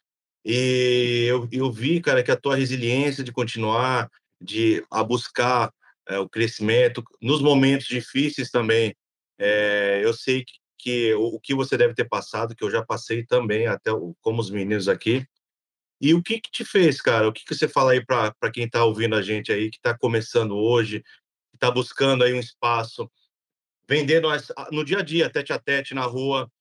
E 0.45 1.25
eu, 1.27 1.47
eu 1.51 1.71
vi, 1.71 2.01
cara, 2.01 2.23
que 2.23 2.31
a 2.31 2.37
tua 2.37 2.55
resiliência 2.55 3.23
de 3.23 3.31
continuar, 3.31 4.09
de 4.41 4.83
a 4.89 5.03
buscar 5.03 5.71
é, 6.07 6.17
o 6.19 6.29
crescimento, 6.29 7.03
nos 7.21 7.41
momentos 7.41 7.87
difíceis 7.87 8.49
também, 8.49 8.95
é, 9.37 10.01
eu 10.03 10.13
sei 10.13 10.43
que, 10.45 10.53
que 10.79 11.13
o, 11.15 11.35
o, 11.35 11.39
que 11.39 11.53
você 11.53 11.77
deve 11.77 11.93
ter 11.93 12.05
passado, 12.07 12.55
que 12.55 12.63
eu 12.63 12.71
já 12.71 12.83
passei 12.83 13.25
também, 13.25 13.67
até 13.67 13.91
como 14.21 14.39
os 14.41 14.49
meninos 14.49 14.87
aqui. 14.87 15.25
E 15.99 16.13
o 16.13 16.21
que 16.21 16.39
que 16.39 16.51
te 16.51 16.63
fez, 16.63 17.01
cara? 17.01 17.27
O 17.27 17.33
que 17.33 17.43
que 17.43 17.55
você 17.55 17.67
fala 17.67 17.91
aí 17.91 18.05
para 18.05 18.51
quem 18.53 18.65
está 18.65 18.85
ouvindo 18.85 19.15
a 19.15 19.21
gente 19.21 19.51
aí, 19.51 19.69
que 19.69 19.77
está 19.77 19.97
começando 19.97 20.55
hoje, 20.55 21.01
que 21.01 21.55
está 21.55 21.71
buscando 21.71 22.23
aí 22.23 22.33
um 22.33 22.39
espaço, 22.39 23.09
vendendo 23.87 24.27
no 24.71 24.83
dia 24.83 24.99
a 24.99 25.01
dia, 25.01 25.29
tete 25.29 25.53
a 25.53 25.59
tete 25.59 25.93
na 25.93 26.03
rua, 26.03 26.51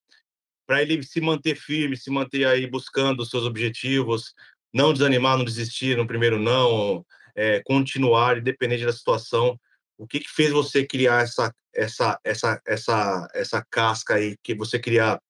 para 0.66 0.82
ele 0.82 1.02
se 1.02 1.20
manter 1.20 1.54
firme, 1.56 1.96
se 1.96 2.10
manter 2.10 2.46
aí 2.46 2.66
buscando 2.66 3.20
os 3.20 3.30
seus 3.30 3.44
objetivos, 3.44 4.34
não 4.72 4.92
desanimar, 4.92 5.36
não 5.36 5.44
desistir 5.44 5.96
no 5.96 6.06
primeiro 6.06 6.38
não, 6.38 7.04
é, 7.34 7.62
continuar, 7.64 8.38
independente 8.38 8.84
da 8.84 8.92
situação. 8.92 9.58
O 9.96 10.06
que, 10.06 10.20
que 10.20 10.28
fez 10.28 10.52
você 10.52 10.84
criar 10.84 11.22
essa, 11.22 11.54
essa, 11.74 12.18
essa, 12.24 12.60
essa, 12.66 13.28
essa 13.34 13.66
casca 13.70 14.14
aí, 14.14 14.36
que 14.42 14.54
você 14.54 14.78
criar 14.78 15.20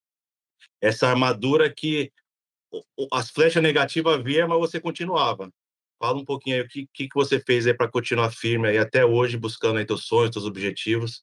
essa 0.81 1.09
armadura 1.09 1.73
que 1.73 2.11
as 3.13 3.31
flechas 3.31 3.63
negativas 3.63 4.23
vinham, 4.23 4.49
mas 4.49 4.59
você 4.59 4.81
continuava. 4.81 5.51
Fala 5.99 6.19
um 6.19 6.25
pouquinho 6.25 6.57
aí 6.57 6.63
o 6.63 6.69
que, 6.69 6.87
que 6.93 7.15
você 7.15 7.41
fez 7.41 7.67
aí 7.67 7.75
para 7.75 7.91
continuar 7.91 8.31
firme 8.31 8.69
aí 8.69 8.79
até 8.79 9.05
hoje, 9.05 9.37
buscando 9.37 9.79
aí 9.79 9.87
teus 9.87 10.05
sonhos, 10.05 10.31
teus 10.31 10.45
objetivos. 10.45 11.23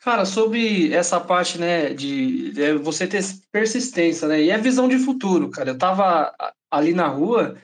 Cara, 0.00 0.24
sobre 0.24 0.92
essa 0.92 1.18
parte, 1.18 1.58
né, 1.58 1.92
de, 1.92 2.52
de 2.52 2.74
você 2.74 3.06
ter 3.06 3.22
persistência, 3.50 4.28
né, 4.28 4.42
e 4.42 4.50
a 4.50 4.54
é 4.54 4.58
visão 4.58 4.88
de 4.88 4.98
futuro, 4.98 5.50
cara. 5.50 5.70
Eu 5.70 5.78
tava 5.78 6.32
ali 6.70 6.94
na 6.94 7.08
rua, 7.08 7.56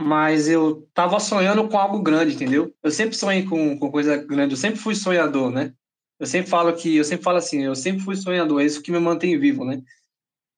mas 0.00 0.48
eu 0.48 0.88
tava 0.92 1.20
sonhando 1.20 1.68
com 1.68 1.78
algo 1.78 2.02
grande, 2.02 2.34
entendeu? 2.34 2.74
Eu 2.82 2.90
sempre 2.90 3.16
sonhei 3.16 3.44
com, 3.44 3.78
com 3.78 3.92
coisa 3.92 4.16
grande, 4.16 4.54
eu 4.54 4.58
sempre 4.58 4.80
fui 4.80 4.94
sonhador, 4.94 5.50
né? 5.50 5.72
Eu 6.18 6.26
sempre 6.26 6.50
falo 6.50 6.74
que, 6.74 6.96
eu 6.96 7.04
sempre 7.04 7.22
falo 7.22 7.38
assim, 7.38 7.62
eu 7.62 7.76
sempre 7.76 8.02
fui 8.02 8.16
sonhador, 8.16 8.60
é 8.60 8.64
isso 8.64 8.82
que 8.82 8.90
me 8.90 8.98
mantém 8.98 9.38
vivo, 9.38 9.64
né? 9.64 9.80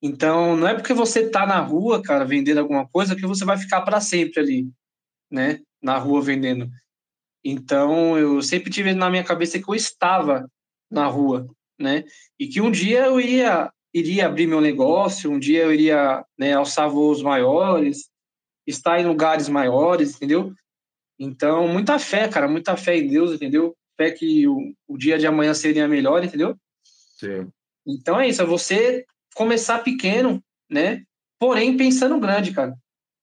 Então, 0.03 0.57
não 0.57 0.67
é 0.67 0.75
porque 0.75 0.95
você 0.95 1.29
tá 1.29 1.47
na 1.47 1.61
rua, 1.61 2.03
cara, 2.03 2.25
vendendo 2.25 2.59
alguma 2.59 2.89
coisa 2.89 3.15
que 3.15 3.27
você 3.27 3.45
vai 3.45 3.59
ficar 3.59 3.83
para 3.83 4.01
sempre 4.01 4.41
ali, 4.41 4.71
né? 5.31 5.61
Na 5.83 5.99
rua 5.99 6.23
vendendo. 6.23 6.71
Então, 7.45 8.19
eu 8.19 8.41
sempre 8.41 8.71
tive 8.71 8.95
na 8.95 9.11
minha 9.11 9.25
cabeça 9.25 9.59
que 9.59 9.69
eu 9.69 9.75
estava 9.75 10.49
na 10.91 11.07
rua, 11.07 11.49
né? 11.79 12.05
E 12.39 12.47
que 12.47 12.61
um 12.61 12.71
dia 12.71 13.07
eu 13.07 13.21
iria 13.21 13.71
iria 13.93 14.27
abrir 14.27 14.47
meu 14.47 14.61
negócio, 14.61 15.31
um 15.31 15.39
dia 15.39 15.65
eu 15.65 15.73
iria 15.73 16.25
né, 16.39 16.53
alçar 16.53 16.89
voos 16.89 17.23
maiores, 17.23 18.09
estar 18.67 19.01
em 19.01 19.07
lugares 19.07 19.49
maiores, 19.49 20.15
entendeu? 20.15 20.53
Então, 21.19 21.67
muita 21.69 21.99
fé, 21.99 22.29
cara, 22.29 22.49
muita 22.49 22.77
fé 22.77 22.97
em 22.97 23.09
Deus, 23.09 23.33
entendeu? 23.33 23.77
Fé 23.97 24.11
que 24.11 24.47
o, 24.47 24.73
o 24.89 24.97
dia 24.97 25.19
de 25.19 25.27
amanhã 25.27 25.53
seria 25.53 25.89
melhor, 25.89 26.25
entendeu? 26.25 26.57
Sim. 27.19 27.51
Então 27.87 28.21
é 28.21 28.29
isso, 28.29 28.41
é 28.41 28.47
você 28.47 29.05
começar 29.35 29.81
pequeno, 29.81 30.43
né? 30.71 31.03
Porém, 31.39 31.77
pensando 31.77 32.19
grande, 32.21 32.53
cara, 32.53 32.75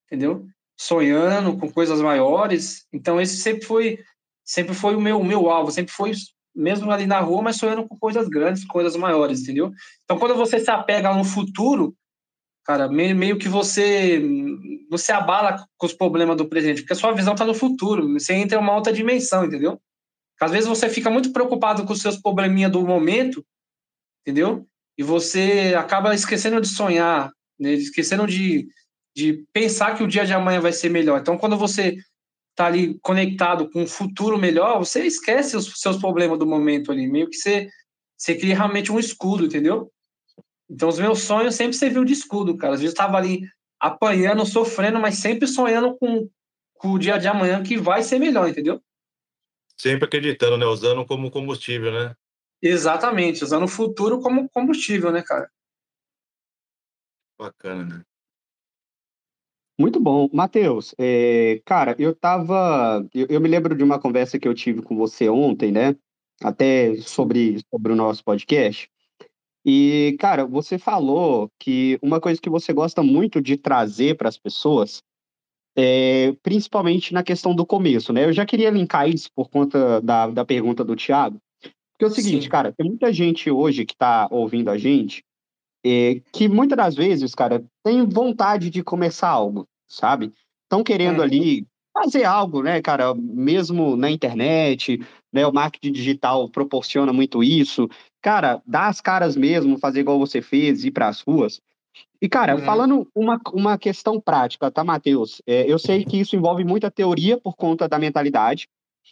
entendeu? 0.06 0.46
Sonhando 0.78 1.56
com 1.56 1.72
coisas 1.72 2.00
maiores. 2.00 2.86
Então, 2.92 3.20
esse 3.20 3.36
sempre 3.38 3.64
foi 3.64 4.04
sempre 4.44 4.74
foi 4.74 4.96
o 4.96 5.00
meu, 5.00 5.20
o 5.20 5.24
meu 5.24 5.50
alvo, 5.50 5.70
sempre 5.70 5.92
foi 5.92 6.12
mesmo 6.58 6.90
ali 6.90 7.06
na 7.06 7.20
rua, 7.20 7.42
mas 7.42 7.56
sonhando 7.56 7.86
com 7.86 7.96
coisas 7.96 8.28
grandes, 8.28 8.64
coisas 8.64 8.96
maiores, 8.96 9.40
entendeu? 9.42 9.70
Então, 10.04 10.18
quando 10.18 10.34
você 10.34 10.58
se 10.58 10.70
apega 10.70 11.14
no 11.14 11.24
futuro, 11.24 11.94
cara, 12.64 12.88
meio, 12.88 13.14
meio 13.14 13.38
que 13.38 13.48
você 13.48 14.22
você 14.90 15.12
abala 15.12 15.64
com 15.76 15.86
os 15.86 15.92
problemas 15.92 16.36
do 16.36 16.48
presente, 16.48 16.82
porque 16.82 16.94
a 16.94 16.96
sua 16.96 17.12
visão 17.12 17.34
está 17.34 17.44
no 17.44 17.54
futuro, 17.54 18.12
você 18.14 18.34
entra 18.34 18.58
em 18.58 18.60
uma 18.60 18.74
outra 18.74 18.92
dimensão, 18.92 19.44
entendeu? 19.44 19.80
Às 20.40 20.50
vezes 20.50 20.68
você 20.68 20.88
fica 20.88 21.10
muito 21.10 21.32
preocupado 21.32 21.84
com 21.84 21.92
os 21.92 22.00
seus 22.00 22.16
probleminha 22.16 22.68
do 22.68 22.82
momento, 22.82 23.44
entendeu? 24.22 24.66
E 24.96 25.02
você 25.02 25.74
acaba 25.76 26.14
esquecendo 26.14 26.60
de 26.60 26.68
sonhar, 26.68 27.30
né? 27.58 27.72
esquecendo 27.72 28.26
de, 28.26 28.68
de 29.14 29.44
pensar 29.52 29.96
que 29.96 30.02
o 30.02 30.08
dia 30.08 30.24
de 30.24 30.32
amanhã 30.32 30.60
vai 30.60 30.72
ser 30.72 30.88
melhor. 30.88 31.20
Então, 31.20 31.36
quando 31.36 31.56
você 31.56 31.96
tá 32.58 32.66
ali 32.66 32.98
conectado 32.98 33.70
com 33.70 33.82
um 33.82 33.86
futuro 33.86 34.36
melhor, 34.36 34.80
você 34.80 35.06
esquece 35.06 35.56
os 35.56 35.80
seus 35.80 35.96
problemas 35.96 36.40
do 36.40 36.44
momento 36.44 36.90
ali, 36.90 37.06
meio 37.06 37.30
que 37.30 37.36
você, 37.36 37.68
você 38.16 38.34
cria 38.34 38.56
realmente 38.56 38.90
um 38.90 38.98
escudo, 38.98 39.44
entendeu? 39.44 39.92
Então, 40.68 40.88
os 40.88 40.98
meus 40.98 41.20
sonhos 41.20 41.54
sempre 41.54 41.76
serviu 41.76 42.04
de 42.04 42.12
escudo, 42.12 42.56
cara. 42.56 42.74
Às 42.74 42.80
vezes 42.80 42.92
eu 42.92 42.98
tava 42.98 43.16
ali 43.16 43.48
apanhando, 43.78 44.44
sofrendo, 44.44 44.98
mas 44.98 45.18
sempre 45.18 45.46
sonhando 45.46 45.96
com, 45.98 46.28
com 46.74 46.88
o 46.88 46.98
dia 46.98 47.16
de 47.16 47.28
amanhã 47.28 47.62
que 47.62 47.76
vai 47.76 48.02
ser 48.02 48.18
melhor, 48.18 48.48
entendeu? 48.48 48.82
Sempre 49.76 50.06
acreditando, 50.06 50.58
né? 50.58 50.66
Usando 50.66 51.06
como 51.06 51.30
combustível, 51.30 51.92
né? 51.92 52.16
Exatamente, 52.60 53.44
usando 53.44 53.66
o 53.66 53.68
futuro 53.68 54.20
como 54.20 54.48
combustível, 54.50 55.12
né, 55.12 55.22
cara? 55.22 55.48
Bacana, 57.38 57.84
né? 57.84 58.04
Muito 59.78 60.00
bom. 60.00 60.28
Matheus, 60.32 60.92
é, 60.98 61.62
cara, 61.64 61.94
eu 62.00 62.12
tava. 62.12 63.06
Eu, 63.14 63.26
eu, 63.30 63.40
me 63.40 63.48
lembro 63.48 63.76
de 63.76 63.84
uma 63.84 63.98
conversa 63.98 64.38
que 64.38 64.48
eu 64.48 64.54
tive 64.54 64.82
com 64.82 64.96
você 64.96 65.28
ontem, 65.28 65.70
né? 65.70 65.94
Até 66.42 66.96
sobre, 66.96 67.60
sobre 67.70 67.92
o 67.92 67.96
nosso 67.96 68.24
podcast. 68.24 68.90
E, 69.64 70.16
cara, 70.18 70.44
você 70.44 70.78
falou 70.78 71.48
que 71.60 71.96
uma 72.02 72.20
coisa 72.20 72.40
que 72.40 72.50
você 72.50 72.72
gosta 72.72 73.02
muito 73.04 73.40
de 73.40 73.56
trazer 73.56 74.16
para 74.16 74.28
as 74.28 74.36
pessoas, 74.36 75.00
é, 75.76 76.32
principalmente 76.42 77.14
na 77.14 77.22
questão 77.22 77.54
do 77.54 77.64
começo, 77.64 78.12
né? 78.12 78.24
Eu 78.24 78.32
já 78.32 78.44
queria 78.44 78.70
linkar 78.70 79.08
isso 79.08 79.30
por 79.32 79.48
conta 79.48 80.00
da, 80.00 80.26
da 80.28 80.44
pergunta 80.44 80.84
do 80.84 80.96
Thiago. 80.96 81.38
Porque 81.92 82.04
é 82.04 82.06
o 82.06 82.10
seguinte, 82.10 82.44
Sim. 82.44 82.50
cara, 82.50 82.72
tem 82.72 82.88
muita 82.88 83.12
gente 83.12 83.48
hoje 83.48 83.84
que 83.84 83.92
está 83.92 84.26
ouvindo 84.30 84.70
a 84.70 84.78
gente 84.78 85.22
é, 85.84 86.20
que 86.32 86.48
muitas 86.48 86.76
das 86.76 86.94
vezes, 86.94 87.34
cara, 87.34 87.64
tem 87.84 88.04
vontade 88.04 88.70
de 88.70 88.82
começar 88.82 89.28
algo, 89.28 89.66
sabe? 89.88 90.32
Estão 90.64 90.82
querendo 90.82 91.22
ali 91.22 91.66
fazer 91.92 92.24
algo, 92.24 92.62
né, 92.62 92.80
cara, 92.80 93.14
mesmo 93.14 93.96
na 93.96 94.10
internet, 94.10 95.00
né, 95.32 95.46
o 95.46 95.52
marketing 95.52 95.92
digital 95.92 96.48
proporciona 96.48 97.12
muito 97.12 97.42
isso. 97.42 97.88
Cara, 98.22 98.62
dá 98.66 98.86
as 98.86 99.00
caras 99.00 99.36
mesmo, 99.36 99.78
fazer 99.78 100.00
igual 100.00 100.18
você 100.18 100.40
fez, 100.40 100.84
ir 100.84 100.90
para 100.90 101.08
as 101.08 101.20
ruas. 101.20 101.60
E, 102.20 102.28
cara, 102.28 102.56
uhum. 102.56 102.62
falando 102.62 103.08
uma, 103.14 103.40
uma 103.52 103.78
questão 103.78 104.20
prática, 104.20 104.70
tá, 104.70 104.82
Matheus? 104.84 105.40
É, 105.46 105.70
eu 105.70 105.78
sei 105.78 106.04
que 106.04 106.18
isso 106.18 106.36
envolve 106.36 106.64
muita 106.64 106.90
teoria 106.90 107.38
por 107.38 107.56
conta 107.56 107.88
da 107.88 107.98
mentalidade, 107.98 108.68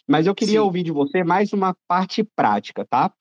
mas 0.07 0.27
eu 0.27 0.35
queria 0.35 0.59
Sim. 0.59 0.65
ouvir 0.65 0.83
de 0.83 0.91
você 0.91 1.23
mais 1.23 1.53
uma 1.53 1.75
parte 1.87 2.23
prática, 2.23 2.85
tá? 2.85 3.11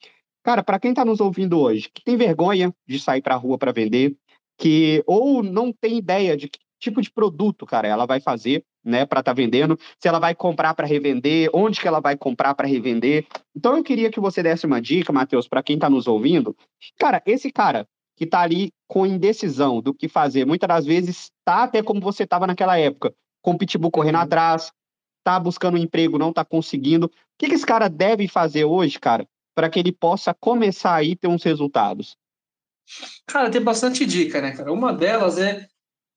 Cara, 0.46 0.62
para 0.62 0.78
quem 0.78 0.92
está 0.92 1.04
nos 1.04 1.18
ouvindo 1.18 1.59
hoje, 1.59 1.90
que 1.92 2.04
tem 2.04 2.16
vergonha 2.16 2.72
de 2.87 3.00
sair 3.00 3.20
para 3.20 3.35
a 3.35 3.37
rua 3.37 3.59
para 3.59 3.72
vender, 3.72 4.16
que 4.56 5.02
ou 5.04 5.42
não 5.42 5.72
tem 5.72 5.98
ideia 5.98 6.37
de 6.37 6.48
que 6.48 6.61
tipo 6.78 7.02
de 7.02 7.11
produto, 7.11 7.66
cara, 7.66 7.88
ela 7.88 8.06
vai 8.06 8.20
fazer, 8.20 8.62
né, 8.85 9.04
para 9.04 9.18
estar 9.18 9.32
tá 9.32 9.35
vendendo, 9.35 9.76
se 9.98 10.06
ela 10.06 10.20
vai 10.20 10.37
comprar 10.37 10.72
para 10.74 10.87
revender, 10.87 11.50
onde 11.52 11.80
que 11.80 11.88
ela 11.88 11.98
vai 11.98 12.16
comprar 12.16 12.54
para 12.54 12.68
revender. 12.68 13.26
Então 13.56 13.76
eu 13.76 13.82
queria 13.82 14.09
que 14.09 14.20
você 14.20 14.40
desse 14.40 14.66
uma 14.66 14.80
dica, 14.80 15.12
Matheus, 15.12 15.48
para 15.48 15.64
quem 15.64 15.74
está 15.74 15.90
nos 15.90 16.06
ouvindo. 16.06 16.56
Cara, 16.96 17.20
esse 17.26 17.50
cara 17.50 17.85
que 18.16 18.22
está 18.22 18.42
ali 18.42 18.70
com 18.87 19.04
indecisão 19.04 19.80
do 19.82 19.92
que 19.92 20.06
fazer, 20.06 20.46
muitas 20.46 20.68
das 20.68 20.87
vezes 20.87 21.32
tá 21.44 21.64
até 21.64 21.82
como 21.82 22.00
você 22.00 22.22
estava 22.22 22.46
naquela 22.46 22.78
época, 22.78 23.12
com 23.42 23.50
o 23.50 23.59
pitbull 23.59 23.90
correndo 23.90 24.14
uhum. 24.14 24.20
atrás, 24.20 24.70
tá 25.24 25.40
buscando 25.40 25.74
um 25.74 25.82
emprego, 25.82 26.18
não 26.18 26.32
tá 26.32 26.44
conseguindo. 26.44 27.06
O 27.06 27.11
que, 27.37 27.48
que 27.48 27.54
esse 27.56 27.66
cara 27.66 27.88
deve 27.88 28.28
fazer 28.28 28.64
hoje, 28.64 29.00
cara, 29.00 29.26
para 29.57 29.71
que 29.71 29.79
ele 29.79 29.90
possa 29.90 30.35
começar 30.35 30.95
aí 30.95 31.16
ter 31.16 31.29
uns 31.29 31.42
resultados? 31.42 32.14
Cara, 33.27 33.51
tem 33.51 33.61
bastante 33.61 34.05
dica, 34.05 34.40
né, 34.42 34.53
cara? 34.53 34.71
Uma 34.71 34.92
delas 34.92 35.38
é 35.38 35.66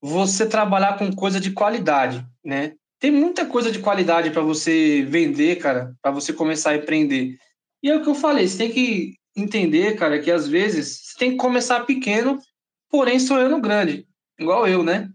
você 0.01 0.45
trabalhar 0.45 0.97
com 0.99 1.15
coisa 1.15 1.39
de 1.39 1.51
qualidade, 1.51 2.23
né? 2.43 2.73
Tem 2.99 3.09
muita 3.09 3.45
coisa 3.45 3.71
de 3.71 3.79
qualidade 3.79 4.29
para 4.29 4.41
você 4.41 5.03
vender, 5.07 5.55
cara, 5.55 5.95
para 6.01 6.11
você 6.11 6.33
começar 6.33 6.71
a 6.71 6.75
empreender. 6.75 7.37
E 7.81 7.89
é 7.89 7.95
o 7.95 8.03
que 8.03 8.09
eu 8.09 8.15
falei, 8.15 8.45
você 8.45 8.57
tem 8.57 8.71
que 8.71 9.15
entender, 9.35 9.95
cara, 9.95 10.19
que 10.19 10.29
às 10.29 10.45
vezes 10.45 10.99
você 11.01 11.17
tem 11.17 11.31
que 11.31 11.37
começar 11.37 11.85
pequeno, 11.85 12.37
porém 12.89 13.19
sonhando 13.19 13.61
grande, 13.61 14.05
igual 14.37 14.67
eu, 14.67 14.83
né? 14.83 15.09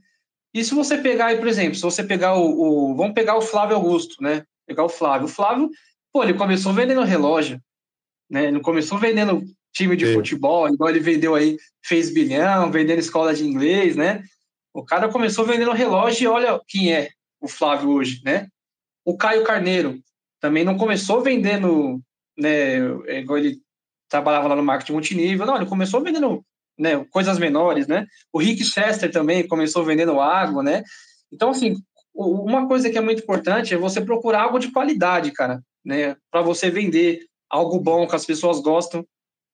E 0.55 0.65
se 0.65 0.75
você 0.75 0.97
pegar 0.97 1.27
aí, 1.27 1.37
por 1.37 1.47
exemplo, 1.47 1.75
se 1.75 1.83
você 1.83 2.03
pegar 2.03 2.37
o, 2.37 2.93
o 2.93 2.97
vamos 2.97 3.13
pegar 3.13 3.37
o 3.37 3.43
Flávio 3.43 3.77
Augusto, 3.77 4.23
né? 4.23 4.47
Pegar 4.67 4.85
o 4.85 4.89
Flávio. 4.89 5.27
O 5.27 5.31
Flávio, 5.31 5.69
pô, 6.11 6.23
ele 6.23 6.33
começou 6.33 6.73
vendendo 6.73 7.03
relógio, 7.03 7.61
né? 8.31 8.47
Ele 8.47 8.61
começou 8.61 8.99
vendendo 8.99 9.45
time 9.73 9.97
de 9.97 10.07
Sim. 10.07 10.15
futebol, 10.15 10.69
igual 10.69 10.91
ele 10.91 11.01
vendeu 11.01 11.35
aí, 11.35 11.57
fez 11.85 12.13
bilhão, 12.13 12.71
vendendo 12.71 13.01
escola 13.01 13.35
de 13.35 13.45
inglês, 13.45 13.97
né? 13.97 14.23
O 14.73 14.85
cara 14.85 15.09
começou 15.09 15.45
vendendo 15.45 15.73
relógio 15.73 16.25
e 16.25 16.27
olha 16.27 16.61
quem 16.67 16.93
é 16.93 17.11
o 17.41 17.49
Flávio 17.49 17.91
hoje, 17.91 18.21
né? 18.25 18.49
O 19.05 19.17
Caio 19.17 19.45
Carneiro 19.45 20.01
também 20.41 20.65
não 20.65 20.77
começou 20.77 21.21
vendendo, 21.21 22.01
né? 22.39 22.77
É 23.07 23.21
igual 23.21 23.39
ele 23.39 23.59
trabalhava 24.09 24.49
lá 24.49 24.57
no 24.57 24.63
marketing 24.63 24.93
multinível, 24.93 25.47
não, 25.47 25.57
ele 25.57 25.67
começou 25.67 26.03
vendendo 26.03 26.45
né, 26.79 27.05
coisas 27.11 27.39
menores, 27.39 27.87
né? 27.87 28.07
O 28.33 28.39
Rick 28.39 28.65
Chester 28.65 29.11
também 29.11 29.47
começou 29.47 29.85
vendendo 29.85 30.21
água, 30.21 30.63
né? 30.63 30.83
Então, 31.33 31.51
assim, 31.51 31.77
uma 32.15 32.67
coisa 32.69 32.91
que 32.91 32.99
é 32.99 33.01
muito 33.01 33.23
importante 33.23 33.75
é 33.75 33.77
você 33.77 34.01
procurar 34.01 34.43
algo 34.43 34.59
de 34.59 34.71
qualidade, 34.71 35.33
cara, 35.33 35.61
né? 35.85 36.17
Para 36.31 36.43
você 36.43 36.71
vender 36.71 37.21
algo 37.55 37.79
bom 37.79 38.07
que 38.07 38.17
as 38.17 38.27
pessoas 38.27 38.61
gostam, 38.61 39.07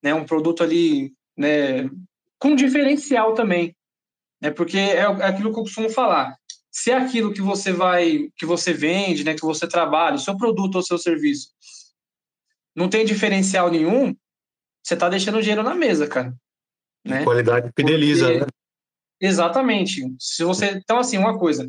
né? 0.03 0.15
Um 0.15 0.25
produto 0.25 0.63
ali, 0.63 1.13
né? 1.37 1.89
Com 2.39 2.57
diferencial 2.57 3.35
também, 3.35 3.77
né? 4.41 4.51
Porque 4.51 4.79
é, 4.79 5.01
é 5.01 5.05
aquilo 5.05 5.53
que 5.53 5.59
eu 5.59 5.65
costumo 5.65 5.91
falar. 5.91 6.35
Se 6.71 6.91
é 6.91 6.97
aquilo 6.97 7.33
que 7.33 7.43
você 7.43 7.73
vai, 7.73 8.31
que 8.37 8.47
você 8.47 8.73
vende, 8.73 9.23
né? 9.23 9.35
Que 9.35 9.43
você 9.43 9.69
trabalha, 9.69 10.17
o 10.17 10.19
seu 10.21 10.37
produto 10.37 10.77
ou 10.77 10.83
seu 10.83 10.97
serviço, 10.97 11.49
não 12.75 12.89
tem 12.89 13.05
diferencial 13.05 13.71
nenhum, 13.71 14.17
você 14.83 14.95
está 14.95 15.09
deixando 15.09 15.43
dinheiro 15.43 15.63
na 15.63 15.75
mesa, 15.75 16.07
cara. 16.07 16.35
Né? 17.05 17.23
Qualidade 17.23 17.71
fideliza, 17.77 18.27
Porque... 18.27 18.41
né? 18.41 18.47
Exatamente. 19.21 20.15
Se 20.19 20.43
você, 20.43 20.71
então 20.71 20.99
assim, 20.99 21.19
uma 21.19 21.39
coisa. 21.39 21.69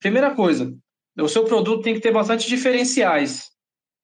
Primeira 0.00 0.34
coisa, 0.34 0.76
o 1.16 1.28
seu 1.28 1.44
produto 1.44 1.82
tem 1.82 1.94
que 1.94 2.00
ter 2.00 2.12
bastante 2.12 2.48
diferenciais. 2.48 3.50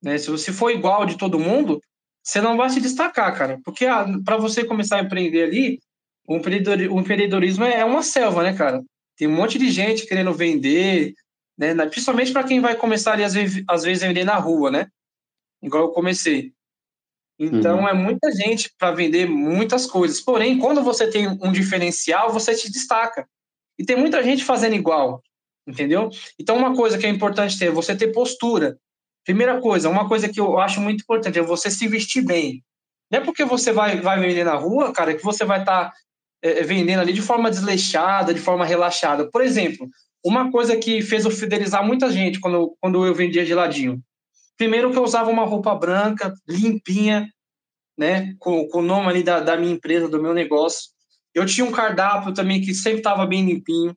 Né? 0.05 0.19
Se 0.19 0.31
você 0.31 0.53
for 0.53 0.71
igual 0.71 1.07
de 1.07 1.17
todo 1.17 1.40
mundo, 1.40 1.81
você 2.23 2.40
não 2.40 2.57
vai 2.57 2.69
se 2.69 2.81
destacar, 2.81 3.35
cara. 3.37 3.59
Porque 3.64 3.87
para 4.25 4.37
você 4.37 4.62
começar 4.62 4.99
a 4.99 5.03
empreender 5.03 5.43
ali, 5.43 5.81
o 6.29 6.37
empreendedorismo 6.37 7.64
é 7.64 7.85
uma 7.85 8.03
selva, 8.03 8.43
né, 8.43 8.55
cara? 8.55 8.83
Tem 9.17 9.27
um 9.27 9.35
monte 9.35 9.59
de 9.59 9.71
gente 9.71 10.07
querendo 10.07 10.33
vender, 10.33 11.14
né? 11.57 11.75
Principalmente 11.87 12.33
para 12.33 12.45
quem 12.45 12.61
vai 12.61 12.77
começar 12.77 13.12
ali, 13.12 13.25
às 13.25 13.35
vezes, 13.35 13.64
às 13.69 13.83
vezes, 13.83 14.03
vender 14.03 14.25
na 14.25 14.37
rua, 14.37 14.71
né? 14.71 14.88
Igual 15.62 15.85
eu 15.85 15.93
comecei. 15.93 16.53
Então, 17.38 17.81
uhum. 17.81 17.88
é 17.88 17.93
muita 17.95 18.31
gente 18.31 18.73
para 18.79 18.93
vender 18.93 19.27
muitas 19.29 19.87
coisas. 19.87 20.21
Porém, 20.21 20.59
quando 20.59 20.83
você 20.83 21.11
tem 21.11 21.29
um 21.29 21.51
diferencial, 21.51 22.33
você 22.33 22.55
te 22.55 22.71
destaca. 22.71 23.27
E 23.79 23.85
tem 23.85 23.97
muita 23.97 24.23
gente 24.23 24.45
fazendo 24.45 24.75
igual, 24.75 25.23
entendeu? 25.67 26.11
Então, 26.38 26.57
uma 26.57 26.77
coisa 26.77 26.97
que 26.97 27.07
é 27.07 27.09
importante 27.09 27.59
ter, 27.59 27.67
é 27.67 27.71
você 27.71 27.97
ter 27.97 28.12
postura. 28.12 28.79
Primeira 29.25 29.61
coisa, 29.61 29.89
uma 29.89 30.07
coisa 30.07 30.29
que 30.29 30.39
eu 30.39 30.59
acho 30.59 30.81
muito 30.81 31.03
importante 31.03 31.39
é 31.39 31.43
você 31.43 31.71
se 31.71 31.89
vestir 31.89 32.23
bem. 32.23 32.63
Não 33.11 33.21
é 33.21 33.25
porque 33.25 33.45
você 33.45 33.73
vai, 33.73 34.01
vai 34.01 34.21
vender 34.21 34.45
na 34.45 34.55
rua, 34.55 34.93
cara, 34.93 35.15
que 35.15 35.23
você 35.23 35.45
vai 35.45 35.61
estar 35.61 35.91
tá, 35.91 35.93
é, 36.43 36.63
vendendo 36.63 37.01
ali 37.01 37.13
de 37.13 37.23
forma 37.23 37.51
desleixada, 37.51 38.35
de 38.35 38.41
forma 38.41 38.67
relaxada. 38.67 39.31
Por 39.31 39.43
exemplo, 39.43 39.89
uma 40.25 40.51
coisa 40.51 40.77
que 40.77 41.03
fez 41.03 41.25
eu 41.25 41.31
fidelizar 41.31 41.85
muita 41.85 42.11
gente 42.11 42.41
quando, 42.41 42.77
quando 42.81 43.05
eu 43.05 43.15
vendia 43.15 43.45
geladinho. 43.45 44.03
Primeiro 44.57 44.91
que 44.91 44.99
eu 44.99 45.03
usava 45.03 45.31
uma 45.31 45.45
roupa 45.45 45.75
branca, 45.75 46.33
limpinha, 46.49 47.29
né, 47.97 48.35
com, 48.39 48.69
com 48.69 48.79
o 48.79 48.83
nome 48.83 49.09
ali 49.09 49.23
da, 49.23 49.41
da 49.41 49.57
minha 49.57 49.73
empresa, 49.73 50.09
do 50.09 50.23
meu 50.23 50.35
negócio. 50.35 50.91
Eu 51.35 51.47
tinha 51.47 51.65
um 51.65 51.73
cardápio 51.73 52.33
também 52.33 52.61
que 52.61 52.75
sempre 52.75 52.99
estava 52.99 53.27
bem 53.27 53.45
limpinho, 53.45 53.97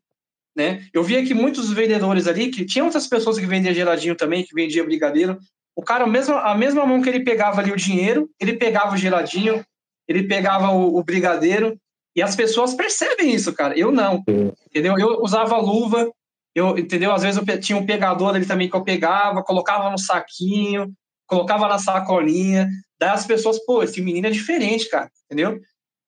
né? 0.58 0.84
Eu 0.92 1.04
via 1.04 1.24
que 1.24 1.36
muitos 1.36 1.72
vendedores 1.72 2.28
ali, 2.28 2.50
que 2.50 2.66
tinha 2.66 2.84
outras 2.84 3.06
pessoas 3.06 3.38
que 3.38 3.46
vendiam 3.46 3.76
geladinho 3.76 4.16
também, 4.16 4.44
que 4.44 4.56
vendia 4.56 4.84
brigadeiro. 4.84 5.38
O 5.76 5.84
cara, 5.84 6.06
a 6.06 6.08
mesma, 6.08 6.42
a 6.42 6.58
mesma 6.58 6.84
mão 6.84 7.00
que 7.00 7.08
ele 7.08 7.20
pegava 7.20 7.62
ali 7.62 7.72
o 7.72 7.78
dinheiro, 7.78 8.28
ele 8.40 8.54
pegava 8.54 8.96
o 8.96 8.98
geladinho, 8.98 9.64
ele 10.08 10.24
pegava 10.24 10.72
o, 10.72 10.98
o 10.98 11.04
brigadeiro, 11.04 11.80
e 12.16 12.24
as 12.24 12.36
pessoas 12.36 12.74
percebem 12.74 13.32
isso, 13.32 13.54
cara. 13.54 13.78
Eu 13.78 13.92
não, 13.92 14.24
entendeu? 14.68 14.98
Eu 14.98 15.22
usava 15.22 15.56
luva, 15.58 16.12
eu, 16.56 16.76
entendeu? 16.76 17.14
Às 17.14 17.22
vezes 17.22 17.40
eu 17.40 17.60
tinha 17.60 17.78
um 17.78 17.86
pegador 17.86 18.36
ali 18.36 18.48
também 18.48 18.68
que 18.68 18.76
eu 18.76 18.84
pegava, 18.84 19.44
colocava 19.44 19.92
no 19.92 20.00
saquinho, 20.00 20.92
colocava 21.28 21.68
na 21.68 21.78
sacolinha. 21.78 22.68
Daí 23.00 23.12
as 23.12 23.28
pessoas, 23.28 23.64
pô, 23.64 23.84
esse 23.84 24.02
menino 24.02 24.26
é 24.26 24.32
diferente, 24.32 24.90
cara, 24.90 25.12
entendeu? 25.26 25.60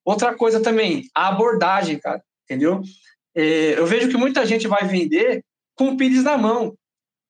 Outra 0.03 0.33
coisa 0.33 0.59
também, 0.59 1.03
a 1.13 1.27
abordagem, 1.27 1.99
cara, 1.99 2.23
entendeu? 2.45 2.81
É, 3.35 3.77
eu 3.77 3.85
vejo 3.85 4.09
que 4.09 4.17
muita 4.17 4.45
gente 4.45 4.67
vai 4.67 4.85
vender 4.85 5.43
com 5.75 5.89
o 5.89 5.97
pires 5.97 6.23
na 6.23 6.37
mão. 6.37 6.75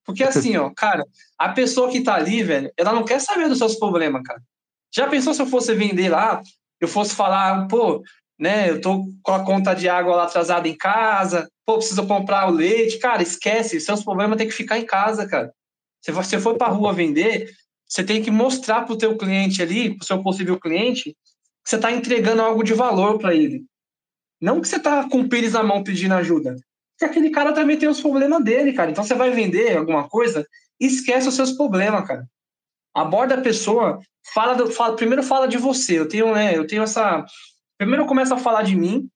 Porque 0.04 0.22
assim, 0.24 0.56
ó, 0.56 0.70
cara, 0.70 1.04
a 1.38 1.50
pessoa 1.50 1.90
que 1.90 2.02
tá 2.02 2.14
ali, 2.14 2.42
velho, 2.42 2.72
ela 2.76 2.92
não 2.92 3.04
quer 3.04 3.20
saber 3.20 3.48
dos 3.48 3.58
seus 3.58 3.76
problemas, 3.76 4.22
cara. 4.22 4.42
Já 4.92 5.08
pensou 5.08 5.32
se 5.32 5.40
eu 5.40 5.46
fosse 5.46 5.74
vender 5.74 6.08
lá, 6.08 6.42
eu 6.80 6.88
fosse 6.88 7.14
falar, 7.14 7.68
pô, 7.68 8.02
né, 8.38 8.70
eu 8.70 8.80
tô 8.80 9.06
com 9.22 9.32
a 9.32 9.44
conta 9.44 9.74
de 9.74 9.88
água 9.88 10.16
lá 10.16 10.24
atrasada 10.24 10.66
em 10.66 10.76
casa, 10.76 11.48
pô, 11.64 11.76
preciso 11.76 12.06
comprar 12.06 12.48
o 12.48 12.52
leite, 12.52 12.98
cara, 12.98 13.22
esquece, 13.22 13.80
seus 13.80 14.02
problemas 14.02 14.38
tem 14.38 14.48
que 14.48 14.54
ficar 14.54 14.78
em 14.78 14.86
casa, 14.86 15.28
cara. 15.28 15.52
Se 16.00 16.10
você 16.10 16.40
for 16.40 16.56
para 16.56 16.72
rua 16.72 16.92
vender, 16.92 17.50
você 17.86 18.02
tem 18.02 18.22
que 18.22 18.30
mostrar 18.30 18.82
para 18.82 18.94
o 18.94 18.98
teu 18.98 19.16
cliente 19.16 19.62
ali, 19.62 19.94
para 19.94 20.02
o 20.02 20.06
seu 20.06 20.22
possível 20.22 20.58
cliente, 20.58 21.10
que 21.62 21.68
você 21.68 21.76
está 21.76 21.92
entregando 21.92 22.40
algo 22.40 22.64
de 22.64 22.72
valor 22.72 23.18
para 23.18 23.34
ele. 23.34 23.64
Não 24.40 24.60
que 24.60 24.68
você 24.68 24.76
está 24.76 25.08
com 25.08 25.20
o 25.20 25.28
pires 25.28 25.52
na 25.52 25.62
mão 25.62 25.84
pedindo 25.84 26.14
ajuda. 26.14 26.56
Porque 26.98 27.10
aquele 27.10 27.30
cara 27.30 27.52
também 27.52 27.78
tem 27.78 27.88
os 27.88 28.00
problemas 28.00 28.42
dele, 28.42 28.72
cara. 28.72 28.90
Então 28.90 29.04
você 29.04 29.14
vai 29.14 29.30
vender 29.30 29.76
alguma 29.76 30.08
coisa, 30.08 30.46
esquece 30.78 31.28
os 31.28 31.34
seus 31.34 31.52
problemas, 31.52 32.06
cara. 32.06 32.26
Aborda 32.94 33.36
a 33.36 33.40
pessoa, 33.40 34.00
fala, 34.34 34.54
do, 34.54 34.70
fala 34.70 34.96
primeiro 34.96 35.22
fala 35.22 35.46
de 35.46 35.58
você. 35.58 35.98
Eu 35.98 36.08
tenho, 36.08 36.34
né, 36.34 36.56
eu 36.56 36.66
tenho 36.66 36.82
essa 36.82 37.24
Primeiro 37.80 38.02
eu 38.02 38.06
começo 38.06 38.34
a 38.34 38.38
falar 38.38 38.62
de 38.62 38.76
mim, 38.76 39.08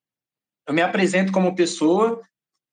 eu 0.67 0.73
me 0.73 0.81
apresento 0.81 1.31
como 1.31 1.55
pessoa, 1.55 2.23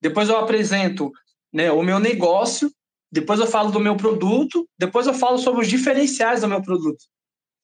depois 0.02 0.30
eu 0.30 0.38
apresento 0.38 1.12
né, 1.52 1.70
o 1.70 1.84
meu 1.84 2.00
negócio, 2.00 2.72
depois 3.12 3.42
eu 3.42 3.46
falo 3.46 3.74
do 3.74 3.80
meu 3.82 3.98
produto, 3.98 4.66
depois 4.80 5.06
eu 5.06 5.14
falo 5.14 5.38
sobre 5.38 5.64
os 5.64 5.68
diferenciais 5.68 6.40
do 6.40 6.48
meu 6.48 6.62
produto. 6.62 7.04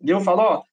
Eu 0.05 0.19
falo, 0.19 0.41
ó, 0.41 0.63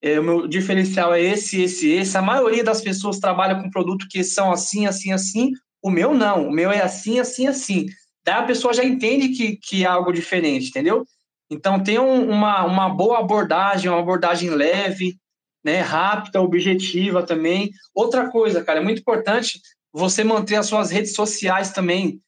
é, 0.00 0.18
o 0.18 0.22
meu 0.22 0.46
diferencial 0.46 1.12
é 1.12 1.20
esse, 1.20 1.62
esse, 1.62 1.88
esse. 1.90 2.16
A 2.16 2.22
maioria 2.22 2.62
das 2.62 2.80
pessoas 2.80 3.18
trabalha 3.18 3.60
com 3.60 3.70
produto 3.70 4.06
que 4.08 4.22
são 4.22 4.52
assim, 4.52 4.86
assim, 4.86 5.12
assim. 5.12 5.52
O 5.82 5.90
meu 5.90 6.14
não, 6.14 6.48
o 6.48 6.52
meu 6.52 6.70
é 6.70 6.80
assim, 6.80 7.18
assim, 7.18 7.46
assim. 7.46 7.86
Daí 8.24 8.36
a 8.36 8.46
pessoa 8.46 8.72
já 8.72 8.84
entende 8.84 9.30
que, 9.30 9.56
que 9.56 9.84
é 9.84 9.86
algo 9.86 10.12
diferente, 10.12 10.68
entendeu? 10.68 11.04
Então 11.50 11.82
tem 11.82 11.98
um, 11.98 12.28
uma, 12.30 12.64
uma 12.64 12.88
boa 12.88 13.18
abordagem, 13.20 13.90
uma 13.90 14.00
abordagem 14.00 14.50
leve, 14.50 15.16
né, 15.64 15.80
rápida, 15.80 16.40
objetiva 16.40 17.22
também. 17.22 17.70
Outra 17.94 18.30
coisa, 18.30 18.62
cara, 18.62 18.80
é 18.80 18.82
muito 18.82 19.00
importante 19.00 19.60
você 19.92 20.22
manter 20.22 20.56
as 20.56 20.66
suas 20.66 20.90
redes 20.90 21.14
sociais 21.14 21.72
também, 21.72 22.20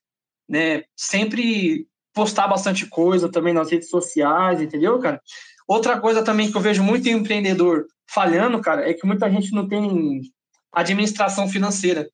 né, 0.48 0.83
sempre 0.96 1.87
postar 2.14 2.48
bastante 2.48 2.87
coisa 2.87 3.30
também 3.30 3.52
nas 3.52 3.70
redes 3.70 3.88
sociais, 3.88 4.61
entendeu, 4.61 4.98
cara? 4.98 5.20
Outra 5.70 6.00
coisa 6.00 6.24
também 6.24 6.50
que 6.50 6.56
eu 6.56 6.61
vejo 6.61 6.83
muito 6.83 7.09
empreendedor 7.09 7.87
falhando, 8.12 8.61
cara, 8.61 8.90
é 8.90 8.92
que 8.92 9.06
muita 9.06 9.30
gente 9.30 9.52
não 9.52 9.68
tem 9.68 10.20
administração 10.72 11.48
financeira, 11.48 12.11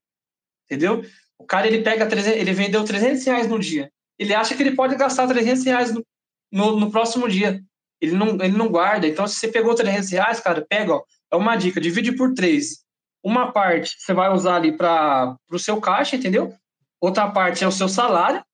entendeu? 0.67 1.03
O 1.39 1.45
cara, 1.47 1.67
ele 1.67 1.83
pega, 1.83 2.05
300, 2.05 2.39
ele 2.39 2.53
vendeu 2.53 2.85
300 2.85 3.25
reais 3.25 3.49
no 3.49 3.59
dia, 3.59 3.91
ele 4.19 4.35
acha 4.35 4.55
que 4.55 4.63
ele 4.63 4.77
pode 4.77 4.95
gastar 4.97 5.27
300 5.27 5.65
reais 5.65 5.91
no, 5.91 6.05
no, 6.53 6.79
no 6.79 6.91
próximo 6.91 7.27
dia, 7.27 7.59
ele 7.99 8.13
não, 8.13 8.29
ele 8.45 8.59
não 8.59 8.69
guarda. 8.69 9.07
Então, 9.07 9.27
se 9.27 9.37
você 9.37 9.49
pegou 9.49 9.75
300 9.75 10.11
reais, 10.11 10.39
cara, 10.39 10.63
pega, 10.69 10.93
ó, 10.93 11.03
é 11.33 11.37
uma 11.37 11.57
dica, 11.57 11.81
divide 11.81 12.13
por 12.13 12.35
três. 12.35 12.85
Uma 13.25 13.53
parte 13.53 13.97
você 13.99 14.13
vai 14.13 14.31
usar 14.35 14.57
ali 14.57 14.77
para 14.77 15.35
o 15.51 15.59
seu 15.59 15.81
caixa, 15.81 16.15
entendeu? 16.15 16.55
Outra 17.01 17.31
parte 17.31 17.65
é 17.65 17.67
o 17.67 17.73
seu 17.73 17.89
salário, 17.89 18.45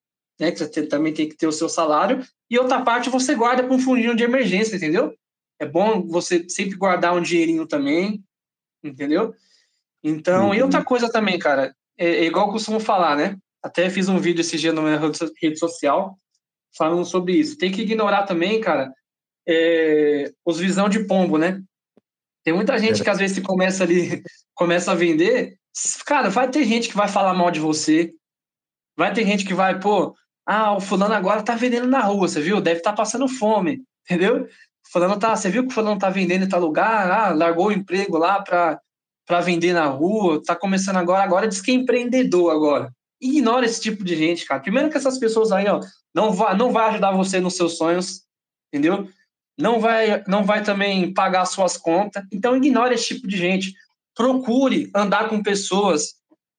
né? 0.42 0.50
Que 0.50 0.58
você 0.58 0.84
também 0.86 1.14
tem 1.14 1.28
que 1.28 1.36
ter 1.36 1.46
o 1.46 1.52
seu 1.52 1.68
salário. 1.68 2.26
E 2.50 2.58
outra 2.58 2.82
parte 2.82 3.08
você 3.08 3.34
guarda 3.34 3.62
para 3.62 3.72
um 3.72 3.78
fundinho 3.78 4.16
de 4.16 4.24
emergência, 4.24 4.74
entendeu? 4.74 5.14
É 5.60 5.64
bom 5.64 6.04
você 6.04 6.48
sempre 6.48 6.76
guardar 6.76 7.14
um 7.14 7.22
dinheirinho 7.22 7.64
também, 7.64 8.20
entendeu? 8.82 9.32
Então, 10.02 10.48
uhum. 10.48 10.54
e 10.54 10.60
outra 10.60 10.84
coisa 10.84 11.08
também, 11.08 11.38
cara, 11.38 11.72
é, 11.96 12.08
é 12.08 12.24
igual 12.24 12.48
eu 12.48 12.52
costumo 12.52 12.80
falar, 12.80 13.16
né? 13.16 13.36
Até 13.62 13.88
fiz 13.88 14.08
um 14.08 14.18
vídeo 14.18 14.40
esse 14.40 14.58
dia 14.58 14.72
na 14.72 14.82
minha 14.82 15.00
rede 15.40 15.56
social 15.56 16.18
falando 16.76 17.04
sobre 17.04 17.34
isso. 17.34 17.56
Tem 17.56 17.70
que 17.70 17.82
ignorar 17.82 18.24
também, 18.24 18.60
cara, 18.60 18.92
é, 19.46 20.32
os 20.44 20.58
visão 20.58 20.88
de 20.88 21.04
pombo, 21.06 21.38
né? 21.38 21.62
Tem 22.42 22.52
muita 22.52 22.76
gente 22.78 23.00
é. 23.00 23.04
que 23.04 23.10
às 23.10 23.18
vezes 23.18 23.38
começa 23.38 23.84
ali, 23.84 24.20
começa 24.54 24.90
a 24.90 24.96
vender, 24.96 25.56
cara, 26.04 26.28
vai 26.28 26.50
ter 26.50 26.64
gente 26.64 26.88
que 26.88 26.96
vai 26.96 27.06
falar 27.06 27.34
mal 27.34 27.52
de 27.52 27.60
você, 27.60 28.12
vai 28.96 29.12
ter 29.12 29.24
gente 29.24 29.44
que 29.44 29.54
vai, 29.54 29.78
pô, 29.78 30.16
ah, 30.52 30.76
o 30.76 30.80
fulano 30.80 31.14
agora 31.14 31.42
tá 31.42 31.54
vendendo 31.54 31.86
na 31.86 32.00
rua, 32.00 32.28
você 32.28 32.40
viu? 32.40 32.60
Deve 32.60 32.78
estar 32.78 32.90
tá 32.90 32.96
passando 32.96 33.28
fome, 33.28 33.82
entendeu? 34.04 34.44
O 34.44 34.92
fulano 34.92 35.18
tá, 35.18 35.34
você 35.34 35.50
viu 35.50 35.62
que 35.62 35.70
o 35.70 35.72
fulano 35.72 35.98
tá 35.98 36.10
vendendo 36.10 36.44
em 36.44 36.48
tal 36.48 36.60
lugar, 36.60 37.10
ah, 37.10 37.32
largou 37.32 37.68
o 37.68 37.72
emprego 37.72 38.16
lá 38.18 38.42
para 38.42 38.80
para 39.24 39.40
vender 39.40 39.72
na 39.72 39.86
rua, 39.86 40.42
tá 40.44 40.54
começando 40.54 40.96
agora, 40.96 41.22
agora 41.22 41.46
diz 41.46 41.60
que 41.60 41.70
é 41.70 41.74
empreendedor 41.74 42.50
agora. 42.50 42.92
Ignora 43.20 43.64
esse 43.64 43.80
tipo 43.80 44.02
de 44.02 44.16
gente, 44.16 44.44
cara. 44.44 44.60
Primeiro 44.60 44.90
que 44.90 44.96
essas 44.96 45.16
pessoas 45.16 45.52
aí, 45.52 45.66
ó, 45.68 45.80
não 46.12 46.32
vai, 46.32 46.56
não 46.56 46.72
vai 46.72 46.90
ajudar 46.90 47.12
você 47.12 47.40
nos 47.40 47.56
seus 47.56 47.78
sonhos, 47.78 48.22
entendeu? 48.68 49.08
não 49.58 49.80
vai, 49.80 50.22
não 50.26 50.44
vai 50.44 50.62
também 50.62 51.12
pagar 51.12 51.44
suas 51.44 51.76
contas. 51.76 52.24
Então, 52.32 52.56
ignore 52.56 52.94
esse 52.94 53.14
tipo 53.14 53.26
de 53.26 53.36
gente. 53.36 53.74
Procure 54.14 54.90
andar 54.94 55.28
com 55.28 55.42
pessoas 55.42 56.14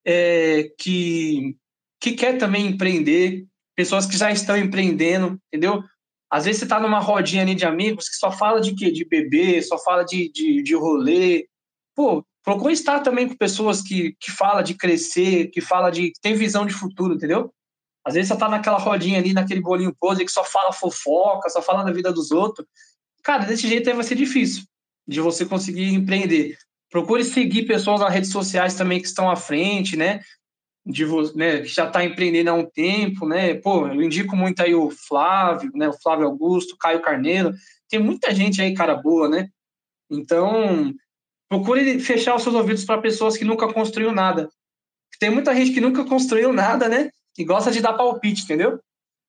é, 0.06 0.72
que, 0.80 1.56
que 2.00 2.14
quer 2.14 2.38
também 2.38 2.68
empreender, 2.68 3.46
pessoas 3.76 4.06
que 4.06 4.18
já 4.18 4.32
estão 4.32 4.58
empreendendo, 4.58 5.40
entendeu? 5.48 5.84
Às 6.30 6.46
vezes 6.46 6.60
você 6.60 6.66
está 6.66 6.80
numa 6.80 7.00
rodinha 7.00 7.44
ali 7.44 7.54
de 7.54 7.66
amigos 7.66 8.10
que 8.10 8.16
só 8.16 8.32
fala 8.32 8.60
de 8.60 8.74
quê? 8.74 8.92
De 8.92 9.06
beber, 9.06 9.62
só 9.62 9.78
fala 9.78 10.04
de, 10.04 10.32
de, 10.32 10.64
de 10.64 10.76
rolê. 10.76 11.48
Pô, 11.96 12.26
procure 12.44 12.74
estar 12.74 13.02
também 13.02 13.28
com 13.28 13.36
pessoas 13.36 13.82
que, 13.82 14.16
que 14.20 14.32
fala 14.32 14.64
de 14.64 14.74
crescer, 14.74 15.52
que 15.52 15.62
fala 15.62 15.92
de... 15.92 16.12
que 16.12 16.20
tem 16.22 16.34
visão 16.34 16.66
de 16.66 16.74
futuro, 16.74 17.14
entendeu? 17.14 17.54
Às 18.06 18.16
vezes 18.16 18.30
você 18.30 18.38
tá 18.38 18.50
naquela 18.50 18.78
rodinha 18.78 19.20
ali, 19.20 19.32
naquele 19.32 19.62
bolinho 19.62 19.96
pose 19.98 20.26
que 20.26 20.32
só 20.32 20.44
fala 20.44 20.74
fofoca, 20.74 21.50
só 21.50 21.62
fala 21.62 21.84
da 21.84 21.92
vida 21.92 22.12
dos 22.12 22.32
outros. 22.32 22.68
Cara, 23.24 23.46
desse 23.46 23.68
jeito 23.68 23.90
aí 23.90 23.96
vai 23.96 24.04
ser 24.04 24.16
difícil 24.16 24.64
de 25.08 25.22
você 25.22 25.46
conseguir 25.46 25.94
empreender. 25.94 26.58
Procure 26.90 27.24
seguir 27.24 27.66
pessoas 27.66 28.02
nas 28.02 28.14
redes 28.14 28.32
sociais 28.32 28.76
também 28.76 29.00
que 29.00 29.08
estão 29.08 29.30
à 29.30 29.36
frente, 29.36 29.96
né? 29.96 30.20
De 30.86 31.06
né, 31.36 31.62
que 31.62 31.68
já 31.68 31.88
está 31.88 32.04
empreendendo 32.04 32.50
há 32.50 32.54
um 32.54 32.66
tempo, 32.66 33.26
né? 33.26 33.54
Pô, 33.54 33.88
eu 33.88 34.02
indico 34.02 34.36
muito 34.36 34.62
aí 34.62 34.76
o 34.76 34.90
Flávio, 34.90 35.72
né? 35.74 35.88
O 35.88 35.94
Flávio 35.94 36.26
Augusto, 36.26 36.78
Caio 36.78 37.02
Carneiro. 37.02 37.54
Tem 37.90 38.00
muita 38.00 38.36
gente 38.36 38.62
aí, 38.62 38.74
cara 38.74 38.96
boa, 38.96 39.30
né? 39.30 39.48
Então, 40.12 40.94
procure 41.48 42.00
fechar 42.00 42.36
os 42.36 42.44
seus 42.44 42.56
ouvidos 42.56 42.84
para 42.84 43.02
pessoas 43.02 43.38
que 43.38 43.46
nunca 43.46 43.72
construiu 43.72 44.12
nada. 44.12 44.50
Tem 45.20 45.30
muita 45.30 45.56
gente 45.56 45.72
que 45.72 45.80
nunca 45.80 46.04
construiu 46.04 46.52
nada, 46.52 46.90
né? 46.90 47.10
E 47.38 47.46
gosta 47.46 47.72
de 47.72 47.82
dar 47.82 47.94
palpite, 47.94 48.44
entendeu? 48.44 48.80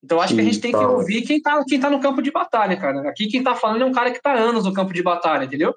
Então 0.02 0.20
acho 0.20 0.30
Sim, 0.30 0.36
que 0.36 0.40
a 0.42 0.44
gente 0.44 0.60
tem 0.60 0.72
tá. 0.72 0.78
que 0.78 0.84
ouvir 0.84 1.22
quem 1.22 1.40
tá, 1.40 1.64
quem 1.66 1.80
tá 1.80 1.88
no 1.88 2.00
campo 2.00 2.20
de 2.20 2.30
batalha, 2.30 2.76
cara. 2.76 3.08
Aqui 3.08 3.26
quem 3.26 3.42
tá 3.42 3.54
falando 3.54 3.82
é 3.82 3.84
um 3.86 3.92
cara 3.92 4.10
que 4.10 4.20
tá 4.20 4.34
anos 4.34 4.64
no 4.64 4.74
campo 4.74 4.92
de 4.92 5.02
batalha, 5.02 5.44
entendeu? 5.44 5.74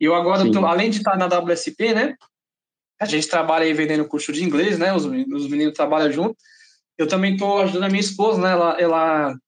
E 0.00 0.04
eu 0.04 0.14
agora, 0.14 0.48
tô, 0.50 0.64
além 0.64 0.90
de 0.90 0.98
estar 0.98 1.12
tá 1.12 1.16
na 1.16 1.26
WSP, 1.26 1.92
né? 1.92 2.14
A 2.98 3.04
gente 3.04 3.28
trabalha 3.28 3.64
aí 3.64 3.72
vendendo 3.72 4.06
curso 4.06 4.32
de 4.32 4.44
inglês, 4.44 4.78
né? 4.78 4.92
Os, 4.92 5.04
os 5.04 5.48
meninos 5.48 5.74
trabalham 5.74 6.10
junto. 6.10 6.36
Eu 6.96 7.06
também 7.06 7.34
estou 7.34 7.58
ajudando 7.58 7.84
a 7.84 7.88
minha 7.88 8.00
esposa, 8.00 8.40
né? 8.40 8.52
Ela, 8.52 8.80
ela 8.80 9.38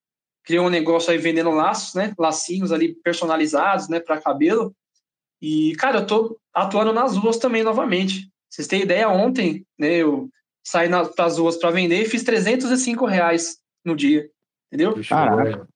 criou 0.45 0.67
um 0.67 0.71
negócio 0.71 1.11
aí 1.11 1.19
vendendo 1.19 1.51
laços, 1.51 1.95
né? 1.95 2.13
Lacinhos 2.19 2.73
ali 2.73 2.95
personalizados, 2.95 3.89
né? 3.89 4.01
Para 4.01 4.21
cabelo. 4.21 4.75
E, 5.41 5.75
cara, 5.77 6.01
eu 6.01 6.07
tô 6.07 6.39
atuando 6.53 6.93
nas 6.93 7.17
ruas 7.17 7.39
também 7.39 7.63
novamente. 7.63 8.31
Vocês 8.51 8.67
têm 8.67 8.83
ideia, 8.83 9.09
ontem, 9.09 9.65
né? 9.79 9.95
Eu 9.95 10.29
saí 10.65 10.89
para 11.15 11.25
as 11.25 11.39
ruas 11.39 11.57
para 11.57 11.71
vender 11.71 12.03
e 12.03 12.09
fiz 12.09 12.23
305 12.23 13.07
reais 13.07 13.59
no 13.85 13.97
dia, 13.97 14.29
entendeu? 14.67 15.01
Caraca. 15.09 15.67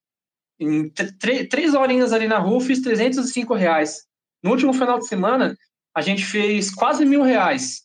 Em 0.61 0.89
três 1.49 1.75
horinhas 1.75 2.13
ali 2.13 2.29
na 2.29 2.39
rua, 2.39 2.61
fiz 2.61 2.81
305 2.81 3.55
reais. 3.55 4.05
No 4.43 4.51
último 4.51 4.73
final 4.73 4.99
de 4.99 5.07
semana, 5.07 5.57
a 5.95 6.01
gente 6.01 6.25
fez 6.25 6.71
quase 6.71 7.05
mil 7.05 7.23
reais, 7.23 7.83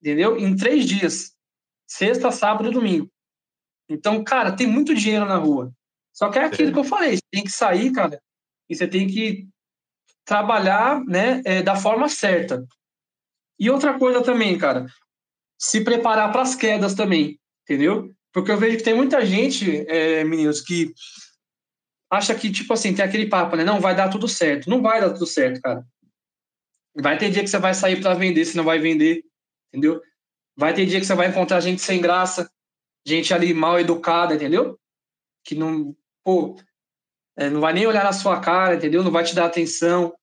entendeu? 0.00 0.36
Em 0.36 0.54
três 0.56 0.86
dias, 0.86 1.32
sexta, 1.86 2.30
sábado 2.30 2.68
e 2.68 2.72
domingo. 2.72 3.10
Então, 3.88 4.22
cara, 4.22 4.52
tem 4.54 4.66
muito 4.66 4.94
dinheiro 4.94 5.24
na 5.24 5.36
rua. 5.36 5.72
Só 6.12 6.30
que 6.30 6.38
é 6.38 6.44
aquilo 6.44 6.72
que 6.72 6.78
eu 6.78 6.84
falei, 6.84 7.16
você 7.16 7.22
tem 7.30 7.44
que 7.44 7.50
sair, 7.50 7.92
cara, 7.92 8.20
e 8.68 8.74
você 8.74 8.88
tem 8.88 9.06
que 9.06 9.46
trabalhar, 10.24 11.04
né, 11.04 11.42
é, 11.44 11.62
da 11.62 11.76
forma 11.76 12.08
certa. 12.08 12.66
E 13.58 13.70
outra 13.70 13.98
coisa 13.98 14.22
também, 14.22 14.58
cara, 14.58 14.86
se 15.58 15.82
preparar 15.82 16.32
para 16.32 16.42
as 16.42 16.54
quedas 16.54 16.94
também, 16.94 17.38
entendeu? 17.62 18.12
Porque 18.32 18.50
eu 18.50 18.58
vejo 18.58 18.76
que 18.76 18.82
tem 18.82 18.94
muita 18.94 19.24
gente, 19.24 19.86
é, 19.88 20.24
meninos, 20.24 20.60
que 20.60 20.92
acha 22.10 22.34
que, 22.34 22.50
tipo 22.50 22.72
assim, 22.72 22.94
tem 22.94 23.04
aquele 23.04 23.28
papo, 23.28 23.56
né? 23.56 23.64
Não, 23.64 23.80
vai 23.80 23.94
dar 23.94 24.08
tudo 24.08 24.28
certo. 24.28 24.68
Não 24.68 24.82
vai 24.82 25.00
dar 25.00 25.10
tudo 25.10 25.26
certo, 25.26 25.60
cara. 25.60 25.84
Vai 26.98 27.18
ter 27.18 27.30
dia 27.30 27.42
que 27.42 27.50
você 27.50 27.58
vai 27.58 27.74
sair 27.74 28.00
para 28.00 28.14
vender, 28.14 28.44
se 28.46 28.56
não 28.56 28.64
vai 28.64 28.78
vender, 28.78 29.22
entendeu? 29.68 30.00
Vai 30.56 30.72
ter 30.72 30.86
dia 30.86 30.98
que 30.98 31.04
você 31.04 31.14
vai 31.14 31.28
encontrar 31.28 31.60
gente 31.60 31.82
sem 31.82 32.00
graça, 32.00 32.50
gente 33.06 33.34
ali 33.34 33.52
mal 33.52 33.78
educada, 33.78 34.34
entendeu? 34.34 34.78
Que 35.44 35.54
não, 35.54 35.94
pô, 36.24 36.56
é, 37.36 37.50
não 37.50 37.60
vai 37.60 37.74
nem 37.74 37.86
olhar 37.86 38.02
na 38.02 38.14
sua 38.14 38.40
cara, 38.40 38.76
entendeu? 38.76 39.04
Não 39.04 39.10
vai 39.10 39.24
te 39.24 39.34
dar 39.34 39.44
atenção. 39.44 40.14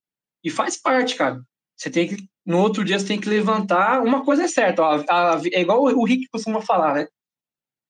E 0.43 0.49
faz 0.49 0.75
parte, 0.75 1.15
cara. 1.15 1.39
Você 1.77 1.91
tem 1.91 2.07
que, 2.07 2.27
no 2.43 2.57
outro 2.57 2.83
dia, 2.83 2.97
você 2.97 3.05
tem 3.05 3.21
que 3.21 3.29
levantar. 3.29 4.01
Uma 4.01 4.25
coisa 4.25 4.43
é 4.43 4.47
certa, 4.47 4.81
ó, 4.81 5.03
a, 5.07 5.35
a, 5.35 5.41
é 5.51 5.61
igual 5.61 5.83
o 5.83 6.05
Rick 6.05 6.27
costuma 6.29 6.61
falar, 6.61 6.95
né? 6.95 7.07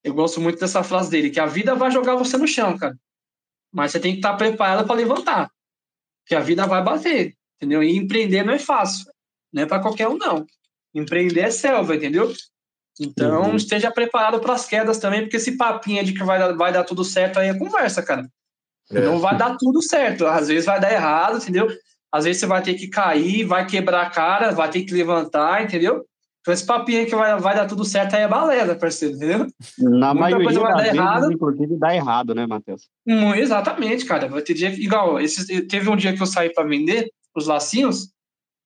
Eu 0.03 0.13
gosto 0.13 0.41
muito 0.41 0.59
dessa 0.59 0.83
frase 0.83 1.09
dele, 1.09 1.29
que 1.29 1.39
a 1.39 1.45
vida 1.45 1.73
vai 1.73 1.89
jogar 1.89 2.15
você 2.15 2.37
no 2.37 2.47
chão, 2.47 2.77
cara. 2.77 2.97
Mas 3.71 3.91
você 3.91 3.99
tem 4.01 4.11
que 4.11 4.19
estar 4.19 4.35
preparado 4.35 4.85
para 4.85 4.95
levantar. 4.95 5.49
Que 6.25 6.35
a 6.35 6.41
vida 6.41 6.67
vai 6.67 6.83
bater 6.83 7.33
entendeu? 7.63 7.83
E 7.83 7.95
empreender 7.95 8.43
não 8.43 8.53
é 8.53 8.59
fácil, 8.59 9.05
não 9.51 9.63
é 9.63 9.65
para 9.65 9.81
qualquer 9.81 10.07
um, 10.07 10.17
não. 10.17 10.45
Empreender 10.93 11.41
é 11.41 11.49
selva, 11.49 11.95
entendeu? 11.95 12.31
Então, 12.99 13.49
uhum. 13.49 13.55
esteja 13.55 13.89
preparado 13.89 14.39
para 14.39 14.53
as 14.53 14.67
quedas 14.67 14.99
também, 14.99 15.21
porque 15.21 15.37
esse 15.37 15.57
papinho 15.57 16.03
de 16.03 16.13
que 16.13 16.23
vai 16.23 16.37
dar, 16.37 16.53
vai 16.53 16.71
dar 16.71 16.83
tudo 16.83 17.03
certo 17.03 17.39
aí 17.39 17.49
é 17.49 17.57
conversa, 17.57 18.03
cara. 18.03 18.27
É. 18.91 19.01
Não 19.01 19.19
vai 19.19 19.35
dar 19.35 19.57
tudo 19.57 19.81
certo. 19.81 20.27
Às 20.27 20.47
vezes 20.47 20.65
vai 20.65 20.79
dar 20.79 20.91
errado, 20.91 21.37
entendeu? 21.37 21.67
Às 22.11 22.25
vezes 22.25 22.39
você 22.39 22.45
vai 22.45 22.61
ter 22.61 22.75
que 22.75 22.87
cair, 22.87 23.45
vai 23.45 23.65
quebrar 23.65 24.03
a 24.03 24.09
cara, 24.09 24.51
vai 24.51 24.69
ter 24.69 24.83
que 24.83 24.93
levantar, 24.93 25.63
entendeu? 25.63 26.05
Então, 26.43 26.53
esse 26.53 26.65
papinho 26.65 27.05
que 27.05 27.15
vai, 27.15 27.39
vai 27.39 27.55
dar 27.55 27.65
tudo 27.65 27.85
certo 27.85 28.15
aí 28.15 28.23
é 28.23 28.27
balela, 28.27 28.75
parceiro, 28.75 29.15
entendeu? 29.15 29.47
Na 29.79 30.13
Muita 30.13 30.13
maioria 30.13 30.45
coisa 30.45 30.59
vai 30.59 30.71
dar 30.73 30.81
vezes, 30.83 30.97
errado. 30.97 31.31
inclusive, 31.31 31.77
dá 31.77 31.95
errado, 31.95 32.35
né, 32.35 32.45
Matheus? 32.45 32.89
Hum, 33.07 33.33
exatamente, 33.33 34.05
cara. 34.05 34.27
Vai 34.27 34.41
ter 34.41 34.53
dia 34.53 34.69
que, 34.69 34.83
igual, 34.83 35.21
esse, 35.21 35.61
teve 35.61 35.89
um 35.89 35.95
dia 35.95 36.13
que 36.13 36.21
eu 36.21 36.27
saí 36.27 36.53
para 36.53 36.67
vender, 36.67 37.09
os 37.39 37.47
lacinhos, 37.47 38.13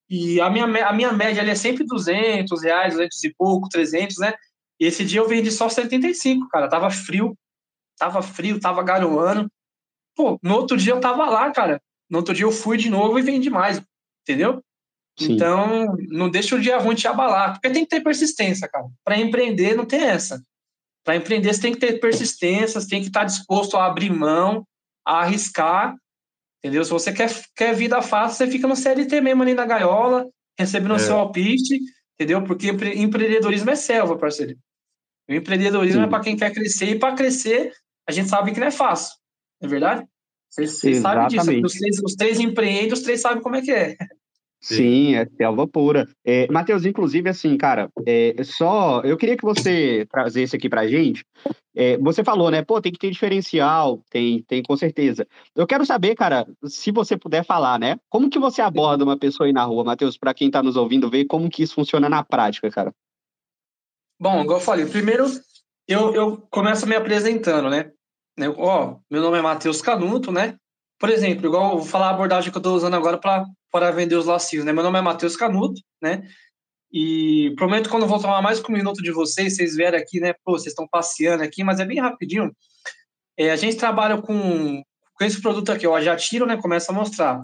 e 0.09 0.39
a 0.39 0.49
minha, 0.49 0.65
a 0.65 0.93
minha 0.93 1.11
média 1.11 1.41
ali 1.41 1.51
é 1.51 1.55
sempre 1.55 1.85
200 1.85 2.63
reais, 2.63 2.93
200 2.93 3.23
e 3.25 3.35
pouco, 3.37 3.67
300, 3.67 4.17
né? 4.17 4.33
E 4.79 4.85
esse 4.85 5.03
dia 5.03 5.19
eu 5.19 5.27
vendi 5.27 5.51
só 5.51 5.67
75, 5.67 6.47
cara. 6.49 6.69
Tava 6.69 6.89
frio, 6.89 7.37
tava 7.97 8.21
frio, 8.21 8.59
tava 8.59 8.83
garoando. 8.83 9.51
Pô, 10.15 10.39
no 10.41 10.55
outro 10.55 10.77
dia 10.77 10.93
eu 10.93 11.01
tava 11.01 11.29
lá, 11.29 11.51
cara. 11.51 11.81
No 12.09 12.19
outro 12.19 12.33
dia 12.33 12.45
eu 12.45 12.51
fui 12.51 12.77
de 12.77 12.89
novo 12.89 13.19
e 13.19 13.21
vendi 13.21 13.49
mais, 13.49 13.81
entendeu? 14.23 14.63
Sim. 15.19 15.33
Então, 15.33 15.97
não 16.09 16.29
deixa 16.29 16.55
o 16.55 16.61
dia 16.61 16.77
ruim 16.77 16.95
te 16.95 17.07
abalar, 17.07 17.53
porque 17.53 17.69
tem 17.69 17.83
que 17.83 17.89
ter 17.89 18.01
persistência, 18.01 18.67
cara. 18.69 18.85
Para 19.03 19.17
empreender 19.17 19.75
não 19.75 19.85
tem 19.85 20.01
essa. 20.01 20.41
Para 21.03 21.15
empreender 21.15 21.53
você 21.53 21.61
tem 21.61 21.73
que 21.73 21.79
ter 21.79 21.99
persistência, 21.99 22.79
você 22.79 22.87
tem 22.87 23.01
que 23.01 23.07
estar 23.07 23.23
disposto 23.23 23.75
a 23.75 23.85
abrir 23.85 24.11
mão, 24.11 24.65
a 25.05 25.21
arriscar 25.21 25.95
Entendeu? 26.59 26.83
Se 26.83 26.91
você 26.91 27.11
quer, 27.13 27.29
quer 27.55 27.73
vida 27.73 28.01
fácil, 28.01 28.37
você 28.37 28.51
fica 28.51 28.67
no 28.67 28.75
CLT 28.75 29.21
mesmo 29.21 29.43
ali 29.43 29.53
na 29.53 29.65
gaiola, 29.65 30.27
recebendo 30.57 30.91
o 30.91 30.95
é. 30.95 30.99
seu 30.99 31.17
alpiste, 31.17 31.79
entendeu? 32.15 32.43
Porque 32.43 32.69
empreendedorismo 32.69 33.69
é 33.69 33.75
selva, 33.75 34.17
parceiro. 34.17 34.57
O 35.29 35.33
empreendedorismo 35.33 36.01
é 36.01 36.03
Sim. 36.03 36.07
é 36.07 36.09
para 36.09 36.23
quem 36.23 36.35
quer 36.35 36.53
crescer, 36.53 36.89
e 36.89 36.99
para 36.99 37.15
crescer, 37.15 37.71
a 38.07 38.11
gente 38.11 38.29
sabe 38.29 38.53
que 38.53 38.59
não 38.59 38.67
é 38.67 38.71
fácil. 38.71 39.15
Não 39.61 39.67
é 39.67 39.69
verdade? 39.69 40.07
Você 40.49 40.95
sabe 40.95 41.27
disso. 41.27 41.51
Os 41.63 41.73
três, 41.73 41.99
os 41.99 42.15
três 42.15 42.39
empreendem, 42.39 42.93
os 42.93 43.01
três 43.01 43.21
sabem 43.21 43.43
como 43.43 43.55
é 43.55 43.61
que 43.61 43.71
é. 43.71 43.95
Sim, 44.59 45.15
é 45.15 45.25
selva 45.37 45.67
pura. 45.67 46.07
É, 46.25 46.51
Matheus, 46.51 46.85
inclusive, 46.85 47.29
assim, 47.29 47.55
cara, 47.57 47.89
é, 48.05 48.35
só 48.43 49.01
eu 49.01 49.15
queria 49.15 49.37
que 49.37 49.45
você 49.45 50.05
trazesse 50.09 50.55
aqui 50.55 50.67
pra 50.67 50.87
gente. 50.87 51.23
É, 51.75 51.97
você 51.97 52.23
falou, 52.23 52.49
né? 52.49 52.63
Pô, 52.63 52.81
tem 52.81 52.91
que 52.91 52.97
ter 52.97 53.11
diferencial, 53.11 54.01
tem, 54.09 54.41
tem 54.43 54.63
com 54.63 54.75
certeza. 54.75 55.27
Eu 55.55 55.67
quero 55.67 55.85
saber, 55.85 56.15
cara, 56.15 56.47
se 56.65 56.91
você 56.91 57.15
puder 57.15 57.45
falar, 57.45 57.79
né? 57.79 57.99
Como 58.09 58.29
que 58.29 58.39
você 58.39 58.61
aborda 58.61 59.03
uma 59.03 59.17
pessoa 59.17 59.45
aí 59.45 59.53
na 59.53 59.63
rua, 59.63 59.83
Matheus, 59.83 60.17
para 60.17 60.33
quem 60.33 60.49
tá 60.49 60.63
nos 60.63 60.75
ouvindo 60.75 61.09
ver 61.09 61.25
como 61.25 61.49
que 61.49 61.61
isso 61.61 61.75
funciona 61.75 62.09
na 62.09 62.23
prática, 62.23 62.69
cara? 62.71 62.93
Bom, 64.19 64.41
igual 64.41 64.57
eu 64.57 64.65
falei, 64.65 64.87
primeiro 64.87 65.25
eu, 65.87 66.13
eu 66.13 66.37
começo 66.49 66.87
me 66.87 66.95
apresentando, 66.95 67.69
né? 67.69 67.91
Ó, 68.57 68.97
meu 69.09 69.21
nome 69.21 69.37
é 69.37 69.41
Matheus 69.41 69.81
Canuto, 69.81 70.31
né? 70.31 70.57
Por 70.99 71.09
exemplo, 71.09 71.45
igual 71.45 71.77
vou 71.77 71.85
falar 71.85 72.07
a 72.07 72.09
abordagem 72.11 72.51
que 72.51 72.57
eu 72.57 72.59
estou 72.59 72.75
usando 72.75 72.95
agora 72.95 73.19
para 73.71 73.91
vender 73.91 74.15
os 74.15 74.25
lacinhos, 74.25 74.65
né? 74.65 74.73
Meu 74.73 74.83
nome 74.83 74.97
é 74.97 75.01
Matheus 75.01 75.35
Canuto, 75.35 75.81
né? 76.01 76.27
E 76.91 77.53
prometo 77.55 77.89
quando 77.89 78.03
eu 78.03 78.09
vou 78.09 78.19
tomar 78.19 78.41
mais 78.41 78.63
um 78.63 78.71
minuto 78.71 79.01
de 79.03 79.11
vocês, 79.11 79.55
vocês 79.55 79.75
vierem 79.75 79.99
aqui, 79.99 80.19
né? 80.19 80.33
Pô, 80.43 80.53
vocês 80.53 80.67
estão 80.67 80.87
passeando 80.87 81.43
aqui, 81.43 81.63
mas 81.63 81.79
é 81.79 81.85
bem 81.85 81.99
rapidinho. 81.99 82.51
É, 83.37 83.51
a 83.51 83.55
gente 83.55 83.77
trabalha 83.77 84.19
com, 84.19 84.81
com 85.13 85.23
esse 85.23 85.39
produto 85.39 85.71
aqui, 85.71 85.85
ó, 85.85 86.01
já 86.01 86.15
tiro, 86.15 86.45
né? 86.47 86.57
Começa 86.57 86.91
a 86.91 86.95
mostrar, 86.95 87.41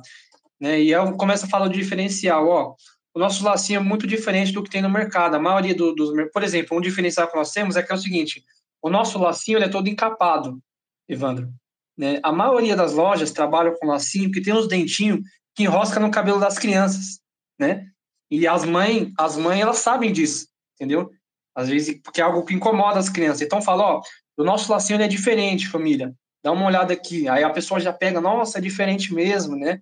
né? 0.60 0.82
E 0.82 0.92
eu 0.92 1.14
começo 1.14 1.46
a 1.46 1.50
falar 1.50 1.68
do 1.68 1.74
diferencial, 1.74 2.48
ó. 2.48 2.76
O 3.14 3.20
nosso 3.20 3.44
lacinho 3.44 3.78
é 3.78 3.84
muito 3.84 4.08
diferente 4.08 4.52
do 4.52 4.64
que 4.64 4.72
tem 4.72 4.82
no 4.82 4.90
mercado. 4.90 5.36
A 5.36 5.40
maioria 5.40 5.76
do, 5.76 5.94
dos, 5.94 6.10
por 6.32 6.42
exemplo, 6.42 6.76
um 6.76 6.82
diferencial 6.82 7.28
que 7.28 7.36
nós 7.36 7.52
temos 7.52 7.76
é 7.76 7.84
que 7.84 7.92
é 7.92 7.96
o 7.96 8.00
seguinte: 8.00 8.44
o 8.82 8.90
nosso 8.90 9.20
lacinho 9.20 9.60
ele 9.60 9.66
é 9.66 9.70
todo 9.70 9.88
encapado, 9.88 10.60
Evandro. 11.08 11.54
Né? 11.98 12.20
A 12.24 12.32
maioria 12.32 12.76
das 12.76 12.94
lojas 12.94 13.32
trabalham 13.32 13.76
com 13.76 13.88
lacinho, 13.88 14.30
porque 14.30 14.42
tem 14.42 14.54
uns 14.54 14.68
dentinhos 14.68 15.22
que 15.56 15.64
enrosca 15.64 16.00
no 16.00 16.12
cabelo 16.12 16.40
das 16.40 16.58
crianças, 16.58 17.20
né? 17.60 17.88
E 18.32 18.48
as 18.48 18.66
mães, 18.66 19.12
as 19.18 19.38
mães, 19.38 19.62
elas 19.62 19.78
sabem 19.78 20.12
disso, 20.12 20.48
entendeu? 20.76 21.12
Às 21.56 21.70
vezes, 21.70 22.02
porque 22.02 22.20
é 22.20 22.24
algo 22.24 22.44
que 22.44 22.54
incomoda 22.54 22.98
as 22.98 23.10
crianças. 23.10 23.42
Então, 23.42 23.62
fala, 23.62 23.84
ó, 23.84 24.02
o 24.36 24.44
nosso 24.44 24.72
lacinho 24.72 25.00
é 25.02 25.08
diferente, 25.08 25.70
família. 25.70 26.16
Dá 26.44 26.52
uma 26.52 26.66
olhada 26.66 26.92
aqui. 26.92 27.28
Aí 27.30 27.44
a 27.44 27.50
pessoa 27.52 27.80
já 27.80 27.94
pega, 27.94 28.20
nossa, 28.20 28.58
é 28.58 28.62
diferente 28.62 29.14
mesmo, 29.14 29.56
né? 29.56 29.82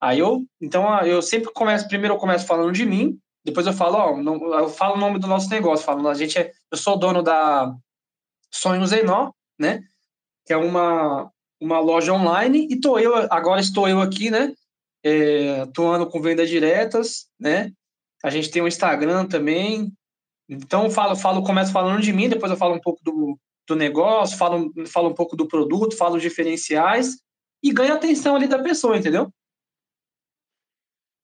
Aí 0.00 0.18
eu, 0.18 0.44
então, 0.60 0.98
eu 1.06 1.22
sempre 1.22 1.52
começo, 1.52 1.86
primeiro 1.86 2.14
eu 2.14 2.18
começo 2.18 2.44
falando 2.44 2.72
de 2.72 2.84
mim, 2.84 3.16
depois 3.44 3.66
eu 3.66 3.72
falo, 3.72 3.96
ó, 3.96 4.16
não, 4.16 4.52
eu 4.54 4.68
falo 4.68 4.96
o 4.96 4.98
nome 4.98 5.20
do 5.20 5.28
nosso 5.28 5.48
negócio, 5.48 5.86
falo, 5.86 6.08
a 6.08 6.14
gente 6.14 6.36
é, 6.36 6.52
eu 6.70 6.76
sou 6.76 6.98
dono 6.98 7.22
da 7.22 7.72
Sonhos 8.50 8.90
Zenó, 8.90 9.30
né? 9.56 9.82
Que 10.44 10.52
é 10.52 10.56
uma, 10.56 11.30
uma 11.60 11.78
loja 11.78 12.12
online, 12.12 12.66
e 12.70 12.80
tô 12.80 12.98
eu, 12.98 13.14
agora 13.30 13.60
estou 13.60 13.88
eu 13.88 14.00
aqui, 14.00 14.30
né? 14.30 14.52
É, 15.04 15.60
atuando 15.60 16.08
com 16.08 16.20
vendas 16.20 16.48
diretas, 16.48 17.26
né? 17.38 17.72
A 18.22 18.30
gente 18.30 18.50
tem 18.50 18.62
um 18.62 18.68
Instagram 18.68 19.26
também. 19.26 19.92
Então, 20.48 20.90
falo, 20.90 21.16
falo, 21.16 21.42
começo 21.42 21.72
falando 21.72 22.00
de 22.00 22.12
mim, 22.12 22.28
depois 22.28 22.50
eu 22.50 22.58
falo 22.58 22.74
um 22.74 22.80
pouco 22.80 23.00
do, 23.02 23.38
do 23.66 23.74
negócio, 23.74 24.36
falo, 24.36 24.72
falo 24.86 25.08
um 25.08 25.14
pouco 25.14 25.36
do 25.36 25.48
produto, 25.48 25.96
falo 25.96 26.16
os 26.16 26.22
diferenciais 26.22 27.16
e 27.62 27.72
ganho 27.72 27.92
a 27.92 27.96
atenção 27.96 28.36
ali 28.36 28.46
da 28.46 28.62
pessoa, 28.62 28.96
entendeu? 28.96 29.32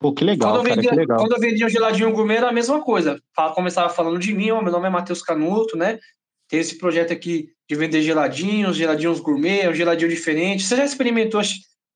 Pô, 0.01 0.13
que 0.13 0.23
legal, 0.23 0.53
quando 0.53 0.69
eu 0.69 0.75
vendia, 0.75 0.91
cara, 0.91 1.01
legal. 1.01 1.19
Quando 1.19 1.33
eu 1.33 1.41
vendia 1.41 1.67
um 1.67 1.71
geladinho 1.71 2.13
gourmet, 2.13 2.37
era 2.37 2.51
a 2.51 2.53
mesma 2.53 2.81
coisa. 2.81 3.21
Começava 3.55 3.89
falando 3.89 4.19
de 4.19 4.33
mim, 4.33 4.51
ó, 4.53 4.63
meu 4.63 4.71
nome 4.71 4.87
é 4.87 4.91
Matheus 4.91 5.23
Canuto, 5.23 5.77
né? 5.77 5.99
Tem 6.49 6.61
esse 6.61 6.79
projeto 6.79 7.13
aqui 7.13 7.51
de 7.69 7.77
vender 7.77 8.03
geladinhos, 8.03 8.77
geladinhos 8.77 9.21
gourmet, 9.21 9.69
um 9.69 9.75
geladinho 9.75 10.11
diferente. 10.11 10.65
Você 10.65 10.77
já 10.77 10.85
experimentou 10.85 11.41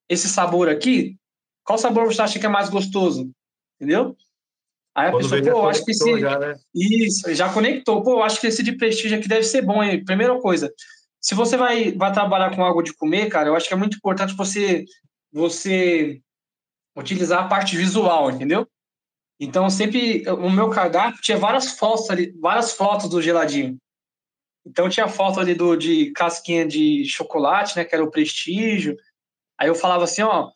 esse 0.09 0.29
sabor 0.29 0.69
aqui? 0.69 1.17
Qual 1.65 1.79
sabor 1.79 2.07
você 2.07 2.21
acha 2.21 2.39
que 2.39 2.47
é 2.47 2.49
mais 2.49 2.69
gostoso? 2.69 3.31
Entendeu? 3.81 4.17
Aí 4.95 5.09
a 5.09 5.11
Quando 5.11 5.31
pessoa, 5.31 5.53
pô, 5.53 5.69
acho 5.69 5.85
que 5.85 5.93
esse. 5.93 6.21
Já, 6.21 6.39
né? 6.39 6.55
Isso, 6.75 7.35
já 7.35 7.53
conectou. 7.53 8.03
Pô, 8.03 8.23
acho 8.23 8.41
que 8.41 8.47
esse 8.47 8.63
de 8.63 8.73
prestígio 8.77 9.19
aqui 9.19 9.27
deve 9.27 9.45
ser 9.45 9.63
bom, 9.63 9.83
hein? 9.83 10.05
Primeira 10.05 10.39
coisa, 10.39 10.71
se 11.21 11.35
você 11.35 11.57
vai, 11.57 11.93
vai 11.93 12.13
trabalhar 12.13 12.55
com 12.55 12.63
algo 12.63 12.83
de 12.83 12.93
comer, 12.93 13.29
cara, 13.29 13.49
eu 13.49 13.57
acho 13.57 13.67
que 13.67 13.75
é 13.75 13.77
muito 13.77 13.97
importante 13.97 14.37
você, 14.37 14.85
você 15.33 16.21
utilizar 16.97 17.45
a 17.45 17.49
parte 17.49 17.77
visual, 17.77 18.31
entendeu? 18.31 18.67
Então, 19.41 19.71
sempre, 19.71 20.29
o 20.29 20.51
meu 20.51 20.69
cardápio 20.69 21.23
tinha 21.23 21.39
várias 21.39 21.73
fotos 21.73 22.11
ali, 22.11 22.33
várias 22.39 22.73
fotos 22.73 23.09
do 23.09 23.23
geladinho. 23.23 23.79
Então, 24.67 24.89
tinha 24.89 25.09
foto 25.09 25.41
ali 25.41 25.55
do, 25.55 25.77
de 25.77 26.13
casquinha 26.13 26.67
de 26.67 27.05
chocolate, 27.05 27.77
né, 27.77 27.85
que 27.85 27.95
era 27.95 28.05
o 28.05 28.11
prestígio. 28.11 28.97
Aí 29.59 29.69
eu 29.69 29.75
falava 29.75 30.05
assim, 30.05 30.23
ó, 30.23 30.51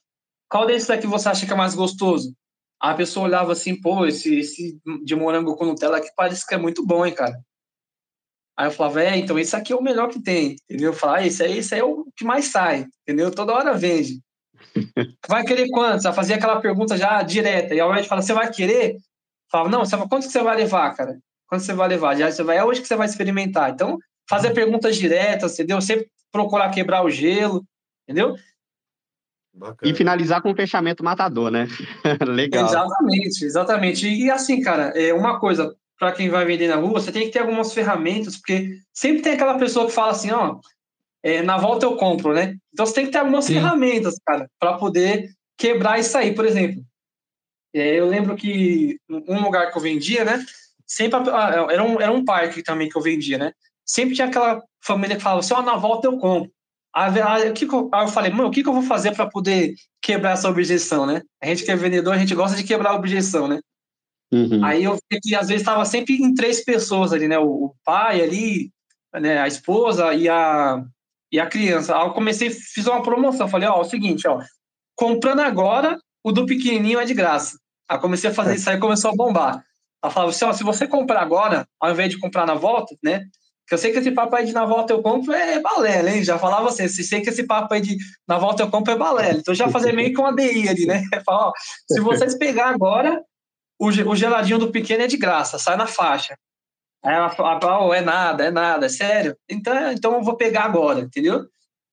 qual 0.49 0.67
desses 0.67 0.89
daqui 0.89 1.07
você 1.07 1.29
acha 1.29 1.47
que 1.47 1.53
é 1.53 1.57
mais 1.57 1.75
gostoso? 1.75 2.35
a 2.81 2.95
pessoa 2.95 3.27
olhava 3.27 3.53
assim, 3.53 3.81
pô, 3.81 4.07
esse, 4.07 4.39
esse 4.39 4.79
de 5.05 5.15
morango 5.15 5.57
com 5.57 5.65
Nutella 5.65 5.99
aqui 5.99 6.09
parece 6.17 6.47
que 6.47 6.55
é 6.55 6.59
muito 6.59 6.85
bom, 6.85 7.05
hein, 7.07 7.15
cara. 7.15 7.39
Aí 8.57 8.67
eu 8.67 8.71
falava, 8.71 9.03
é, 9.03 9.17
então 9.17 9.39
esse 9.39 9.55
aqui 9.55 9.73
é 9.73 9.77
o 9.77 9.83
melhor 9.83 10.09
que 10.09 10.23
tem, 10.23 10.57
entendeu? 10.65 10.91
Eu 10.91 10.95
falava, 10.97 11.19
ah, 11.19 11.27
esse 11.27 11.43
aí, 11.43 11.59
esse 11.59 11.75
aí 11.75 11.81
é 11.81 11.85
o 11.85 12.07
que 12.17 12.25
mais 12.25 12.47
sai, 12.47 12.87
entendeu? 13.03 13.31
Toda 13.31 13.53
hora 13.53 13.75
vende. 13.75 14.21
Vai 15.29 15.45
querer 15.45 15.69
quantos? 15.69 16.05
Ela 16.05 16.15
fazia 16.15 16.37
aquela 16.37 16.61
pergunta 16.61 16.97
já 16.97 17.23
direta. 17.23 17.75
E 17.75 17.81
ao 17.81 17.91
invés 17.91 18.05
de 18.05 18.09
falar, 18.09 18.23
você 18.23 18.33
vai 18.33 18.51
querer? 18.51 18.97
Falava, 19.51 19.69
não, 19.69 19.85
você, 19.85 19.97
quanto 19.97 20.27
que 20.27 20.33
você 20.33 20.43
vai 20.43 20.57
levar, 20.57 20.95
cara? 20.95 21.19
Quanto 21.49 21.65
você 21.65 21.73
vai 21.73 21.89
levar? 21.89 22.17
Já 22.17 22.31
você 22.31 22.43
vai, 22.43 22.57
é 22.57 22.65
hoje 22.65 22.81
que 22.81 22.89
você 22.89 22.97
vai 22.97 23.07
experimentar. 23.07 23.71
Então, 23.71 23.99
fazer 24.29 24.51
perguntas 24.51 24.97
diretas, 24.97 25.55
entendeu? 25.55 25.81
Sempre 25.81 26.09
procurar 26.33 26.71
quebrar 26.71 27.05
o 27.05 27.11
gelo, 27.11 27.65
entendeu? 28.07 28.37
Bacana. 29.55 29.91
E 29.91 29.95
finalizar 29.95 30.43
com 30.43 30.51
um 30.51 30.57
fechamento 30.57 31.03
matador, 31.03 31.51
né? 31.51 31.67
Legal. 32.27 32.67
Exatamente, 32.67 33.45
exatamente. 33.45 34.09
E 34.09 34.31
assim, 34.31 34.61
cara, 34.61 34.89
é 34.89 35.15
uma 35.15 35.41
coisa, 35.41 35.75
para 35.99 36.13
quem 36.13 36.29
vai 36.29 36.45
vender 36.45 36.69
na 36.69 36.77
rua, 36.77 37.01
você 37.01 37.11
tem 37.11 37.23
que 37.23 37.31
ter 37.31 37.39
algumas 37.39 37.73
ferramentas, 37.73 38.37
porque 38.37 38.79
sempre 38.93 39.23
tem 39.23 39.33
aquela 39.33 39.59
pessoa 39.59 39.87
que 39.87 39.93
fala 39.93 40.13
assim, 40.13 40.31
ó, 40.31 40.59
é, 41.23 41.43
na 41.43 41.57
volta 41.57 41.87
eu 41.87 41.97
compro, 41.97 42.35
né? 42.35 42.57
Então 42.73 42.85
você 42.85 42.95
tem 42.95 43.07
que 43.07 43.13
ter 43.13 43.19
algumas 43.19 43.47
Sim. 43.47 43.55
ferramentas, 43.55 44.17
cara, 44.27 44.47
para 44.61 44.75
poder 44.75 45.31
quebrar 45.57 45.99
isso 45.99 46.17
aí. 46.19 46.35
Por 46.35 46.45
exemplo, 46.45 46.85
é, 47.75 47.99
eu 47.99 48.07
lembro 48.07 48.37
que 48.37 48.99
um 49.09 49.41
lugar 49.41 49.71
que 49.71 49.79
eu 49.79 49.83
vendia, 49.83 50.25
né? 50.25 50.45
Sempre 50.87 51.19
era 51.31 51.83
um, 51.83 52.01
era 52.01 52.13
um 52.13 52.25
parque 52.25 52.63
também 52.63 52.89
que 52.89 52.97
eu 52.97 53.03
vendia, 53.03 53.39
né? 53.39 53.53
Sempre 53.85 54.15
tinha 54.15 54.29
aquela 54.29 54.63
família 54.83 55.17
que 55.17 55.23
falava 55.23 55.41
assim, 55.41 55.55
ó, 55.55 55.63
na 55.63 55.77
volta 55.77 56.07
eu 56.07 56.17
compro. 56.19 56.51
Aí, 56.95 57.21
aí, 57.21 57.53
que 57.53 57.67
eu, 57.67 57.91
aí 57.93 58.05
eu 58.05 58.09
falei, 58.09 58.31
mano, 58.31 58.49
o 58.49 58.51
que, 58.51 58.63
que 58.63 58.69
eu 58.69 58.73
vou 58.73 58.83
fazer 58.83 59.15
para 59.15 59.29
poder 59.29 59.75
quebrar 60.01 60.33
essa 60.33 60.49
objeção, 60.49 61.05
né? 61.05 61.23
A 61.43 61.47
gente 61.47 61.65
que 61.65 61.71
é 61.71 61.77
vendedor, 61.77 62.15
a 62.15 62.19
gente 62.19 62.35
gosta 62.35 62.57
de 62.57 62.65
quebrar 62.65 62.91
a 62.91 62.97
objeção, 62.97 63.47
né? 63.47 63.61
Uhum. 64.33 64.65
Aí 64.65 64.85
eu 64.85 64.95
vi 64.95 65.21
que 65.21 65.35
às 65.35 65.49
vezes 65.49 65.63
estava 65.63 65.85
sempre 65.85 66.15
em 66.15 66.35
três 66.35 66.65
pessoas 66.65 67.13
ali, 67.13 67.29
né? 67.29 67.39
O, 67.39 67.67
o, 67.67 67.75
pai 67.85 68.23
ali, 68.23 68.71
né? 69.15 69.39
a 69.39 69.47
esposa 69.47 70.15
e 70.15 70.29
a, 70.29 70.83
e 71.31 71.39
a 71.39 71.47
criança. 71.47 71.97
Aí 71.97 72.07
eu 72.07 72.13
comecei, 72.13 72.51
fiz 72.51 72.87
uma 72.87 73.03
promoção. 73.03 73.49
Falei, 73.49 73.69
ó, 73.69 73.77
é 73.77 73.81
o 73.81 73.85
seguinte, 73.85 74.27
ó, 74.27 74.41
comprando 74.97 75.41
agora, 75.41 75.99
o 76.25 76.33
do 76.33 76.47
pequenininho 76.47 76.99
é 76.99 77.05
de 77.05 77.15
graça. 77.15 77.59
Aí 77.89 77.99
comecei 77.99 78.31
a 78.31 78.35
fazer 78.35 78.53
é. 78.53 78.55
isso 78.57 78.71
aí, 78.71 78.79
começou 78.79 79.11
a 79.11 79.15
bombar. 79.15 79.65
Ela 80.07 80.13
falava 80.13 80.31
assim, 80.31 80.45
ó, 80.45 80.53
se 80.53 80.63
você 80.63 80.87
comprar 80.87 81.21
agora, 81.21 81.67
ao 81.81 81.91
invés 81.91 82.11
de 82.11 82.19
comprar 82.19 82.47
na 82.47 82.55
volta, 82.55 82.95
né? 83.03 83.27
Que 83.67 83.75
eu 83.75 83.79
sei 83.79 83.91
que 83.91 83.99
esse 83.99 84.13
papo 84.13 84.37
aí 84.37 84.47
de 84.47 84.53
na 84.53 84.65
volta 84.65 84.93
eu 84.93 85.03
compro 85.03 85.33
é 85.33 85.59
balela, 85.59 86.11
hein? 86.11 86.23
Já 86.23 86.39
falava 86.39 86.69
assim, 86.69 86.87
sei 86.87 87.21
que 87.21 87.31
esse 87.31 87.45
papo 87.45 87.75
aí 87.75 87.81
de 87.81 87.97
na 88.29 88.39
volta 88.39 88.63
eu 88.63 88.71
compro 88.71 88.93
é 88.93 88.97
balela. 88.97 89.39
Então 89.39 89.53
já 89.53 89.69
fazer 89.69 89.93
meio 89.93 90.15
que 90.15 90.21
uma 90.21 90.33
DI 90.33 90.69
ali, 90.69 90.87
né? 90.87 91.03
Falar, 91.27 91.49
ó, 91.49 91.53
se 91.91 92.01
vocês 92.01 92.39
pegar 92.39 92.69
agora, 92.69 93.21
o, 93.81 93.89
o 93.89 94.15
geladinho 94.15 94.61
do 94.61 94.71
pequeno 94.71 95.03
é 95.03 95.09
de 95.09 95.17
graça, 95.17 95.59
sai 95.59 95.77
na 95.77 95.89
faixa. 95.89 96.37
Aí 97.05 97.15
ela 97.15 97.29
fala, 97.29 97.85
oh, 97.85 97.93
é 97.93 98.01
nada, 98.01 98.45
é 98.45 98.51
nada, 98.53 98.87
é 98.87 98.89
sério. 98.89 99.37
Então, 99.49 99.91
então 99.91 100.15
eu 100.15 100.23
vou 100.23 100.37
pegar 100.37 100.63
agora, 100.63 101.01
entendeu? 101.01 101.45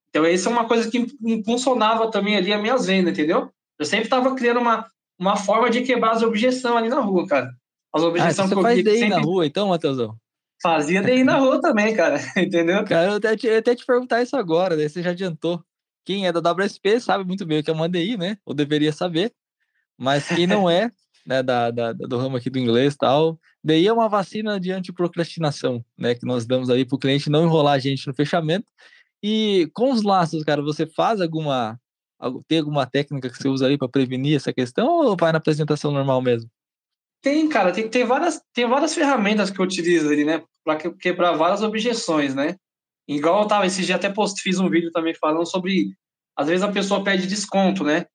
Então, 0.09 0.27
isso 0.27 0.47
é 0.47 0.51
uma 0.51 0.67
coisa 0.67 0.89
que 0.91 1.07
impulsionava 1.25 2.11
também 2.11 2.37
ali 2.37 2.53
as 2.53 2.61
minhas 2.61 2.85
vendas, 2.85 3.13
entendeu? 3.13 3.49
Eu 3.79 3.85
sempre 3.85 4.05
estava 4.05 4.35
criando 4.35 4.59
uma, 4.59 4.87
uma 5.19 5.35
forma 5.35 5.71
de 5.71 5.81
quebrar 5.81 6.11
as 6.11 6.21
objeções 6.21 6.75
ali 6.75 6.89
na 6.89 6.99
rua, 6.99 7.27
cara. 7.27 7.49
As 7.93 8.01
objeções 8.01 8.39
ah, 8.39 8.43
você 8.43 8.53
que 8.53 8.59
eu 8.59 8.63
faz 8.63 8.83
daí 8.83 8.97
sempre... 8.97 9.09
na 9.09 9.19
rua, 9.19 9.45
então, 9.45 9.69
Matheusão? 9.69 10.17
Fazia 10.61 11.01
daí 11.01 11.23
na 11.23 11.37
rua 11.37 11.61
também, 11.61 11.95
cara. 11.95 12.17
Entendeu? 12.35 12.83
Cara, 12.85 13.11
eu 13.11 13.15
até, 13.17 13.35
te, 13.35 13.47
eu 13.47 13.57
até 13.57 13.75
te 13.75 13.85
perguntar 13.85 14.23
isso 14.23 14.35
agora, 14.35 14.75
né? 14.75 14.87
Você 14.87 15.03
já 15.03 15.11
adiantou. 15.11 15.63
Quem 16.05 16.25
é 16.25 16.31
da 16.31 16.39
WSP 16.51 16.99
sabe 16.99 17.23
muito 17.23 17.45
bem 17.45 17.59
o 17.59 17.63
que 17.63 17.69
é 17.69 17.73
uma 17.73 17.87
DI, 17.87 18.17
né? 18.17 18.37
Ou 18.45 18.53
deveria 18.53 18.91
saber. 18.91 19.31
Mas 19.97 20.27
quem 20.27 20.47
não 20.47 20.69
é, 20.69 20.89
né, 21.25 21.43
da, 21.43 21.69
da, 21.69 21.93
do 21.93 22.17
ramo 22.17 22.37
aqui 22.37 22.49
do 22.49 22.57
inglês 22.57 22.93
e 22.93 22.97
tal, 22.97 23.37
DI 23.63 23.87
é 23.87 23.93
uma 23.93 24.09
vacina 24.09 24.59
de 24.59 24.71
antiprocrastinação, 24.71 25.83
né? 25.97 26.15
Que 26.15 26.25
nós 26.25 26.45
damos 26.45 26.69
aí 26.69 26.85
para 26.85 26.95
o 26.95 26.99
cliente 26.99 27.29
não 27.29 27.43
enrolar 27.43 27.75
a 27.75 27.79
gente 27.79 28.07
no 28.07 28.13
fechamento. 28.13 28.65
E 29.21 29.69
com 29.73 29.91
os 29.91 30.01
laços, 30.01 30.43
cara, 30.43 30.61
você 30.61 30.87
faz 30.87 31.21
alguma. 31.21 31.79
Tem 32.47 32.59
alguma 32.59 32.85
técnica 32.85 33.29
que 33.29 33.37
você 33.37 33.49
usa 33.49 33.67
aí 33.67 33.77
para 33.77 33.89
prevenir 33.89 34.37
essa 34.37 34.53
questão 34.53 34.87
ou 34.87 35.17
vai 35.19 35.33
na 35.33 35.37
apresentação 35.37 35.91
normal 35.91 36.21
mesmo? 36.21 36.49
Tem, 37.23 37.47
cara, 37.47 37.71
tem, 37.71 37.89
tem, 37.89 38.03
várias, 38.03 38.41
tem 38.53 38.67
várias 38.67 38.93
ferramentas 38.93 39.49
que 39.49 39.57
eu 39.57 39.63
utilizo 39.63 40.09
ali, 40.09 40.25
né? 40.25 40.43
Para 40.61 40.77
quebrar 40.91 41.31
várias 41.31 41.63
objeções, 41.63 42.35
né? 42.35 42.57
Igual 43.07 43.43
eu 43.43 43.47
tava, 43.47 43.65
esse 43.65 43.81
dia 43.81 43.95
até 43.95 44.09
post, 44.09 44.41
fiz 44.41 44.59
um 44.59 44.69
vídeo 44.69 44.91
também 44.91 45.15
falando 45.15 45.45
sobre. 45.49 45.95
Às 46.35 46.47
vezes 46.47 46.63
a 46.63 46.71
pessoa 46.71 47.01
pede 47.01 47.25
desconto, 47.25 47.85
né? 47.85 48.05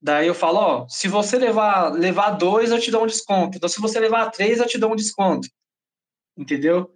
Daí 0.00 0.26
eu 0.26 0.34
falo, 0.34 0.58
ó, 0.58 0.88
se 0.88 1.08
você 1.08 1.38
levar, 1.38 1.90
levar 1.90 2.32
dois, 2.32 2.70
eu 2.70 2.78
te 2.78 2.90
dou 2.90 3.04
um 3.04 3.06
desconto. 3.06 3.56
Então, 3.56 3.68
se 3.68 3.80
você 3.80 3.98
levar 3.98 4.30
três, 4.30 4.58
eu 4.58 4.66
te 4.66 4.76
dou 4.76 4.92
um 4.92 4.96
desconto. 4.96 5.48
Entendeu? 6.36 6.94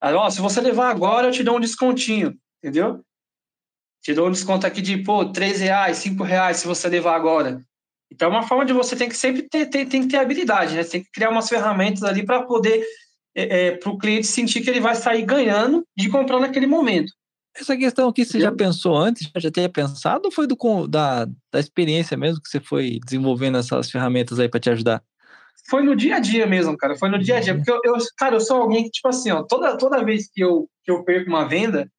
Aí, 0.00 0.14
ó, 0.14 0.30
se 0.30 0.40
você 0.40 0.62
levar 0.62 0.88
agora, 0.88 1.28
eu 1.28 1.32
te 1.32 1.44
dou 1.44 1.58
um 1.58 1.60
descontinho. 1.60 2.34
Entendeu? 2.58 3.04
Te 4.02 4.14
dou 4.14 4.28
um 4.28 4.32
desconto 4.32 4.66
aqui 4.66 4.80
de, 4.80 4.96
pô, 4.96 5.30
três 5.30 5.60
reais, 5.60 5.98
cinco 5.98 6.22
reais, 6.22 6.56
se 6.56 6.66
você 6.66 6.88
levar 6.88 7.14
agora. 7.14 7.62
Então, 8.12 8.28
é 8.28 8.30
uma 8.30 8.42
forma 8.42 8.64
de 8.64 8.72
você 8.72 8.96
tem 8.96 9.08
que 9.08 9.16
sempre 9.16 9.42
ter, 9.42 9.66
ter, 9.66 9.86
tem 9.86 10.02
que 10.02 10.08
ter 10.08 10.16
habilidade, 10.16 10.74
né? 10.74 10.82
Você 10.82 10.90
tem 10.90 11.02
que 11.02 11.10
criar 11.12 11.30
umas 11.30 11.48
ferramentas 11.48 12.02
ali 12.02 12.24
para 12.24 12.42
poder, 12.42 12.84
é, 13.34 13.66
é, 13.66 13.76
para 13.76 13.90
o 13.90 13.98
cliente 13.98 14.26
sentir 14.26 14.60
que 14.60 14.68
ele 14.68 14.80
vai 14.80 14.96
sair 14.96 15.22
ganhando 15.22 15.84
de 15.96 16.08
comprar 16.08 16.40
naquele 16.40 16.66
momento. 16.66 17.12
Essa 17.54 17.76
questão 17.76 18.08
aqui 18.08 18.24
você 18.24 18.40
já 18.40 18.52
pensou 18.52 18.96
antes? 18.96 19.28
Já 19.36 19.50
tinha 19.50 19.68
pensado 19.68 20.22
ou 20.26 20.32
foi 20.32 20.46
do, 20.46 20.56
da, 20.86 21.24
da 21.24 21.58
experiência 21.58 22.16
mesmo 22.16 22.40
que 22.40 22.48
você 22.48 22.60
foi 22.60 23.00
desenvolvendo 23.04 23.58
essas 23.58 23.90
ferramentas 23.90 24.38
aí 24.38 24.48
para 24.48 24.60
te 24.60 24.70
ajudar? 24.70 25.02
Foi 25.68 25.82
no 25.82 25.94
dia 25.94 26.16
a 26.16 26.18
dia 26.20 26.46
mesmo, 26.46 26.76
cara. 26.76 26.96
Foi 26.96 27.08
no 27.08 27.18
dia 27.18 27.36
a 27.36 27.40
dia. 27.40 27.54
Porque 27.54 27.70
eu, 27.70 27.80
eu, 27.84 27.94
cara, 28.16 28.36
eu 28.36 28.40
sou 28.40 28.62
alguém 28.62 28.84
que, 28.84 28.90
tipo 28.90 29.08
assim, 29.08 29.30
ó, 29.30 29.42
toda, 29.42 29.76
toda 29.76 30.04
vez 30.04 30.28
que 30.28 30.42
eu, 30.42 30.68
que 30.84 30.90
eu 30.90 31.04
perco 31.04 31.28
uma 31.28 31.46
venda, 31.46 31.90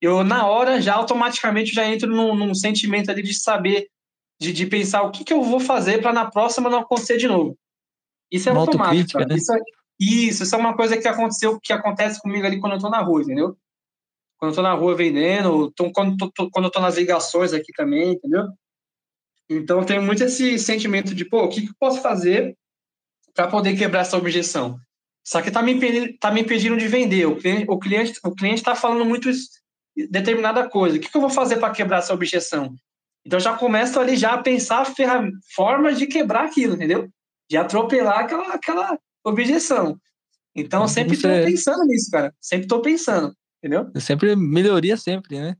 eu, 0.00 0.24
na 0.24 0.46
hora, 0.46 0.80
já 0.80 0.94
automaticamente 0.94 1.72
já 1.72 1.86
entro 1.86 2.08
num, 2.08 2.34
num 2.34 2.54
sentimento 2.54 3.10
ali 3.10 3.22
de 3.22 3.34
saber 3.34 3.86
de, 4.38 4.52
de 4.52 4.66
pensar 4.66 5.02
o 5.02 5.10
que, 5.10 5.24
que 5.24 5.32
eu 5.32 5.42
vou 5.42 5.60
fazer 5.60 6.00
para 6.00 6.12
na 6.12 6.30
próxima 6.30 6.70
não 6.70 6.80
acontecer 6.80 7.16
de 7.16 7.26
novo. 7.26 7.56
Isso 8.30 8.48
é 8.48 8.52
uma 8.52 8.62
automático. 8.62 9.18
Né? 9.20 9.36
Isso, 9.36 9.54
é, 9.54 9.58
isso, 9.98 10.42
isso 10.42 10.54
é 10.54 10.58
uma 10.58 10.76
coisa 10.76 10.96
que 10.96 11.08
aconteceu, 11.08 11.58
que 11.60 11.72
acontece 11.72 12.20
comigo 12.20 12.46
ali 12.46 12.60
quando 12.60 12.72
eu 12.72 12.76
estou 12.76 12.90
na 12.90 13.00
rua, 13.00 13.22
entendeu? 13.22 13.56
Quando 14.38 14.50
eu 14.50 14.50
estou 14.50 14.64
na 14.64 14.74
rua 14.74 14.94
vendendo, 14.94 15.70
tô, 15.72 15.90
quando, 15.90 16.16
tô, 16.16 16.50
quando 16.50 16.64
eu 16.64 16.68
estou 16.68 16.82
nas 16.82 16.96
ligações 16.96 17.52
aqui 17.52 17.72
também, 17.72 18.12
entendeu? 18.12 18.46
Então, 19.48 19.78
eu 19.78 19.86
tenho 19.86 20.02
muito 20.02 20.24
esse 20.24 20.58
sentimento 20.58 21.14
de, 21.14 21.24
pô, 21.24 21.44
o 21.44 21.48
que, 21.48 21.62
que 21.62 21.68
eu 21.68 21.76
posso 21.78 22.00
fazer 22.00 22.56
para 23.32 23.48
poder 23.48 23.76
quebrar 23.76 24.00
essa 24.00 24.16
objeção? 24.16 24.78
Só 25.24 25.40
que 25.40 25.48
está 25.48 25.62
me, 25.62 25.72
impedindo, 25.72 26.16
tá 26.18 26.30
me 26.30 26.40
impedindo 26.40 26.76
de 26.76 26.86
vender. 26.86 27.26
O 27.26 27.36
cliente 27.36 27.64
o 27.68 27.78
cliente 27.78 28.20
o 28.22 28.34
cliente 28.34 28.58
está 28.58 28.74
falando 28.74 29.04
muito 29.04 29.28
determinada 30.10 30.68
coisa. 30.68 30.96
O 30.96 31.00
que, 31.00 31.08
que 31.08 31.16
eu 31.16 31.20
vou 31.20 31.30
fazer 31.30 31.56
para 31.56 31.72
quebrar 31.72 31.98
essa 31.98 32.14
objeção? 32.14 32.76
Então 33.26 33.40
já 33.40 33.56
começo 33.56 33.98
ali 33.98 34.16
já 34.16 34.34
a 34.34 34.42
pensar 34.42 34.86
formas 35.52 35.98
de 35.98 36.06
quebrar 36.06 36.44
aquilo, 36.44 36.76
entendeu? 36.76 37.08
De 37.50 37.56
atropelar 37.56 38.20
aquela, 38.20 38.54
aquela 38.54 38.98
objeção. 39.24 39.98
Então 40.54 40.82
eu 40.82 40.88
sempre 40.88 41.14
estou 41.14 41.30
pensando 41.30 41.84
nisso, 41.84 42.08
cara. 42.10 42.32
Sempre 42.40 42.66
estou 42.66 42.80
pensando, 42.80 43.34
entendeu? 43.58 43.90
É 43.94 44.00
sempre 44.00 44.36
melhoria 44.36 44.96
sempre, 44.96 45.40
né? 45.40 45.56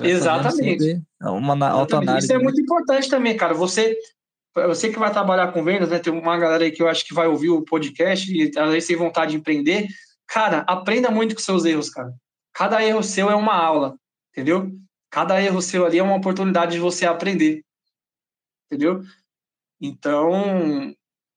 Exatamente. 0.00 1.02
Uma 1.20 1.68
autoanálise. 1.68 2.26
Isso 2.26 2.34
é 2.34 2.38
né? 2.38 2.42
muito 2.42 2.60
importante 2.60 3.08
também, 3.08 3.36
cara. 3.36 3.52
Você, 3.52 3.96
você 4.54 4.88
que 4.88 4.98
vai 4.98 5.12
trabalhar 5.12 5.52
com 5.52 5.62
vendas, 5.62 5.90
né? 5.90 5.98
Tem 5.98 6.12
uma 6.12 6.38
galera 6.38 6.64
aí 6.64 6.72
que 6.72 6.82
eu 6.82 6.88
acho 6.88 7.04
que 7.04 7.14
vai 7.14 7.26
ouvir 7.26 7.50
o 7.50 7.62
podcast 7.62 8.32
e 8.32 8.50
às 8.58 8.70
vezes 8.70 8.88
tem 8.88 8.96
vontade 8.96 9.32
de 9.32 9.36
empreender. 9.36 9.86
Cara, 10.26 10.64
aprenda 10.66 11.10
muito 11.10 11.34
com 11.34 11.40
seus 11.40 11.66
erros, 11.66 11.90
cara. 11.90 12.12
Cada 12.54 12.82
erro 12.82 13.02
seu 13.02 13.30
é 13.30 13.34
uma 13.34 13.54
aula, 13.54 13.94
entendeu? 14.32 14.72
Cada 15.14 15.40
erro 15.40 15.62
seu 15.62 15.86
ali 15.86 15.98
é 15.98 16.02
uma 16.02 16.16
oportunidade 16.16 16.72
de 16.72 16.80
você 16.80 17.06
aprender. 17.06 17.64
Entendeu? 18.66 19.00
Então, 19.80 20.92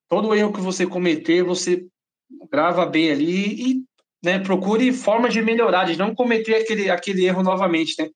todo 0.09 0.33
erro 0.33 0.51
que 0.51 0.59
você 0.59 0.87
cometer, 0.87 1.43
você 1.43 1.85
grava 2.51 2.87
bem 2.87 3.11
ali 3.11 3.53
e 3.53 3.83
né, 4.25 4.39
procure 4.39 4.91
formas 4.91 5.31
de 5.31 5.43
melhorar, 5.43 5.85
de 5.85 5.95
não 5.95 6.15
cometer 6.15 6.55
aquele, 6.55 6.89
aquele 6.89 7.23
erro 7.23 7.43
novamente, 7.43 7.93
né? 8.01 8.09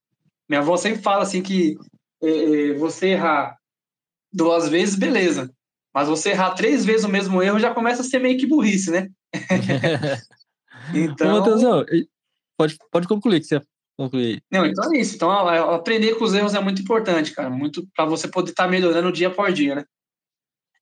Minha 0.49 0.61
avó 0.61 0.75
sempre 0.77 1.03
fala 1.03 1.21
assim 1.21 1.43
que 1.43 1.75
é, 2.23 2.71
é 2.71 2.73
você 2.73 3.09
errar 3.09 3.55
duas 4.33 4.67
vezes, 4.67 4.95
beleza. 4.95 5.53
Mas 5.93 6.07
você 6.07 6.31
errar 6.31 6.55
três 6.55 6.83
vezes 6.83 7.05
o 7.05 7.09
mesmo 7.09 7.39
erro 7.39 7.59
já 7.59 7.71
começa 7.71 8.01
a 8.01 8.05
ser 8.05 8.17
meio 8.17 8.39
que 8.39 8.47
burrice, 8.47 8.89
né? 8.89 9.09
então... 10.91 11.35
Ô, 11.35 11.39
Matheusão, 11.39 11.85
pode, 12.57 12.79
pode 12.91 13.07
concluir 13.07 13.41
que 13.41 13.45
você 13.45 13.61
concluir. 14.03 14.43
Não, 14.51 14.65
então 14.65 14.93
é 14.93 14.97
isso. 14.97 15.15
Então, 15.15 15.31
aprender 15.31 16.15
com 16.15 16.23
os 16.23 16.33
erros 16.33 16.53
é 16.53 16.59
muito 16.59 16.81
importante, 16.81 17.33
cara. 17.33 17.49
Muito 17.49 17.87
para 17.95 18.05
você 18.05 18.27
poder 18.27 18.51
estar 18.51 18.65
tá 18.65 18.69
melhorando 18.69 19.11
dia 19.11 19.29
por 19.29 19.51
dia, 19.51 19.75
né? 19.75 19.85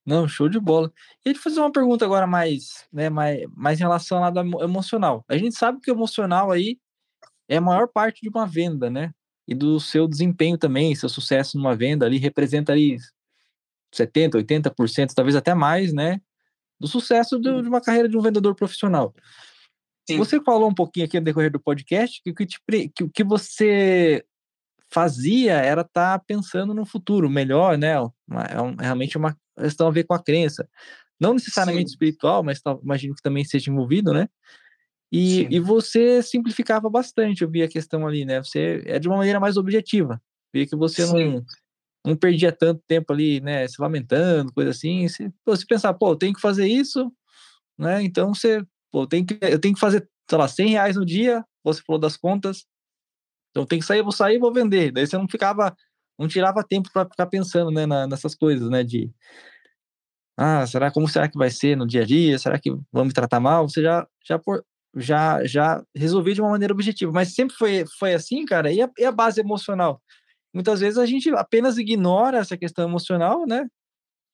Não, 0.04 0.26
show 0.26 0.48
de 0.48 0.58
bola. 0.58 0.92
E 1.24 1.32
te 1.32 1.38
fazer 1.38 1.60
uma 1.60 1.70
pergunta 1.70 2.04
agora 2.04 2.26
mais, 2.26 2.86
né, 2.92 3.10
mais, 3.10 3.44
mais 3.54 3.78
relacionada 3.78 4.40
ao 4.40 4.62
emocional. 4.62 5.24
A 5.28 5.36
gente 5.36 5.54
sabe 5.54 5.80
que 5.80 5.90
o 5.90 5.94
emocional 5.94 6.50
aí 6.50 6.78
é 7.48 7.58
a 7.58 7.60
maior 7.60 7.86
parte 7.88 8.20
de 8.22 8.28
uma 8.28 8.46
venda, 8.46 8.88
né? 8.88 9.12
E 9.46 9.54
do 9.54 9.78
seu 9.78 10.08
desempenho 10.08 10.56
também, 10.56 10.94
seu 10.94 11.08
sucesso 11.08 11.56
numa 11.56 11.76
venda 11.76 12.06
ali 12.06 12.18
representa 12.18 12.72
ali 12.72 12.96
70, 13.92 14.38
80%, 14.38 15.12
talvez 15.14 15.36
até 15.36 15.54
mais, 15.54 15.92
né? 15.92 16.20
Do 16.78 16.88
sucesso 16.88 17.38
de 17.38 17.48
uma 17.48 17.80
carreira 17.80 18.08
de 18.08 18.16
um 18.16 18.22
vendedor 18.22 18.54
profissional. 18.54 19.14
Sim. 20.08 20.18
Você 20.18 20.40
falou 20.42 20.68
um 20.68 20.74
pouquinho 20.74 21.06
aqui 21.06 21.18
no 21.18 21.24
decorrer 21.24 21.50
do 21.50 21.60
podcast 21.60 22.20
que 22.22 22.30
o 22.30 22.34
que, 22.34 22.46
que, 22.88 23.08
que 23.08 23.24
você 23.24 24.24
fazia 24.90 25.54
era 25.54 25.82
estar 25.82 26.18
tá 26.18 26.24
pensando 26.26 26.74
no 26.74 26.84
futuro 26.84 27.30
melhor, 27.30 27.78
né? 27.78 27.92
É 27.92 28.60
um, 28.60 28.74
realmente 28.76 29.16
uma 29.16 29.36
questão 29.56 29.88
a 29.88 29.90
ver 29.92 30.04
com 30.04 30.14
a 30.14 30.22
crença. 30.22 30.68
Não 31.18 31.34
necessariamente 31.34 31.90
Sim. 31.90 31.94
espiritual, 31.94 32.42
mas 32.42 32.60
tá, 32.60 32.76
imagino 32.82 33.14
que 33.14 33.22
também 33.22 33.44
seja 33.44 33.70
envolvido, 33.70 34.12
né? 34.12 34.28
E, 35.12 35.46
e 35.50 35.58
você 35.58 36.22
simplificava 36.22 36.88
bastante, 36.88 37.42
eu 37.42 37.50
vi 37.50 37.62
a 37.62 37.68
questão 37.68 38.06
ali, 38.06 38.24
né? 38.24 38.42
Você 38.42 38.82
é 38.86 38.98
de 38.98 39.08
uma 39.08 39.16
maneira 39.16 39.40
mais 39.40 39.56
objetiva. 39.56 40.20
Via 40.52 40.66
que 40.66 40.76
você 40.76 41.04
não, 41.04 41.44
não 42.06 42.16
perdia 42.16 42.52
tanto 42.52 42.82
tempo 42.86 43.12
ali, 43.12 43.40
né? 43.40 43.66
Se 43.66 43.80
lamentando, 43.80 44.52
coisa 44.52 44.70
assim. 44.70 45.08
Você, 45.08 45.32
você 45.44 45.66
pensar, 45.66 45.94
pô, 45.94 46.14
tenho 46.16 46.32
que 46.32 46.40
fazer 46.40 46.66
isso, 46.66 47.12
né? 47.76 48.02
Então 48.02 48.32
você, 48.32 48.64
pô, 48.90 49.06
tem 49.06 49.24
que, 49.24 49.38
eu 49.42 49.60
tenho 49.60 49.74
que 49.74 49.80
fazer, 49.80 50.08
sei 50.28 50.38
lá, 50.38 50.48
100 50.48 50.68
reais 50.70 50.96
no 50.96 51.04
dia. 51.04 51.44
Você 51.64 51.82
falou 51.82 52.00
das 52.00 52.16
contas, 52.16 52.64
então 53.50 53.66
tem 53.66 53.78
que 53.78 53.84
sair, 53.84 54.02
vou 54.02 54.12
sair, 54.12 54.38
vou 54.38 54.52
vender. 54.52 54.92
Daí 54.92 55.06
você 55.06 55.16
não 55.18 55.28
ficava, 55.28 55.76
não 56.18 56.28
tirava 56.28 56.64
tempo 56.64 56.90
para 56.92 57.08
ficar 57.08 57.26
pensando, 57.26 57.70
né, 57.70 57.86
na, 57.86 58.06
nessas 58.06 58.34
coisas, 58.34 58.70
né, 58.70 58.82
de 58.84 59.10
ah, 60.38 60.66
será 60.66 60.90
como 60.90 61.06
será 61.06 61.28
que 61.28 61.36
vai 61.36 61.50
ser 61.50 61.76
no 61.76 61.86
dia 61.86 62.02
a 62.02 62.06
dia? 62.06 62.38
Será 62.38 62.58
que 62.58 62.70
vão 62.90 63.04
me 63.04 63.12
tratar 63.12 63.40
mal? 63.40 63.68
Você 63.68 63.82
já 63.82 64.06
já 64.26 64.38
por, 64.38 64.64
já 64.96 65.44
já 65.44 65.82
resolveu 65.94 66.32
de 66.32 66.40
uma 66.40 66.50
maneira 66.50 66.72
objetiva, 66.72 67.12
mas 67.12 67.34
sempre 67.34 67.54
foi 67.56 67.84
foi 67.98 68.14
assim, 68.14 68.46
cara. 68.46 68.72
E 68.72 68.80
a, 68.80 68.88
e 68.98 69.04
a 69.04 69.12
base 69.12 69.40
emocional? 69.40 70.00
Muitas 70.54 70.80
vezes 70.80 70.98
a 70.98 71.04
gente 71.04 71.28
apenas 71.30 71.76
ignora 71.76 72.38
essa 72.38 72.56
questão 72.56 72.88
emocional, 72.88 73.46
né? 73.46 73.66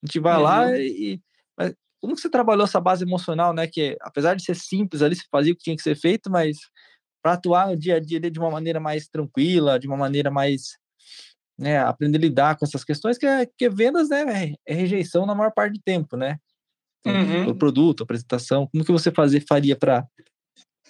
A 0.02 0.06
gente 0.06 0.20
vai 0.20 0.36
uhum. 0.36 0.42
lá 0.42 0.78
e 0.78 1.20
mas 1.58 1.74
como 2.00 2.14
que 2.14 2.20
você 2.20 2.30
trabalhou 2.30 2.64
essa 2.64 2.80
base 2.80 3.04
emocional, 3.04 3.52
né? 3.52 3.66
Que 3.66 3.96
apesar 4.00 4.34
de 4.34 4.42
ser 4.42 4.54
simples 4.54 5.02
ali, 5.02 5.16
você 5.16 5.24
fazia 5.30 5.52
o 5.52 5.56
que 5.56 5.64
tinha 5.64 5.76
que 5.76 5.82
ser 5.82 5.96
feito, 5.96 6.30
mas 6.30 6.56
para 7.22 7.32
atuar 7.32 7.68
no 7.68 7.76
dia 7.76 7.96
a 7.96 8.00
dia 8.00 8.20
de 8.20 8.38
uma 8.38 8.50
maneira 8.50 8.78
mais 8.78 9.08
tranquila, 9.08 9.78
de 9.78 9.86
uma 9.86 9.96
maneira 9.96 10.30
mais 10.30 10.78
né, 11.58 11.78
aprender 11.78 12.18
a 12.18 12.20
lidar 12.20 12.56
com 12.56 12.64
essas 12.64 12.84
questões, 12.84 13.16
que, 13.16 13.26
é, 13.26 13.46
que 13.46 13.68
vendas 13.68 14.10
né, 14.10 14.54
é, 14.66 14.72
é 14.72 14.74
rejeição 14.74 15.24
na 15.26 15.34
maior 15.34 15.52
parte 15.52 15.74
do 15.74 15.82
tempo, 15.82 16.16
né? 16.16 16.38
Uhum. 17.06 17.50
O 17.50 17.54
produto, 17.54 18.02
apresentação, 18.02 18.66
como 18.66 18.84
que 18.84 18.92
você 18.92 19.10
fazer, 19.10 19.44
faria 19.48 19.76
para. 19.76 20.04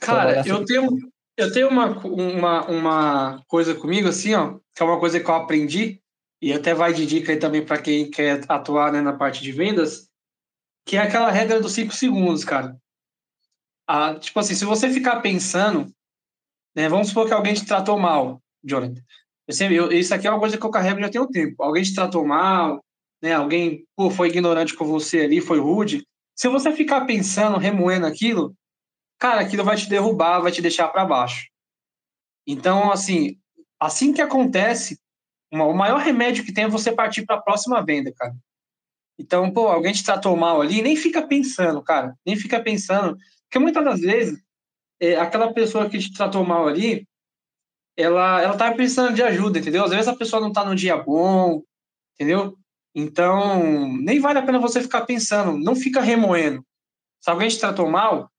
Cara, 0.01 0.47
eu 0.47 0.65
tenho, 0.65 0.89
eu 1.37 1.53
tenho 1.53 1.69
uma, 1.69 1.99
uma, 2.07 2.67
uma 2.67 3.43
coisa 3.47 3.75
comigo, 3.75 4.09
assim, 4.09 4.35
ó, 4.35 4.59
que 4.75 4.83
é 4.83 4.87
uma 4.87 4.99
coisa 4.99 5.21
que 5.21 5.29
eu 5.29 5.35
aprendi, 5.35 6.01
e 6.41 6.53
até 6.53 6.75
vai 6.75 6.93
de 6.93 7.07
dica 7.07 7.33
aí 7.33 7.39
também 7.39 7.65
para 7.65 7.81
quem 7.81 8.11
quer 8.11 8.43
atuar 8.49 8.93
né, 8.93 9.01
na 9.01 9.13
parte 9.13 9.43
de 9.43 9.53
vendas, 9.53 10.09
que 10.87 10.97
é 10.97 11.01
aquela 11.01 11.31
regra 11.31 11.61
dos 11.61 11.73
cinco 11.73 11.93
segundos, 11.93 12.45
cara. 12.45 12.77
Ah, 13.87 14.15
tipo 14.15 14.39
assim, 14.41 14.55
se 14.55 14.65
você 14.65 14.89
ficar 14.91 15.21
pensando 15.21 15.93
né? 16.77 16.91
Vamos 16.91 17.09
supor 17.09 17.27
que 17.27 17.33
alguém 17.33 17.55
te 17.55 17.65
tratou 17.65 17.99
mal, 17.99 18.43
Jonathan. 18.63 19.01
Eu 19.49 19.55
sempre, 19.55 19.77
eu, 19.77 19.91
isso 19.91 20.15
aqui 20.15 20.27
é 20.27 20.31
uma 20.31 20.39
coisa 20.39 20.59
que 20.59 20.67
eu 20.67 20.71
carrego 20.71 21.01
já 21.01 21.09
tem 21.09 21.21
um 21.21 21.27
tempo. 21.27 21.63
Alguém 21.63 21.83
te 21.83 21.95
tratou 21.95 22.25
mal, 22.27 22.85
né? 23.23 23.33
alguém 23.33 23.87
pô, 23.97 24.11
foi 24.11 24.29
ignorante 24.29 24.75
com 24.75 24.85
você 24.85 25.21
ali, 25.21 25.41
foi 25.41 25.59
rude. 25.59 26.07
Se 26.37 26.49
você 26.49 26.71
ficar 26.73 27.07
pensando, 27.07 27.57
remoendo 27.57 28.07
aquilo, 28.07 28.55
cara, 29.19 29.41
aquilo 29.41 29.65
vai 29.65 29.77
te 29.77 29.89
derrubar, 29.89 30.41
vai 30.41 30.53
te 30.53 30.61
deixar 30.61 30.89
para 30.89 31.07
baixo. 31.07 31.49
Então, 32.47 32.93
assim, 32.93 33.39
assim 33.81 34.13
que 34.13 34.21
acontece, 34.21 34.99
o 35.51 35.73
maior 35.73 35.99
remédio 35.99 36.45
que 36.45 36.53
tem 36.53 36.65
é 36.65 36.69
você 36.69 36.93
partir 36.93 37.25
para 37.25 37.37
a 37.37 37.43
próxima 37.43 37.83
venda, 37.83 38.13
cara. 38.15 38.37
Então, 39.19 39.51
pô, 39.51 39.69
alguém 39.69 39.93
te 39.93 40.05
tratou 40.05 40.37
mal 40.37 40.61
ali, 40.61 40.83
nem 40.83 40.97
fica 40.97 41.27
pensando, 41.27 41.83
cara, 41.83 42.15
nem 42.25 42.37
fica 42.37 42.61
pensando, 42.63 43.17
porque 43.45 43.59
muitas 43.59 43.85
das 43.85 44.01
vezes 44.01 44.39
é, 45.01 45.17
aquela 45.17 45.53
pessoa 45.53 45.89
que 45.89 45.99
te 45.99 46.13
tratou 46.13 46.45
mal 46.45 46.69
ali, 46.69 47.07
ela, 47.97 48.43
ela 48.43 48.57
tá 48.57 48.73
precisando 48.73 49.15
de 49.15 49.23
ajuda, 49.23 49.59
entendeu? 49.59 49.85
Às 49.85 49.91
vezes 49.91 50.09
a 50.09 50.17
pessoa 50.17 50.41
não 50.41 50.53
tá 50.53 50.65
no 50.65 50.75
dia 50.75 50.97
bom, 50.97 51.63
entendeu? 52.15 52.57
Então, 52.95 53.97
nem 53.99 54.21
vale 54.21 54.39
a 54.39 54.43
pena 54.43 54.59
você 54.59 54.81
ficar 54.83 55.03
pensando, 55.07 55.59
não 55.59 55.75
fica 55.75 56.01
remoendo. 56.01 56.65
Se 57.21 57.31
alguém 57.31 57.49
te 57.49 57.59
tratou 57.59 57.91
mal, 57.91 58.31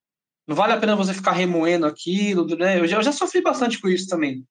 não 0.48 0.56
vale 0.56 0.74
a 0.74 0.80
pena 0.80 0.96
você 0.96 1.14
ficar 1.14 1.34
remoendo 1.34 1.86
aquilo, 1.86 2.46
né? 2.56 2.80
Eu 2.80 2.88
já, 2.88 2.98
eu 2.98 3.04
já 3.04 3.12
sofri 3.12 3.42
bastante 3.42 3.80
com 3.82 3.88
isso 3.90 4.08
também, 4.08 4.46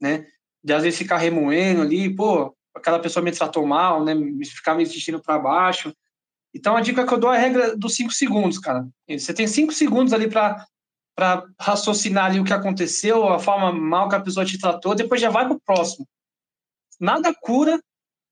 né? 0.00 0.26
De 0.62 0.72
às 0.72 0.82
vezes 0.82 0.98
ficar 0.98 1.18
remoendo 1.18 1.82
ali, 1.82 2.14
pô, 2.14 2.56
aquela 2.74 2.98
pessoa 2.98 3.22
me 3.22 3.32
tratou 3.32 3.66
mal, 3.66 4.04
né? 4.04 4.14
Ficar 4.44 4.74
me 4.74 4.82
assistindo 4.82 5.20
para 5.20 5.38
baixo. 5.38 5.94
Então, 6.54 6.76
a 6.76 6.80
dica 6.80 7.06
que 7.06 7.12
eu 7.12 7.18
dou 7.18 7.32
é 7.32 7.36
a 7.36 7.40
regra 7.40 7.76
dos 7.76 7.94
cinco 7.94 8.12
segundos, 8.12 8.58
cara. 8.58 8.86
Você 9.08 9.32
tem 9.32 9.46
cinco 9.46 9.72
segundos 9.72 10.12
ali 10.12 10.28
para 10.28 10.66
para 11.14 11.44
raciocinar 11.60 12.26
ali 12.26 12.40
o 12.40 12.44
que 12.44 12.52
aconteceu, 12.52 13.28
a 13.28 13.38
forma 13.38 13.70
mal 13.70 14.08
que 14.08 14.14
a 14.14 14.20
pessoa 14.20 14.46
te 14.46 14.58
tratou, 14.58 14.94
depois 14.94 15.20
já 15.20 15.28
vai 15.28 15.44
para 15.44 15.54
o 15.54 15.60
próximo. 15.60 16.08
Nada 16.98 17.34
cura 17.34 17.78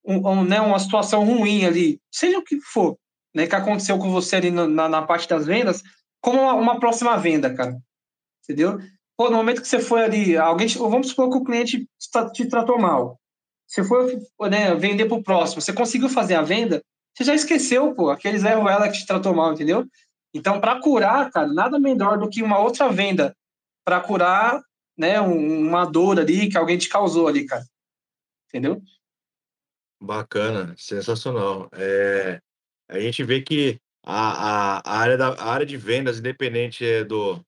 um, 0.04 0.26
um, 0.26 0.44
né, 0.44 0.60
uma 0.60 0.78
situação 0.78 1.24
ruim 1.24 1.64
ali, 1.64 2.00
seja 2.10 2.38
o 2.38 2.42
que 2.42 2.58
for, 2.60 2.96
né, 3.34 3.46
que 3.46 3.54
aconteceu 3.54 3.98
com 3.98 4.10
você 4.10 4.36
ali 4.36 4.50
na, 4.50 4.88
na 4.88 5.02
parte 5.02 5.28
das 5.28 5.44
vendas, 5.46 5.82
como 6.22 6.40
uma, 6.40 6.54
uma, 6.54 6.80
próxima 6.80 7.16
venda, 7.18 7.54
cara. 7.54 7.76
Entendeu? 8.44 8.78
Pô, 9.16 9.28
no 9.28 9.36
momento 9.36 9.60
que 9.60 9.68
você 9.68 9.78
foi 9.78 10.02
ali, 10.02 10.36
alguém, 10.36 10.66
vamos 10.68 11.08
supor 11.08 11.30
que 11.30 11.36
o 11.36 11.44
cliente 11.44 11.86
te 12.32 12.46
tratou 12.46 12.78
mal. 12.78 13.19
Você 13.70 13.84
foi 13.84 14.20
né, 14.50 14.74
vender 14.74 15.06
para 15.06 15.16
o 15.16 15.22
próximo, 15.22 15.62
você 15.62 15.72
conseguiu 15.72 16.08
fazer 16.08 16.34
a 16.34 16.42
venda, 16.42 16.82
você 17.14 17.22
já 17.22 17.32
esqueceu, 17.36 17.94
pô, 17.94 18.10
aqueles 18.10 18.42
erros 18.42 18.68
ela 18.68 18.88
que 18.88 18.98
te 18.98 19.06
tratou 19.06 19.32
mal, 19.32 19.52
entendeu? 19.52 19.86
Então, 20.34 20.60
para 20.60 20.80
curar, 20.80 21.30
cara, 21.30 21.46
nada 21.46 21.78
melhor 21.78 22.18
do 22.18 22.28
que 22.28 22.42
uma 22.42 22.58
outra 22.58 22.88
venda 22.88 23.32
para 23.84 24.00
curar, 24.00 24.60
né, 24.98 25.20
uma 25.20 25.84
dor 25.84 26.18
ali 26.18 26.48
que 26.48 26.58
alguém 26.58 26.78
te 26.78 26.88
causou 26.88 27.28
ali, 27.28 27.46
cara. 27.46 27.64
Entendeu? 28.48 28.82
Bacana, 30.02 30.74
sensacional. 30.76 31.70
É, 31.72 32.40
a 32.88 32.98
gente 32.98 33.22
vê 33.22 33.40
que 33.40 33.80
a, 34.04 34.78
a, 34.78 34.82
a 34.84 34.98
área 34.98 35.16
da 35.16 35.28
a 35.28 35.52
área 35.52 35.66
de 35.66 35.76
vendas, 35.76 36.18
independente 36.18 36.84
é 36.84 37.04
do 37.04 37.40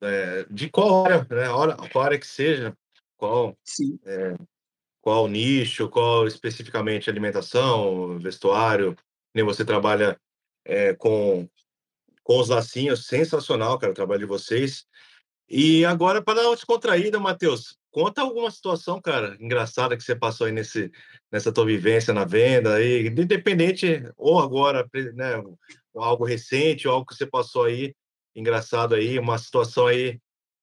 é, 0.00 0.46
de 0.50 0.70
qual 0.70 1.04
área, 1.04 1.18
né, 1.28 1.88
qual 1.92 2.04
área 2.04 2.18
que 2.18 2.26
seja, 2.26 2.74
qual 3.18 3.54
é, 4.06 4.34
qual 5.02 5.28
nicho, 5.28 5.88
qual 5.90 6.26
especificamente 6.26 7.10
alimentação, 7.10 8.18
vestuário, 8.18 8.96
nem 9.34 9.44
você 9.44 9.64
trabalha 9.64 10.18
é, 10.64 10.94
com 10.94 11.46
com 12.22 12.38
os 12.38 12.48
lacinhos, 12.48 13.06
sensacional, 13.06 13.78
cara, 13.78 13.92
o 13.92 13.96
trabalho 13.96 14.20
de 14.20 14.26
vocês. 14.26 14.86
E 15.48 15.84
agora, 15.84 16.22
para 16.22 16.40
dar 16.40 16.48
uma 16.48 16.54
descontraída, 16.54 17.18
Matheus, 17.18 17.76
conta 17.90 18.22
alguma 18.22 18.50
situação, 18.50 19.00
cara, 19.00 19.36
engraçada 19.40 19.96
que 19.96 20.02
você 20.02 20.14
passou 20.14 20.46
aí 20.46 20.52
nesse, 20.52 20.90
nessa 21.30 21.52
tua 21.52 21.66
vivência 21.66 22.14
na 22.14 22.24
venda, 22.24 22.76
aí, 22.76 23.08
independente, 23.08 24.04
ou 24.16 24.38
agora, 24.40 24.88
né, 25.14 25.42
algo 25.94 26.24
recente, 26.24 26.86
algo 26.86 27.04
que 27.04 27.14
você 27.14 27.26
passou 27.26 27.64
aí, 27.64 27.94
engraçado 28.34 28.94
aí, 28.94 29.18
uma 29.18 29.36
situação 29.36 29.88
aí 29.88 30.18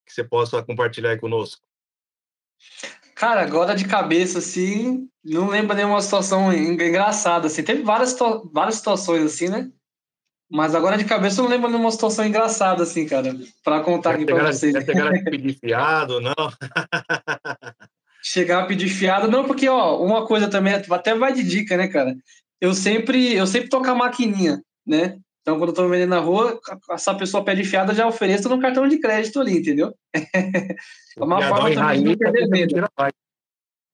que 0.05 0.13
você 0.13 0.23
possa 0.23 0.63
compartilhar 0.63 1.11
aí 1.11 1.19
conosco. 1.19 1.61
Cara, 3.19 3.41
agora 3.41 3.75
de 3.75 3.83
cabeça, 3.83 4.39
assim, 4.39 5.09
não 5.21 5.49
lembro 5.49 5.75
nenhuma 5.75 6.01
situação 6.01 6.53
engraçada, 6.53 7.47
assim, 7.47 7.61
teve 7.61 7.83
várias, 7.83 8.17
várias 8.53 8.75
situações, 8.75 9.25
assim, 9.25 9.49
né? 9.49 9.69
Mas 10.49 10.73
agora 10.73 10.97
de 10.97 11.03
cabeça 11.03 11.41
eu 11.41 11.43
não 11.43 11.51
lembro 11.51 11.69
de 11.69 11.75
uma 11.75 11.91
situação 11.91 12.25
engraçada, 12.25 12.83
assim, 12.83 13.05
cara, 13.05 13.35
para 13.61 13.81
contar 13.81 14.11
aqui 14.11 14.25
para 14.25 14.49
vocês. 14.49 14.73
Chegar 14.85 15.13
a 15.13 15.21
pedir 15.21 15.53
fiado, 15.59 16.21
não? 16.21 16.33
chegar 18.23 18.63
a 18.63 18.65
pedir 18.65 18.87
fiado, 18.87 19.29
não, 19.29 19.43
porque, 19.43 19.67
ó, 19.67 20.01
uma 20.01 20.25
coisa 20.25 20.47
também, 20.49 20.73
até 20.73 21.13
vai 21.13 21.33
de 21.33 21.43
dica, 21.43 21.75
né, 21.75 21.89
cara? 21.89 22.15
Eu 22.61 22.73
sempre, 22.73 23.35
eu 23.35 23.45
sempre 23.45 23.67
toco 23.67 23.89
a 23.89 23.95
maquininha, 23.95 24.61
né? 24.87 25.19
Então, 25.49 25.57
quando 25.57 25.69
eu 25.69 25.75
tô 25.75 25.89
vendendo 25.89 26.11
na 26.11 26.19
rua, 26.19 26.59
essa 26.91 27.15
pessoa 27.15 27.43
pede 27.43 27.63
fiado, 27.63 27.91
eu 27.91 27.95
já 27.95 28.07
ofereço 28.07 28.47
no 28.47 28.59
cartão 28.59 28.87
de 28.87 28.99
crédito 28.99 29.39
ali, 29.39 29.57
entendeu? 29.57 29.95
é 30.13 30.75
uma 31.17 31.41
forma 31.41 31.73
também 31.73 32.03
de 32.03 32.17
perder 32.17 32.47
venda. 32.47 32.87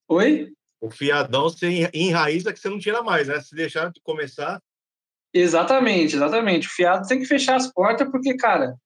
Oi? 0.10 0.52
O 0.82 0.90
fiadão 0.90 1.44
você 1.44 1.90
enraiza 1.94 2.52
que 2.52 2.60
você 2.60 2.68
não 2.68 2.78
tira 2.78 3.02
mais, 3.02 3.30
né? 3.30 3.40
Se 3.40 3.56
deixar 3.56 3.90
de 3.90 4.02
começar, 4.02 4.60
Exatamente, 5.34 6.16
exatamente. 6.16 6.68
O 6.68 6.72
fiado 6.72 7.06
tem 7.08 7.20
que 7.20 7.26
fechar 7.26 7.58
as 7.58 7.70
portas, 7.70 8.10
porque, 8.10 8.38
cara, 8.38 8.78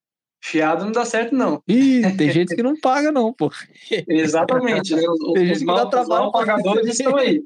fiado 0.44 0.84
não 0.84 0.92
dá 0.92 1.06
certo, 1.06 1.36
não. 1.36 1.62
Ih, 1.68 2.02
tem 2.18 2.32
gente 2.32 2.56
que 2.56 2.64
não 2.64 2.80
paga, 2.80 3.12
não, 3.12 3.32
pô. 3.32 3.52
Exatamente. 4.08 4.96
Né? 4.96 5.02
Os, 5.08 5.34
tem 5.34 5.52
os, 5.52 5.62
mal, 5.62 5.88
os 5.88 6.08
mal 6.08 6.32
pagadores 6.32 6.88
estão 6.88 7.18
aí. 7.18 7.44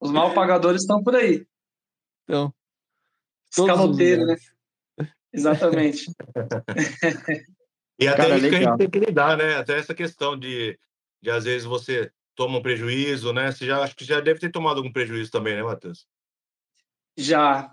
Os 0.00 0.12
mal 0.12 0.34
pagadores 0.34 0.82
estão 0.82 1.02
por 1.02 1.16
aí. 1.16 1.44
Então. 2.24 2.54
Escaloteiro, 3.52 4.26
né? 4.26 4.36
Exatamente. 5.32 6.10
e 8.00 8.08
até 8.08 8.22
Cara, 8.22 8.36
isso 8.36 8.48
que 8.48 8.56
a 8.56 8.60
gente 8.60 8.78
tem 8.78 8.90
que 8.90 8.98
lidar, 8.98 9.36
né? 9.36 9.56
Até 9.56 9.78
essa 9.78 9.94
questão 9.94 10.38
de, 10.38 10.78
de 11.22 11.30
às 11.30 11.44
vezes 11.44 11.64
você 11.64 12.10
toma 12.34 12.58
um 12.58 12.62
prejuízo, 12.62 13.32
né? 13.32 13.52
Você 13.52 13.66
já 13.66 13.82
acho 13.82 13.94
que 13.94 14.04
já 14.04 14.20
deve 14.20 14.40
ter 14.40 14.50
tomado 14.50 14.78
algum 14.78 14.92
prejuízo 14.92 15.30
também, 15.30 15.54
né, 15.54 15.62
Matheus? 15.62 16.06
Já. 17.16 17.70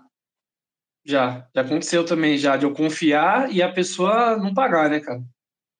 Já. 1.04 1.48
Já 1.54 1.62
aconteceu 1.62 2.04
também, 2.04 2.36
já, 2.36 2.56
de 2.56 2.64
eu 2.64 2.74
confiar 2.74 3.50
e 3.52 3.62
a 3.62 3.72
pessoa 3.72 4.36
não 4.36 4.52
pagar, 4.52 4.90
né, 4.90 5.00
cara? 5.00 5.22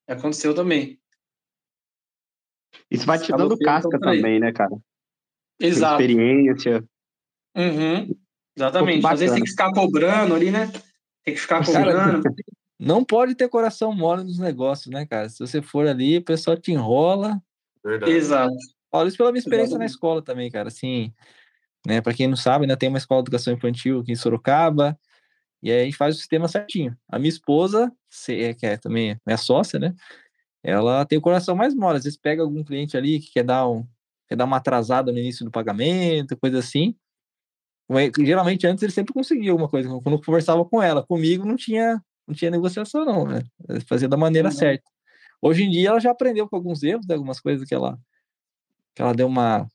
Já 0.09 0.15
aconteceu 0.15 0.55
também. 0.55 0.99
Isso 2.91 3.07
vai 3.07 3.19
te 3.19 3.31
dando 3.31 3.59
casca 3.59 3.99
também, 3.99 4.41
né, 4.41 4.53
cara? 4.53 4.77
Exato. 5.61 6.03
Experiência. 6.03 6.85
Uhum. 7.55 8.09
Exatamente. 8.57 9.07
Às 9.07 9.21
vezes 9.21 9.35
tem 9.35 9.45
que 9.45 9.51
ficar 9.51 9.73
cobrando 9.73 10.35
ali, 10.35 10.51
né? 10.51 10.71
Tem 11.25 11.35
que 11.35 11.41
ficar 11.41 11.65
cobrando. 11.65 12.23
Cara, 12.23 12.35
não 12.79 13.05
pode 13.05 13.35
ter 13.35 13.49
coração 13.49 13.95
mole 13.95 14.25
nos 14.25 14.39
negócios, 14.39 14.93
né, 14.93 15.07
cara? 15.07 15.29
Se 15.29 15.39
você 15.39 15.63
for 15.63 15.87
ali, 15.87 16.19
o 16.19 16.25
pessoal 16.25 16.57
te 16.57 16.73
enrola. 16.73 17.41
Verdade. 17.85 18.13
Exato. 18.13 18.55
Falo 18.91 19.09
isso 19.09 19.17
pela 19.17 19.31
minha 19.31 19.39
experiência 19.39 19.73
Exatamente. 19.73 19.89
na 19.89 19.95
escola 19.95 20.23
também, 20.23 20.51
cara. 20.51 20.69
Assim, 20.69 21.13
né? 21.87 22.01
Para 22.01 22.15
quem 22.15 22.27
não 22.27 22.37
sabe, 22.37 22.67
né, 22.67 22.77
tem 22.77 22.89
uma 22.89 22.99
escola 22.99 23.23
de 23.23 23.29
educação 23.29 23.53
infantil 23.55 24.01
aqui 24.01 24.13
em 24.13 24.17
Sorocaba. 24.17 24.99
E 25.63 25.71
aí 25.71 25.83
a 25.83 25.85
gente 25.85 25.97
faz 25.97 26.17
o 26.17 26.19
sistema 26.19 26.49
certinho. 26.49 26.97
A 27.09 27.19
minha 27.19 27.29
esposa, 27.29 27.93
que 28.27 28.67
é 28.67 28.77
também 28.77 29.19
minha 29.27 29.37
sócia, 29.37 29.79
né? 29.79 29.95
Ela 30.63 31.05
tem 31.05 31.19
o 31.19 31.23
coração 31.23 31.55
mais 31.55 31.75
mole. 31.75 31.99
Às 31.99 32.05
vezes 32.05 32.19
pega 32.19 32.43
algum 32.43 32.65
cliente 32.65 32.97
ali 32.97 33.21
que 33.21 33.33
quer 33.33 33.45
dar 33.45 33.69
um, 33.69 33.87
quer 34.29 34.37
dar 34.37 34.45
uma 34.45 34.57
atrasada 34.57 35.13
no 35.13 35.19
início 35.19 35.45
do 35.45 35.51
pagamento, 35.51 36.37
coisa 36.37 36.59
assim. 36.59 36.97
Geralmente 38.19 38.67
antes 38.67 38.83
ele 38.83 38.93
sempre 38.93 39.13
conseguia 39.13 39.51
alguma 39.51 39.69
coisa. 39.69 39.89
Quando 39.89 40.13
eu 40.13 40.23
conversava 40.23 40.65
com 40.65 40.81
ela, 40.83 41.05
comigo 41.05 41.45
não 41.45 41.57
tinha, 41.57 42.01
não 42.27 42.35
tinha 42.35 42.51
negociação, 42.51 43.05
não, 43.05 43.27
né? 43.27 43.43
Fazia 43.89 44.09
da 44.09 44.17
maneira 44.17 44.49
uhum. 44.49 44.55
certa. 44.55 44.85
Hoje 45.43 45.65
em 45.65 45.71
dia 45.71 45.89
ela 45.89 46.01
já 46.01 46.11
aprendeu 46.11 46.49
com 46.49 46.55
alguns 46.55 46.83
erros, 46.83 47.07
né? 47.07 47.15
algumas 47.15 47.41
coisas 47.41 47.67
que 47.67 47.75
ela, 47.75 47.99
que 48.95 49.03
ela 49.03 49.13
deu 49.13 49.27
uma 49.27 49.67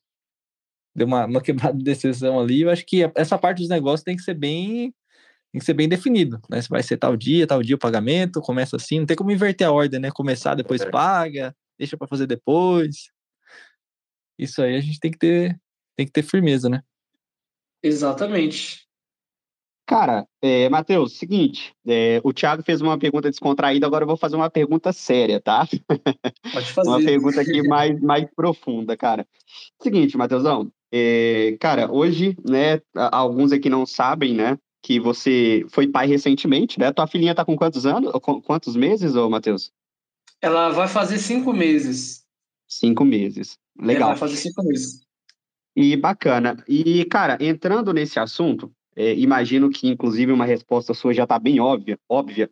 deu 0.95 1.07
uma, 1.07 1.25
uma 1.25 1.41
quebrada 1.43 1.77
de 1.77 1.83
decisão 1.83 2.39
ali. 2.39 2.61
Eu 2.61 2.69
acho 2.69 2.85
que 2.85 3.09
essa 3.15 3.37
parte 3.37 3.59
dos 3.59 3.69
negócios 3.69 4.03
tem 4.03 4.15
que 4.15 4.23
ser 4.23 4.35
bem 4.35 4.93
tem 5.51 5.59
que 5.59 5.65
ser 5.65 5.73
bem 5.73 5.87
definido, 5.87 6.41
né? 6.49 6.61
Se 6.61 6.69
vai 6.69 6.83
ser 6.83 6.97
tal 6.97 7.15
dia, 7.15 7.47
tal 7.47 7.63
dia 7.63 7.75
o 7.75 7.79
pagamento, 7.79 8.41
começa 8.41 8.75
assim, 8.75 8.99
não 8.99 9.05
tem 9.05 9.15
como 9.15 9.31
inverter 9.31 9.67
a 9.67 9.71
ordem, 9.71 9.99
né? 9.99 10.11
Começar, 10.11 10.53
depois 10.55 10.83
paga, 10.85 11.55
deixa 11.77 11.97
para 11.97 12.07
fazer 12.07 12.27
depois. 12.27 13.09
Isso 14.37 14.61
aí 14.61 14.75
a 14.75 14.81
gente 14.81 14.99
tem 14.99 15.11
que 15.11 15.17
ter 15.17 15.59
tem 15.97 16.05
que 16.05 16.11
ter 16.11 16.23
firmeza, 16.23 16.69
né? 16.69 16.81
Exatamente. 17.85 18.83
Cara, 19.87 20.27
é, 20.41 20.67
Matheus, 20.69 21.19
seguinte, 21.19 21.71
é, 21.85 22.19
o 22.23 22.33
Thiago 22.33 22.63
fez 22.63 22.81
uma 22.81 22.97
pergunta 22.97 23.29
descontraída, 23.29 23.85
agora 23.85 24.03
eu 24.03 24.07
vou 24.07 24.17
fazer 24.17 24.35
uma 24.35 24.49
pergunta 24.49 24.91
séria, 24.91 25.39
tá? 25.39 25.67
Pode 26.51 26.65
fazer. 26.73 26.89
uma 26.89 26.97
pergunta 26.97 27.41
aqui 27.41 27.61
mais, 27.69 28.01
mais 28.01 28.27
profunda, 28.35 28.97
cara. 28.97 29.27
Seguinte, 29.79 30.17
Matheusão, 30.17 30.71
é, 30.91 31.55
cara, 31.59 31.91
hoje, 31.91 32.35
né, 32.43 32.81
alguns 32.95 33.51
aqui 33.51 33.69
não 33.69 33.85
sabem, 33.85 34.33
né, 34.33 34.57
que 34.81 34.99
você 34.99 35.63
foi 35.69 35.87
pai 35.87 36.07
recentemente, 36.07 36.79
né? 36.79 36.91
Tua 36.91 37.05
filhinha 37.05 37.35
tá 37.35 37.45
com 37.45 37.55
quantos 37.55 37.85
anos, 37.85 38.11
quantos 38.43 38.75
meses, 38.75 39.15
ô 39.15 39.29
Matheus? 39.29 39.71
Ela 40.41 40.69
vai 40.69 40.87
fazer 40.87 41.19
cinco 41.19 41.53
meses. 41.53 42.23
Cinco 42.67 43.05
meses, 43.05 43.59
legal. 43.79 44.09
Ela 44.09 44.17
vai 44.17 44.17
fazer 44.17 44.37
cinco 44.37 44.63
meses. 44.63 45.04
E 45.75 45.95
bacana. 45.95 46.63
E, 46.67 47.03
cara, 47.05 47.37
entrando 47.41 47.93
nesse 47.93 48.19
assunto, 48.19 48.71
é, 48.95 49.13
imagino 49.15 49.69
que, 49.69 49.87
inclusive, 49.87 50.31
uma 50.31 50.45
resposta 50.45 50.93
sua 50.93 51.13
já 51.13 51.23
está 51.23 51.37
bem 51.37 51.59
óbvia, 51.59 51.99
óbvia. 52.09 52.49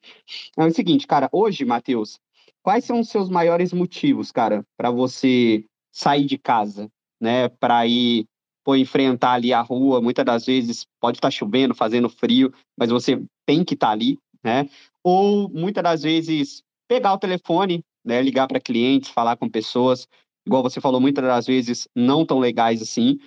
É 0.57 0.65
o 0.65 0.71
seguinte, 0.71 1.07
cara, 1.07 1.29
hoje, 1.31 1.63
Matheus, 1.63 2.19
quais 2.61 2.83
são 2.83 2.99
os 2.99 3.09
seus 3.09 3.29
maiores 3.29 3.71
motivos, 3.71 4.31
cara, 4.31 4.65
para 4.75 4.91
você 4.91 5.63
sair 5.91 6.25
de 6.25 6.37
casa, 6.37 6.89
né, 7.21 7.47
para 7.47 7.87
ir 7.87 8.25
pô, 8.63 8.75
enfrentar 8.75 9.33
ali 9.33 9.53
a 9.53 9.61
rua, 9.61 10.01
muitas 10.01 10.25
das 10.25 10.45
vezes 10.45 10.85
pode 10.99 11.17
estar 11.17 11.27
tá 11.27 11.31
chovendo, 11.31 11.75
fazendo 11.75 12.09
frio, 12.09 12.51
mas 12.77 12.89
você 12.89 13.21
tem 13.45 13.63
que 13.63 13.73
estar 13.73 13.87
tá 13.87 13.93
ali, 13.93 14.17
né? 14.43 14.69
Ou 15.03 15.49
muitas 15.49 15.83
das 15.83 16.03
vezes 16.03 16.63
pegar 16.87 17.13
o 17.13 17.17
telefone, 17.17 17.83
né, 18.03 18.21
ligar 18.21 18.47
para 18.47 18.59
clientes, 18.59 19.09
falar 19.09 19.35
com 19.35 19.49
pessoas, 19.49 20.07
igual 20.45 20.63
você 20.63 20.81
falou, 20.81 20.99
muitas 20.99 21.23
das 21.23 21.45
vezes 21.45 21.87
não 21.95 22.25
tão 22.25 22.39
legais 22.39 22.81
assim. 22.81 23.17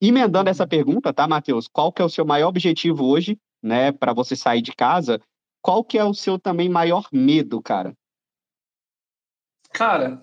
Emendando 0.00 0.50
essa 0.50 0.66
pergunta, 0.66 1.12
tá, 1.12 1.26
Matheus? 1.26 1.68
Qual 1.68 1.92
que 1.92 2.02
é 2.02 2.04
o 2.04 2.10
seu 2.10 2.24
maior 2.24 2.48
objetivo 2.48 3.06
hoje, 3.06 3.38
né, 3.62 3.92
para 3.92 4.12
você 4.12 4.36
sair 4.36 4.62
de 4.62 4.72
casa? 4.72 5.20
Qual 5.62 5.82
que 5.84 5.98
é 5.98 6.04
o 6.04 6.14
seu 6.14 6.38
também 6.38 6.68
maior 6.68 7.08
medo, 7.12 7.60
cara? 7.60 7.94
Cara, 9.72 10.22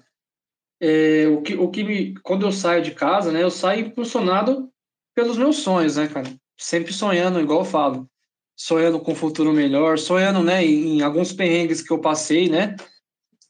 é, 0.80 1.28
o 1.28 1.42
que, 1.42 1.56
o 1.56 1.70
que 1.70 1.84
me, 1.84 2.14
quando 2.22 2.46
eu 2.46 2.52
saio 2.52 2.82
de 2.84 2.92
casa, 2.92 3.32
né, 3.32 3.44
eu 3.44 3.52
saio 3.52 3.88
impulsionado 3.88 4.70
pelos 5.14 5.38
meus 5.38 5.58
sonhos, 5.58 5.96
né, 5.96 6.08
cara? 6.08 6.30
Sempre 6.58 6.94
sonhando, 6.94 7.40
igual 7.40 7.60
eu 7.60 7.66
falo, 7.66 8.10
sonhando 8.56 9.00
com 9.00 9.12
um 9.12 9.16
futuro 9.16 9.52
melhor, 9.54 9.98
sonhando, 9.98 10.44
né, 10.44 10.64
em, 10.66 10.98
em 10.98 11.02
alguns 11.02 11.34
perrengues 11.34 11.82
que 11.82 11.92
eu 11.92 12.00
passei, 12.00 12.50
né, 12.50 12.76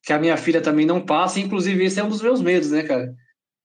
que 0.06 0.14
a 0.14 0.20
minha 0.20 0.38
filha 0.38 0.62
também 0.62 0.86
não 0.86 1.04
passa, 1.04 1.40
inclusive 1.40 1.84
esse 1.84 2.00
é 2.00 2.04
um 2.04 2.10
dos 2.10 2.22
meus 2.22 2.42
medos, 2.42 2.72
né, 2.72 2.84
cara? 2.84 3.16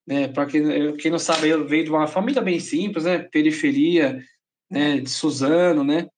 Né, 0.07 0.27
para 0.27 0.47
quem, 0.47 0.97
quem 0.97 1.11
não 1.11 1.19
sabe, 1.19 1.49
eu 1.49 1.69
venho 1.69 1.85
de 1.85 1.91
uma 1.91 2.07
família 2.07 2.41
bem 2.41 2.59
simples, 2.59 3.05
né, 3.05 3.19
periferia, 3.19 4.25
né, 4.71 4.99
de 4.99 5.11
Suzano, 5.11 5.85
né, 5.85 6.09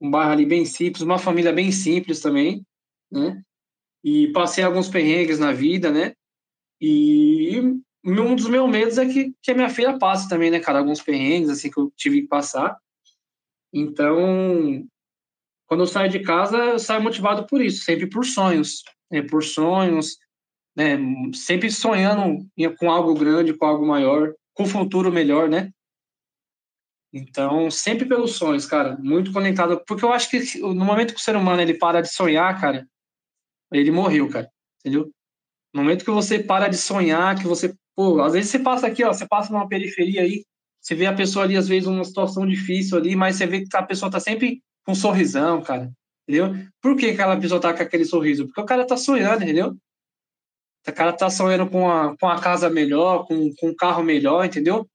um 0.00 0.10
bairro 0.10 0.32
ali 0.32 0.46
bem 0.46 0.64
simples, 0.64 1.02
uma 1.02 1.18
família 1.18 1.52
bem 1.52 1.70
simples 1.72 2.20
também, 2.20 2.64
né, 3.10 3.42
e 4.02 4.28
passei 4.28 4.64
alguns 4.64 4.88
perrengues 4.88 5.38
na 5.38 5.52
vida, 5.52 5.90
né, 5.90 6.14
e 6.80 7.60
um 8.04 8.34
dos 8.34 8.48
meus 8.48 8.70
medos 8.70 8.98
é 8.98 9.06
que, 9.06 9.34
que 9.42 9.50
a 9.50 9.54
minha 9.54 9.68
filha 9.68 9.98
passe 9.98 10.28
também, 10.28 10.50
né, 10.50 10.60
cara, 10.60 10.78
alguns 10.78 11.02
perrengues, 11.02 11.50
assim, 11.50 11.70
que 11.70 11.78
eu 11.78 11.92
tive 11.96 12.22
que 12.22 12.28
passar. 12.28 12.76
Então, 13.72 14.84
quando 15.66 15.80
eu 15.80 15.86
saio 15.86 16.10
de 16.10 16.20
casa, 16.20 16.56
eu 16.56 16.78
saio 16.78 17.02
motivado 17.02 17.46
por 17.46 17.60
isso, 17.60 17.84
sempre 17.84 18.08
por 18.08 18.24
sonhos, 18.24 18.82
né, 19.12 19.20
por 19.22 19.44
sonhos, 19.44 20.16
né, 20.74 20.96
sempre 21.34 21.70
sonhando 21.70 22.46
com 22.78 22.90
algo 22.90 23.14
grande, 23.14 23.52
com 23.52 23.66
algo 23.66 23.86
maior, 23.86 24.32
com 24.54 24.62
um 24.62 24.66
futuro 24.66 25.12
melhor, 25.12 25.50
né? 25.50 25.70
Então, 27.12 27.70
sempre 27.70 28.06
pelos 28.06 28.36
sonhos, 28.36 28.64
cara, 28.64 28.96
muito 28.96 29.30
conectado, 29.32 29.82
porque 29.86 30.02
eu 30.02 30.10
acho 30.10 30.30
que 30.30 30.58
no 30.60 30.84
momento 30.84 31.12
que 31.12 31.20
o 31.20 31.22
ser 31.22 31.36
humano 31.36 31.60
ele 31.60 31.74
para 31.74 32.00
de 32.00 32.08
sonhar, 32.08 32.58
cara, 32.58 32.88
ele 33.70 33.90
morreu, 33.90 34.30
cara, 34.30 34.50
entendeu? 34.80 35.10
No 35.74 35.82
momento 35.82 36.06
que 36.06 36.10
você 36.10 36.42
para 36.42 36.68
de 36.68 36.78
sonhar, 36.78 37.38
que 37.38 37.46
você, 37.46 37.74
pô, 37.94 38.22
às 38.22 38.32
vezes 38.32 38.50
você 38.50 38.58
passa 38.58 38.86
aqui, 38.86 39.04
ó, 39.04 39.12
você 39.12 39.28
passa 39.28 39.52
numa 39.52 39.68
periferia 39.68 40.22
aí, 40.22 40.42
você 40.80 40.94
vê 40.94 41.04
a 41.04 41.14
pessoa 41.14 41.44
ali 41.44 41.54
às 41.54 41.68
vezes 41.68 41.86
numa 41.86 42.04
situação 42.04 42.46
difícil 42.46 42.96
ali, 42.96 43.14
mas 43.14 43.36
você 43.36 43.46
vê 43.46 43.60
que 43.60 43.76
a 43.76 43.82
pessoa 43.82 44.10
tá 44.10 44.18
sempre 44.18 44.62
com 44.84 44.92
um 44.92 44.94
sorrisão, 44.94 45.62
cara 45.62 45.92
entendeu? 46.26 46.54
Por 46.80 46.96
que 46.96 47.10
aquela 47.10 47.38
pessoa 47.38 47.60
tá 47.60 47.74
com 47.74 47.82
aquele 47.82 48.04
sorriso? 48.04 48.46
Porque 48.46 48.60
o 48.60 48.66
cara 48.66 48.86
tá 48.86 48.96
sonhando, 48.96 49.42
entendeu? 49.42 49.76
O 50.86 50.92
cara 50.92 51.12
tá 51.12 51.30
sonhando 51.30 51.68
com 51.70 51.90
a, 51.90 52.16
com 52.16 52.28
a 52.28 52.40
casa 52.40 52.68
melhor, 52.68 53.26
com, 53.26 53.54
com 53.54 53.68
um 53.68 53.76
carro 53.76 54.02
melhor, 54.02 54.44
entendeu? 54.44 54.88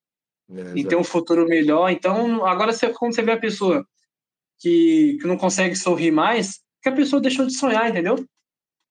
É, 0.49 0.79
e 0.79 0.85
ter 0.85 0.95
um 0.95 1.03
futuro 1.03 1.45
melhor. 1.45 1.89
Então, 1.89 2.45
agora 2.45 2.71
você, 2.71 2.91
quando 2.93 3.15
você 3.15 3.21
vê 3.21 3.33
a 3.33 3.39
pessoa 3.39 3.85
que, 4.59 5.17
que 5.21 5.27
não 5.27 5.37
consegue 5.37 5.75
sorrir 5.75 6.11
mais, 6.11 6.59
que 6.81 6.89
a 6.89 6.95
pessoa 6.95 7.21
deixou 7.21 7.45
de 7.45 7.53
sonhar, 7.53 7.89
entendeu? 7.89 8.25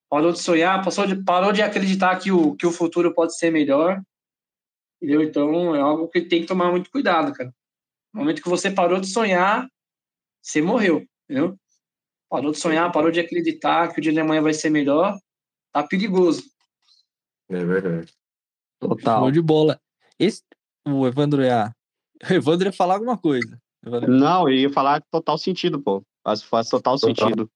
Parou 0.08 0.32
de 0.32 0.40
sonhar, 0.40 0.82
passou 0.84 1.06
de, 1.06 1.22
parou 1.24 1.52
de 1.52 1.62
acreditar 1.62 2.18
que 2.18 2.30
o, 2.30 2.54
que 2.56 2.66
o 2.66 2.72
futuro 2.72 3.12
pode 3.14 3.36
ser 3.36 3.50
melhor. 3.50 4.00
Entendeu? 5.00 5.22
Então, 5.22 5.74
é 5.74 5.80
algo 5.80 6.08
que 6.08 6.22
tem 6.22 6.42
que 6.42 6.46
tomar 6.46 6.70
muito 6.70 6.90
cuidado, 6.90 7.32
cara. 7.32 7.52
No 8.12 8.20
momento 8.20 8.42
que 8.42 8.48
você 8.48 8.70
parou 8.70 9.00
de 9.00 9.06
sonhar, 9.08 9.68
você 10.40 10.62
morreu, 10.62 11.04
entendeu? 11.28 11.58
Parou 12.28 12.52
de 12.52 12.58
sonhar, 12.58 12.90
parou 12.90 13.10
de 13.10 13.20
acreditar 13.20 13.92
que 13.92 14.00
o 14.00 14.02
dia 14.02 14.12
de 14.12 14.20
amanhã 14.20 14.42
vai 14.42 14.52
ser 14.52 14.70
melhor. 14.70 15.18
Tá 15.72 15.82
perigoso. 15.82 16.42
É 17.48 17.64
verdade. 17.64 18.12
Total. 18.80 19.20
Show 19.20 19.30
de 19.30 19.40
bola. 19.40 19.80
Esse, 20.18 20.42
o 20.86 21.06
Evandro 21.06 21.42
ia. 21.42 21.74
O 22.30 22.32
Evandro 22.32 22.68
ia 22.68 22.72
falar 22.72 22.94
alguma 22.94 23.18
coisa. 23.18 23.60
Evandro. 23.84 24.10
Não, 24.10 24.48
eu 24.48 24.54
ia 24.54 24.72
falar 24.72 25.02
total 25.10 25.36
sentido, 25.36 25.80
pô. 25.80 26.02
Faz, 26.24 26.42
faz 26.42 26.68
total, 26.68 26.98
total 26.98 27.28
sentido. 27.28 27.50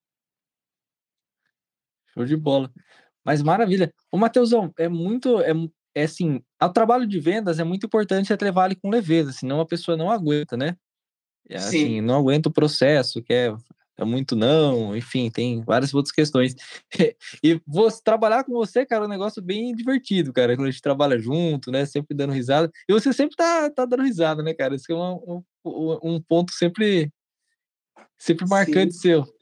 Show 2.13 2.25
de 2.25 2.37
bola. 2.37 2.71
Mas 3.25 3.43
maravilha. 3.43 3.93
O 4.13 4.19
Matheusão, 4.19 4.73
é 4.79 4.89
muito. 4.89 5.41
É, 5.41 5.53
é 5.95 6.03
assim, 6.05 6.43
o 6.63 6.69
trabalho 6.69 7.07
de 7.07 7.19
vendas 7.19 7.59
é 7.59 7.65
muito 7.65 7.87
importante 7.87 8.29
você 8.29 8.37
levar 8.41 8.67
ele 8.67 8.77
com 8.77 8.91
leveza, 8.91 9.33
senão 9.33 9.61
a 9.61 9.67
pessoa 9.67 9.97
não 9.97 10.11
aguenta, 10.11 10.57
né? 10.57 10.77
É, 11.49 11.57
assim, 11.57 12.01
não 12.01 12.17
aguenta 12.17 12.49
o 12.49 12.53
processo, 12.53 13.23
quer 13.23 13.57
é 13.99 14.05
muito 14.05 14.35
não, 14.35 14.97
enfim, 14.97 15.31
tem 15.31 15.63
várias 15.63 15.93
outras 15.93 16.13
questões. 16.13 16.55
e 17.45 17.61
você, 17.67 18.01
trabalhar 18.03 18.45
com 18.45 18.53
você, 18.53 18.87
cara, 18.87 19.05
é 19.05 19.07
um 19.07 19.11
negócio 19.11 19.43
bem 19.43 19.75
divertido, 19.75 20.33
cara, 20.33 20.57
quando 20.57 20.69
a 20.69 20.71
gente 20.71 20.83
trabalha 20.83 21.19
junto, 21.19 21.71
né, 21.71 21.85
sempre 21.85 22.17
dando 22.17 22.33
risada. 22.33 22.71
E 22.89 22.93
você 22.93 23.13
sempre 23.13 23.37
tá, 23.37 23.71
tá 23.71 23.85
dando 23.85 24.03
risada, 24.03 24.43
né, 24.43 24.55
cara? 24.55 24.75
Isso 24.75 24.91
é 24.91 24.95
uma, 24.95 25.15
um, 25.15 25.43
um 26.03 26.21
ponto 26.21 26.53
sempre 26.53 27.13
sempre 28.19 28.47
marcante 28.47 28.95
Sim. 28.95 29.01
seu. 29.01 29.41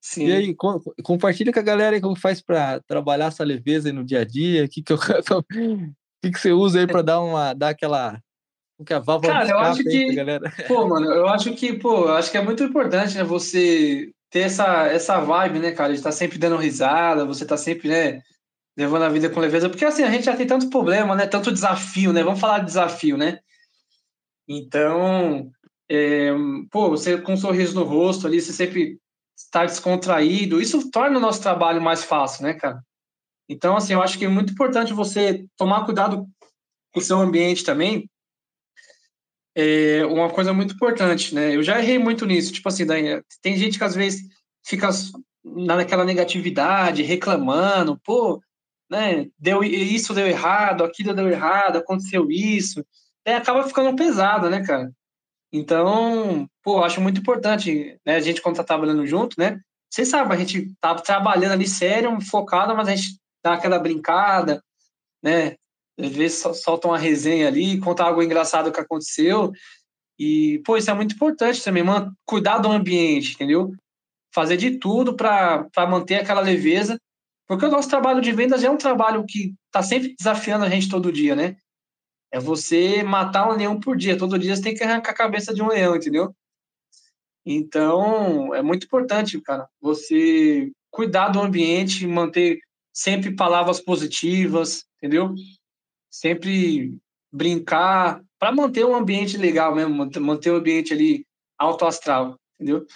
Sim. 0.00 0.26
E 0.26 0.32
aí, 0.32 0.54
co 0.54 0.80
compartilha 1.02 1.52
com 1.52 1.58
a 1.58 1.62
galera 1.62 1.96
aí 1.96 2.00
como 2.00 2.14
faz 2.14 2.40
para 2.40 2.80
trabalhar 2.86 3.26
essa 3.26 3.42
leveza 3.42 3.88
aí 3.88 3.92
no 3.92 4.04
dia 4.04 4.20
a 4.20 4.24
dia, 4.24 4.64
o 4.64 4.68
que 4.68 4.80
que, 4.80 4.92
eu, 4.92 4.98
que, 6.22 6.30
que 6.30 6.38
você 6.38 6.52
usa 6.52 6.78
aí 6.78 6.86
para 6.86 7.02
dar 7.02 7.20
uma, 7.20 7.52
dar 7.52 7.70
aquela, 7.70 8.22
que 8.84 8.92
a 8.92 8.98
válvula 8.98 9.32
Cara, 9.32 9.50
eu 9.50 9.58
acho 9.58 9.82
que, 9.82 10.14
galera. 10.14 10.52
pô, 10.68 10.86
mano, 10.86 11.06
eu 11.06 11.28
acho 11.28 11.54
que, 11.54 11.72
pô, 11.72 12.06
eu 12.06 12.14
acho 12.14 12.30
que 12.30 12.36
é 12.36 12.42
muito 12.42 12.62
importante, 12.62 13.16
né, 13.16 13.24
você 13.24 14.10
ter 14.30 14.40
essa, 14.40 14.86
essa 14.86 15.18
vibe, 15.20 15.60
né, 15.60 15.72
cara, 15.72 15.92
de 15.92 15.98
estar 15.98 16.10
tá 16.10 16.16
sempre 16.16 16.38
dando 16.38 16.56
risada, 16.56 17.24
você 17.24 17.46
tá 17.46 17.56
sempre, 17.56 17.88
né, 17.88 18.20
levando 18.76 19.04
a 19.04 19.08
vida 19.08 19.30
com 19.30 19.40
leveza, 19.40 19.68
porque 19.68 19.84
assim, 19.84 20.02
a 20.02 20.10
gente 20.10 20.24
já 20.24 20.36
tem 20.36 20.46
tanto 20.46 20.68
problema, 20.68 21.14
né, 21.14 21.26
tanto 21.26 21.52
desafio, 21.52 22.12
né, 22.12 22.22
vamos 22.22 22.40
falar 22.40 22.58
de 22.58 22.66
desafio, 22.66 23.16
né, 23.16 23.38
então, 24.48 25.50
é, 25.88 26.32
pô, 26.70 26.90
você 26.90 27.20
com 27.20 27.32
um 27.32 27.36
sorriso 27.36 27.74
no 27.74 27.84
rosto 27.84 28.26
ali, 28.26 28.40
você 28.40 28.52
sempre 28.52 29.00
está 29.36 29.64
descontraído, 29.64 30.60
isso 30.60 30.90
torna 30.90 31.18
o 31.18 31.20
nosso 31.20 31.42
trabalho 31.42 31.80
mais 31.82 32.04
fácil, 32.04 32.44
né, 32.44 32.54
cara? 32.54 32.80
Então, 33.48 33.76
assim, 33.76 33.92
eu 33.92 34.02
acho 34.02 34.18
que 34.18 34.24
é 34.24 34.28
muito 34.28 34.52
importante 34.52 34.92
você 34.92 35.46
tomar 35.56 35.84
cuidado 35.84 36.26
com 36.92 37.00
o 37.00 37.02
seu 37.02 37.18
ambiente 37.18 37.64
também. 37.64 38.08
É 39.58 40.04
uma 40.04 40.28
coisa 40.28 40.52
muito 40.52 40.74
importante, 40.74 41.34
né? 41.34 41.56
Eu 41.56 41.62
já 41.62 41.78
errei 41.78 41.98
muito 41.98 42.26
nisso, 42.26 42.52
tipo 42.52 42.68
assim, 42.68 42.84
tem 43.40 43.56
gente 43.56 43.78
que 43.78 43.84
às 43.84 43.94
vezes 43.94 44.22
fica 44.62 44.90
naquela 45.42 46.04
negatividade, 46.04 47.02
reclamando, 47.02 47.98
pô, 48.04 48.42
né, 48.90 49.26
deu 49.38 49.62
isso 49.64 50.12
deu 50.12 50.26
errado, 50.26 50.84
aquilo 50.84 51.14
deu 51.14 51.28
errado, 51.28 51.78
aconteceu 51.78 52.30
isso, 52.30 52.84
é, 53.24 53.34
acaba 53.34 53.66
ficando 53.66 53.96
pesado, 53.96 54.50
né, 54.50 54.64
cara? 54.64 54.92
Então, 55.52 56.48
pô, 56.62 56.82
acho 56.82 57.00
muito 57.00 57.20
importante, 57.20 57.98
né, 58.04 58.16
a 58.16 58.20
gente 58.20 58.42
quando 58.42 58.56
tá 58.56 58.64
trabalhando 58.64 59.06
junto, 59.06 59.36
né, 59.38 59.60
você 59.90 60.04
sabe, 60.04 60.34
a 60.34 60.36
gente 60.36 60.74
tá 60.80 60.94
trabalhando 60.96 61.52
ali 61.52 61.66
sério, 61.66 62.20
focado, 62.20 62.76
mas 62.76 62.88
a 62.88 62.94
gente 62.94 63.18
dá 63.42 63.54
aquela 63.54 63.78
brincada, 63.78 64.62
né, 65.22 65.56
às 65.98 66.10
vezes 66.10 66.38
solta 66.62 66.88
uma 66.88 66.98
resenha 66.98 67.48
ali, 67.48 67.78
conta 67.78 68.04
algo 68.04 68.22
engraçado 68.22 68.72
que 68.72 68.80
aconteceu, 68.80 69.52
e, 70.18 70.60
pô, 70.64 70.76
isso 70.76 70.90
é 70.90 70.94
muito 70.94 71.14
importante 71.14 71.62
também, 71.62 71.82
mano, 71.82 72.14
cuidar 72.24 72.58
do 72.58 72.70
ambiente, 72.70 73.34
entendeu? 73.34 73.72
Fazer 74.34 74.56
de 74.56 74.78
tudo 74.78 75.14
para 75.14 75.68
manter 75.88 76.16
aquela 76.16 76.40
leveza, 76.40 76.98
porque 77.46 77.66
o 77.66 77.70
nosso 77.70 77.88
trabalho 77.88 78.20
de 78.20 78.32
vendas 78.32 78.64
é 78.64 78.70
um 78.70 78.76
trabalho 78.76 79.24
que 79.26 79.54
tá 79.70 79.82
sempre 79.82 80.14
desafiando 80.18 80.64
a 80.64 80.68
gente 80.68 80.88
todo 80.88 81.12
dia, 81.12 81.36
né? 81.36 81.56
É 82.32 82.40
você 82.40 83.02
matar 83.02 83.48
um 83.48 83.56
leão 83.56 83.78
por 83.78 83.96
dia. 83.96 84.18
Todo 84.18 84.38
dia 84.38 84.56
você 84.56 84.62
tem 84.62 84.74
que 84.74 84.82
arrancar 84.82 85.12
a 85.12 85.14
cabeça 85.14 85.54
de 85.54 85.62
um 85.62 85.68
leão, 85.68 85.94
entendeu? 85.94 86.34
Então, 87.44 88.52
é 88.54 88.62
muito 88.62 88.84
importante, 88.86 89.40
cara, 89.40 89.68
você 89.80 90.72
cuidar 90.90 91.28
do 91.28 91.40
ambiente, 91.40 92.06
manter 92.06 92.58
sempre 92.92 93.36
palavras 93.36 93.80
positivas, 93.80 94.84
entendeu? 94.96 95.32
Sempre 96.20 96.96
brincar, 97.30 98.22
para 98.38 98.50
manter 98.50 98.86
um 98.86 98.96
ambiente 98.96 99.36
legal 99.36 99.74
mesmo, 99.74 99.94
manter 99.94 100.50
o 100.50 100.54
um 100.54 100.56
ambiente 100.56 100.92
ali 100.94 101.26
alto 101.58 101.84
astral, 101.84 102.38
entendeu? 102.54 102.86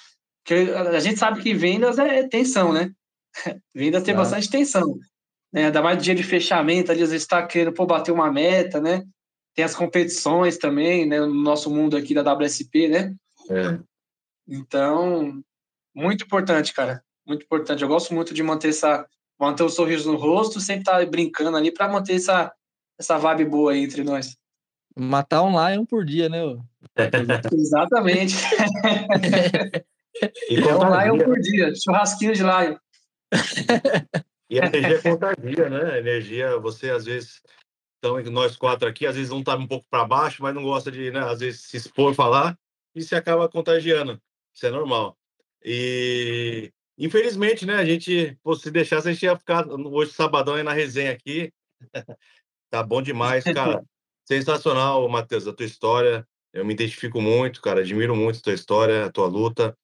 Porque 0.42 0.72
a 0.72 1.00
gente 1.00 1.18
sabe 1.18 1.42
que 1.42 1.52
vendas 1.52 1.98
é 1.98 2.26
tensão, 2.26 2.72
né? 2.72 2.90
Vendas 3.74 4.02
tem 4.02 4.14
é. 4.14 4.16
bastante 4.16 4.50
tensão. 4.50 4.96
Né? 5.52 5.66
Ainda 5.66 5.82
mais 5.82 6.02
dia 6.02 6.14
de 6.14 6.22
fechamento, 6.22 6.90
ali 6.90 7.02
às 7.02 7.10
vezes 7.10 7.24
está 7.24 7.46
querendo 7.46 7.74
pô, 7.74 7.86
bater 7.86 8.10
uma 8.10 8.32
meta, 8.32 8.80
né? 8.80 9.04
Tem 9.54 9.64
as 9.64 9.74
competições 9.74 10.56
também, 10.56 11.06
né? 11.06 11.20
No 11.20 11.34
nosso 11.34 11.70
mundo 11.70 11.96
aqui 11.96 12.14
da 12.14 12.34
WSP, 12.34 12.88
né? 12.88 13.14
É. 13.50 13.78
Então, 14.48 15.42
muito 15.94 16.24
importante, 16.24 16.72
cara. 16.72 17.04
Muito 17.26 17.44
importante. 17.44 17.82
Eu 17.82 17.88
gosto 17.88 18.14
muito 18.14 18.32
de 18.32 18.42
manter 18.42 18.70
essa 18.70 19.06
manter 19.38 19.62
o 19.62 19.66
um 19.66 19.70
sorriso 19.70 20.10
no 20.10 20.18
rosto, 20.18 20.60
sempre 20.60 20.82
estar 20.82 20.98
tá 20.98 21.06
brincando 21.06 21.56
ali 21.56 21.72
para 21.72 21.88
manter 21.88 22.16
essa 22.16 22.52
essa 23.00 23.18
vibe 23.18 23.46
boa 23.46 23.72
aí 23.72 23.82
entre 23.84 24.04
nós. 24.04 24.36
Matar 24.96 25.42
um 25.42 25.52
lion 25.52 25.84
por 25.84 26.04
dia, 26.04 26.28
né? 26.28 26.38
Exatamente. 27.52 28.36
e 30.48 30.56
é 30.56 30.76
um 30.76 31.16
lion 31.16 31.24
por 31.24 31.38
dia, 31.40 31.72
churrasquinho 31.74 32.34
de 32.34 32.42
lion. 32.42 32.76
E 34.48 34.60
a 34.60 34.66
energia 34.66 35.02
contagia, 35.02 35.70
né? 35.70 35.92
A 35.92 35.98
energia, 35.98 36.58
você 36.58 36.90
às 36.90 37.04
vezes 37.04 37.40
então, 38.00 38.18
nós 38.32 38.56
quatro 38.56 38.88
aqui, 38.88 39.06
às 39.06 39.14
vezes 39.14 39.30
um 39.30 39.42
tá 39.42 39.54
um 39.54 39.66
pouco 39.66 39.86
para 39.90 40.06
baixo, 40.06 40.42
mas 40.42 40.54
não 40.54 40.62
gosta 40.62 40.90
de, 40.90 41.10
né, 41.10 41.20
às 41.20 41.40
vezes, 41.40 41.60
se 41.60 41.76
expor, 41.76 42.14
falar, 42.14 42.58
e 42.94 43.02
se 43.02 43.14
acaba 43.14 43.46
contagiando. 43.46 44.18
Isso 44.54 44.66
é 44.66 44.70
normal. 44.70 45.18
E, 45.62 46.72
infelizmente, 46.96 47.66
né, 47.66 47.74
a 47.74 47.84
gente, 47.84 48.38
pô, 48.42 48.56
se 48.56 48.70
deixasse, 48.70 49.06
a 49.06 49.12
gente 49.12 49.22
ia 49.24 49.36
ficar 49.36 49.68
hoje, 49.68 50.12
sabadão, 50.12 50.54
aí 50.54 50.62
na 50.62 50.72
resenha 50.72 51.12
aqui. 51.12 51.52
tá 52.70 52.82
bom 52.82 53.02
demais, 53.02 53.44
cara. 53.52 53.84
Sensacional, 54.24 55.08
Matheus, 55.08 55.46
a 55.46 55.52
tua 55.52 55.66
história. 55.66 56.26
Eu 56.52 56.64
me 56.64 56.72
identifico 56.72 57.20
muito, 57.20 57.60
cara, 57.60 57.80
admiro 57.80 58.14
muito 58.14 58.38
a 58.38 58.42
tua 58.42 58.54
história, 58.54 59.04
a 59.04 59.10
tua 59.10 59.26
luta, 59.26 59.76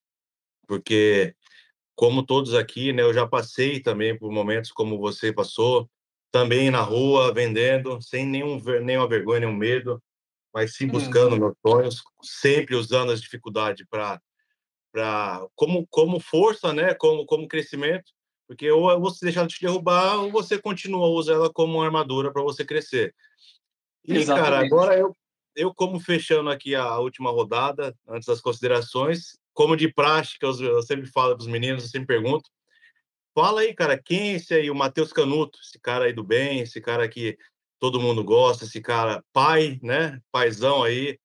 porque, 0.66 1.34
como 1.94 2.24
todos 2.24 2.54
aqui, 2.54 2.92
né, 2.92 3.02
eu 3.02 3.14
já 3.14 3.26
passei 3.26 3.80
também 3.80 4.18
por 4.18 4.32
momentos 4.32 4.72
como 4.72 4.98
você 4.98 5.32
passou, 5.32 5.88
também 6.32 6.70
na 6.70 6.80
rua, 6.80 7.32
vendendo, 7.32 8.00
sem 8.02 8.26
nenhum, 8.26 8.60
nenhuma 8.82 9.08
vergonha, 9.08 9.40
nenhum 9.40 9.54
medo, 9.54 10.02
mas 10.52 10.74
sim 10.74 10.88
buscando 10.88 11.34
uhum. 11.34 11.38
meus 11.38 11.54
sonhos, 11.64 12.02
sempre 12.22 12.74
usando 12.74 13.12
as 13.12 13.20
dificuldades 13.20 13.86
para 13.88 14.20
para 14.92 15.46
como 15.54 15.86
como 15.88 16.18
força, 16.18 16.72
né, 16.72 16.94
como 16.94 17.26
como 17.26 17.46
crescimento, 17.46 18.10
porque 18.46 18.70
ou 18.70 19.00
você 19.00 19.26
deixar 19.26 19.46
de 19.46 19.54
te 19.54 19.60
derrubar 19.60 20.18
ou 20.18 20.30
você 20.30 20.58
continua 20.58 21.08
usa 21.08 21.32
ela 21.32 21.52
como 21.52 21.82
armadura 21.82 22.32
para 22.32 22.42
você 22.42 22.64
crescer. 22.64 23.14
E 24.04 24.16
Exatamente. 24.16 24.44
cara, 24.44 24.64
agora 24.64 24.98
eu 24.98 25.16
eu 25.54 25.74
como 25.74 25.98
fechando 25.98 26.50
aqui 26.50 26.74
a 26.74 26.98
última 26.98 27.30
rodada, 27.30 27.96
antes 28.06 28.26
das 28.26 28.42
considerações, 28.42 29.38
como 29.54 29.74
de 29.74 29.90
prática, 29.90 30.44
eu, 30.44 30.52
eu 30.60 30.82
sempre 30.82 31.06
falo 31.06 31.34
para 31.34 31.40
os 31.40 31.48
meninos, 31.48 31.82
eu 31.82 31.88
sempre 31.88 32.08
pergunto, 32.08 32.50
Fala 33.36 33.60
aí, 33.60 33.74
cara, 33.74 33.98
quem 33.98 34.30
é 34.30 34.32
esse 34.36 34.54
aí, 34.54 34.70
o 34.70 34.74
Matheus 34.74 35.12
Canuto, 35.12 35.58
esse 35.62 35.78
cara 35.78 36.06
aí 36.06 36.12
do 36.14 36.24
bem, 36.24 36.60
esse 36.60 36.80
cara 36.80 37.06
que 37.06 37.36
todo 37.78 38.00
mundo 38.00 38.24
gosta, 38.24 38.64
esse 38.64 38.80
cara 38.80 39.22
pai, 39.30 39.78
né? 39.82 40.18
Paizão 40.32 40.82
aí. 40.82 41.18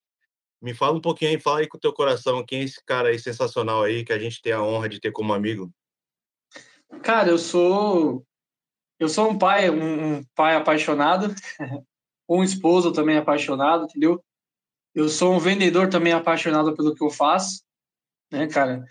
Me 0.62 0.74
fala 0.74 0.98
um 0.98 1.00
pouquinho 1.00 1.32
aí, 1.32 1.40
fala 1.40 1.60
aí 1.60 1.68
com 1.70 1.78
o 1.78 1.80
teu 1.80 1.94
coração, 1.94 2.44
quem 2.46 2.60
é 2.60 2.64
esse 2.66 2.84
cara 2.86 3.08
aí 3.08 3.18
sensacional 3.18 3.82
aí 3.84 4.04
que 4.04 4.12
a 4.12 4.20
gente 4.20 4.42
tem 4.42 4.52
a 4.52 4.62
honra 4.62 4.90
de 4.90 5.00
ter 5.00 5.14
como 5.14 5.34
amigo? 5.34 5.72
Cara, 7.04 7.30
eu 7.30 7.38
sou 7.38 8.26
eu 9.02 9.10
sou 9.10 9.32
um 9.32 9.38
pai, 9.38 9.68
um, 9.68 10.18
um 10.18 10.24
pai 10.36 10.56
apaixonado, 10.56 11.34
um 12.30 12.44
esposo 12.44 12.94
também 12.94 13.18
apaixonado, 13.18 13.86
entendeu? 13.86 14.24
Eu 14.94 15.10
sou 15.10 15.34
um 15.34 15.40
vendedor 15.40 15.90
também 15.90 16.14
apaixonado 16.14 16.76
pelo 16.76 16.94
que 16.94 17.04
eu 17.04 17.10
faço, 17.10 17.64
né, 18.32 18.48
cara? 18.48 18.86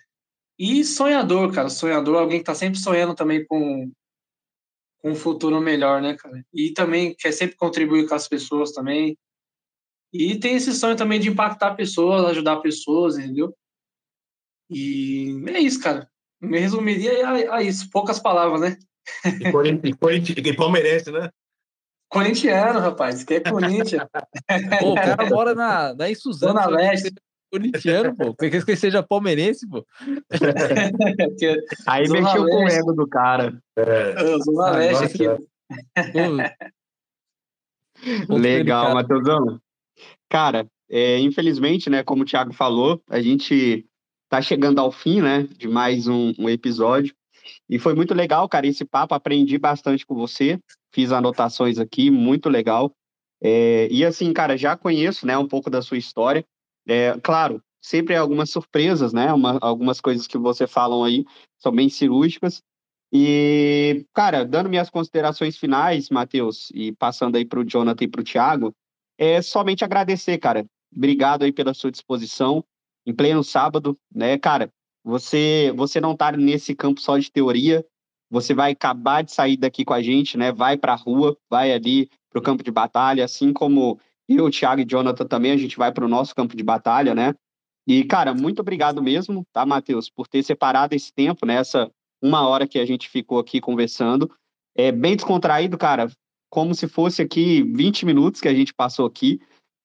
E 0.59 0.85
sonhador, 0.85 1.55
cara, 1.55 1.69
sonhador, 1.69 2.17
alguém 2.19 2.41
que 2.41 2.45
tá 2.45 2.57
sempre 2.57 2.81
sonhando 2.81 3.15
também 3.15 3.47
com, 3.47 3.93
com 4.99 5.13
um 5.13 5.15
futuro 5.15 5.61
melhor, 5.61 6.03
né, 6.03 6.17
cara? 6.17 6.45
E 6.53 6.73
também 6.73 7.15
quer 7.15 7.31
sempre 7.31 7.55
contribuir 7.57 8.09
com 8.09 8.15
as 8.17 8.27
pessoas 8.27 8.73
também. 8.73 9.17
E 10.13 10.41
tem 10.41 10.57
esse 10.57 10.73
sonho 10.73 10.97
também 10.97 11.21
de 11.21 11.29
impactar 11.29 11.77
pessoas, 11.77 12.25
ajudar 12.27 12.57
pessoas, 12.57 13.17
entendeu? 13.17 13.57
E 14.69 15.41
é 15.47 15.61
isso, 15.61 15.81
cara. 15.81 16.10
Me 16.41 16.59
resumiria 16.59 17.27
a, 17.27 17.57
a 17.57 17.63
isso, 17.63 17.91
poucas 17.91 18.19
palavras, 18.19 18.61
né? 18.61 18.77
E, 19.25 19.51
Corinthians, 19.51 20.39
e 20.39 20.57
Palmeirense, 20.57 21.11
né? 21.11 21.31
Corintiano, 22.09 22.81
rapaz, 22.81 23.23
que 23.23 23.35
é 23.35 23.41
Corinthians. 23.41 24.03
Pô, 24.81 24.93
o 24.93 24.95
cara 24.95 25.29
mora 25.29 25.55
na, 25.55 25.95
na 25.95 26.15
Suzana. 26.15 26.65
Zona 26.65 26.77
Leste 26.77 27.13
corintiano, 27.51 28.17
pô. 28.17 28.35
Quer 28.35 28.65
que 28.65 28.77
seja 28.77 29.03
palmeirense, 29.03 29.69
pô. 29.69 29.85
Aí 31.87 32.07
Zona 32.07 32.21
mexeu 32.21 32.45
Leste. 32.45 32.57
com 32.57 32.65
o 32.65 32.69
ego 32.69 32.93
do 32.93 33.09
cara. 33.09 33.61
É. 33.77 34.15
Zona 34.45 34.71
Leste 34.71 35.05
aqui. 35.05 35.25
Legal, 38.29 38.95
Matheusão. 38.95 39.61
Cara, 40.29 40.67
é, 40.89 41.19
infelizmente, 41.19 41.91
né, 41.91 42.03
como 42.03 42.23
o 42.23 42.27
Thiago 42.27 42.53
falou, 42.53 43.03
a 43.09 43.21
gente 43.21 43.87
tá 44.31 44.41
chegando 44.41 44.79
ao 44.79 44.93
fim, 44.93 45.21
né, 45.21 45.43
de 45.59 45.69
mais 45.69 46.07
um, 46.07 46.33
um 46.39 46.49
episódio. 46.49 47.15
E 47.69 47.79
foi 47.79 47.95
muito 47.95 48.15
legal, 48.15 48.49
cara, 48.49 48.67
esse 48.67 48.85
papo. 48.85 49.13
Aprendi 49.13 49.59
bastante 49.59 50.07
com 50.07 50.15
você. 50.15 50.59
Fiz 50.95 51.11
anotações 51.11 51.79
aqui, 51.79 52.11
muito 52.11 52.49
legal. 52.49 52.93
É, 53.43 53.89
e 53.91 54.05
assim, 54.05 54.33
cara, 54.33 54.57
já 54.57 54.77
conheço, 54.77 55.27
né, 55.27 55.37
um 55.37 55.49
pouco 55.49 55.69
da 55.69 55.83
sua 55.83 55.99
história. 55.99 56.45
É, 56.87 57.19
claro, 57.21 57.61
sempre 57.83 58.15
algumas 58.15 58.51
surpresas, 58.51 59.13
né? 59.13 59.33
Uma, 59.33 59.59
algumas 59.61 60.01
coisas 60.01 60.27
que 60.27 60.39
você 60.39 60.67
falam 60.67 61.03
aí 61.03 61.25
são 61.59 61.73
bem 61.73 61.89
cirúrgicas. 61.89 62.63
E, 63.13 64.07
cara, 64.15 64.45
dando 64.45 64.71
minhas 64.71 64.89
considerações 64.89 65.57
finais, 65.57 66.09
Matheus, 66.09 66.71
e 66.73 66.93
passando 66.93 67.35
aí 67.37 67.45
para 67.45 67.59
o 67.59 67.65
Jonathan 67.65 68.05
e 68.05 68.09
para 68.09 68.21
o 68.21 68.25
Thiago, 68.25 68.73
é 69.19 69.43
somente 69.43 69.85
agradecer, 69.85 70.39
cara. 70.39 70.65
Obrigado 70.95 71.43
aí 71.43 71.53
pela 71.53 71.75
sua 71.75 71.91
disposição 71.91 72.65
em 73.07 73.15
pleno 73.15 73.43
sábado, 73.43 73.97
né, 74.15 74.39
cara? 74.39 74.71
você, 75.05 75.73
você 75.77 76.01
não 76.01 76.17
tá 76.17 76.33
nesse 76.33 76.75
campo 76.75 77.01
só 77.01 77.19
de 77.19 77.31
teoria, 77.31 77.85
você 78.31 78.55
vai 78.55 78.73
acabar 78.73 79.23
de 79.23 79.33
sair 79.33 79.57
daqui 79.57 79.85
com 79.85 79.95
a 79.95 80.03
gente, 80.03 80.37
né? 80.37 80.53
Vai 80.53 80.77
para 80.77 80.93
a 80.93 80.97
rua, 80.97 81.37
vai 81.49 81.73
ali 81.73 82.09
para 82.31 82.39
o 82.39 82.43
campo 82.43 82.63
de 82.63 82.71
batalha, 82.71 83.25
assim 83.25 83.53
como 83.53 83.99
eu, 84.29 84.51
Thiago 84.51 84.83
e 84.83 84.85
Jonathan 84.85 85.27
também, 85.27 85.51
a 85.51 85.57
gente 85.57 85.77
vai 85.77 85.91
para 85.91 86.05
o 86.05 86.09
nosso 86.09 86.35
campo 86.35 86.57
de 86.57 86.63
batalha, 86.63 87.15
né? 87.15 87.35
E, 87.87 88.05
cara, 88.05 88.33
muito 88.33 88.61
obrigado 88.61 89.03
mesmo, 89.03 89.45
tá, 89.53 89.67
Matheus, 89.67 90.09
por 90.09 90.29
ter 90.29 90.43
separado 90.45 90.95
esse 90.95 91.13
tempo, 91.13 91.45
nessa 91.45 91.87
né? 91.87 91.91
uma 92.23 92.47
hora 92.47 92.69
que 92.69 92.79
a 92.79 92.85
gente 92.85 93.09
ficou 93.09 93.39
aqui 93.39 93.61
conversando. 93.61 94.31
É 94.77 94.93
bem 94.93 95.17
descontraído, 95.17 95.77
cara, 95.77 96.09
como 96.49 96.75
se 96.75 96.87
fosse 96.87 97.23
aqui 97.23 97.63
20 97.63 98.05
minutos 98.05 98.41
que 98.41 98.47
a 98.47 98.55
gente 98.55 98.73
passou 98.75 99.07
aqui. 99.07 99.41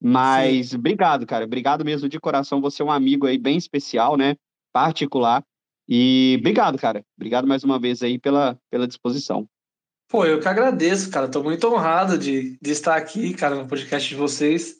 Mas 0.08 0.70
Sim. 0.70 0.76
obrigado, 0.76 1.26
cara. 1.26 1.45
Obrigado 1.45 1.84
mesmo 1.84 2.08
de 2.08 2.20
coração. 2.20 2.62
Você 2.62 2.84
é 2.84 2.86
um 2.86 2.91
amigo 2.91 3.26
aí 3.26 3.39
bem 3.39 3.58
especial, 3.58 4.16
né? 4.16 4.36
Particular. 4.72 5.43
E 5.89 6.36
obrigado, 6.39 6.78
cara. 6.78 7.03
Obrigado 7.18 7.47
mais 7.47 7.64
uma 7.64 7.80
vez 7.80 8.03
aí 8.03 8.20
pela, 8.20 8.56
pela 8.70 8.88
disposição. 8.88 9.49
Pô, 10.08 10.24
eu 10.24 10.39
que 10.39 10.47
agradeço, 10.47 11.10
cara. 11.10 11.28
Tô 11.28 11.41
muito 11.41 11.66
honrado 11.68 12.20
de, 12.20 12.56
de 12.62 12.72
estar 12.72 12.95
aqui, 12.95 13.34
cara, 13.34 13.56
no 13.56 13.68
podcast 13.68 14.08
de 14.08 14.14
vocês. 14.14 14.76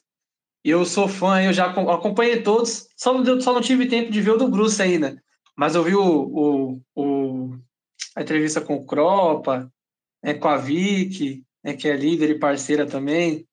E 0.64 0.70
eu 0.70 0.86
sou 0.86 1.08
fã, 1.08 1.42
eu 1.42 1.52
já 1.52 1.72
acompanhei 1.72 2.44
todos, 2.44 2.88
só 2.96 3.12
não, 3.12 3.42
só 3.42 3.52
não 3.52 3.62
tive 3.62 3.88
tempo 3.88 4.12
de 4.12 4.22
ver 4.22 4.32
o 4.32 4.38
do 4.38 4.48
Bruce 4.48 4.80
ainda. 4.80 5.20
Mas 5.58 5.74
eu 5.74 5.84
vi 5.84 5.96
o, 5.96 6.04
o, 6.04 6.82
o 6.96 7.60
a 8.16 8.22
entrevista 8.22 8.62
com 8.62 8.76
o 8.76 8.86
Cropa, 8.86 9.72
né, 10.24 10.36
com 10.36 10.48
a 10.48 10.58
Vicky, 10.58 11.44
né, 11.64 11.74
que 11.74 11.88
é 11.88 11.98
líder 11.98 12.30
e 12.30 12.40
parceira 12.40 12.86
também, 12.86 13.48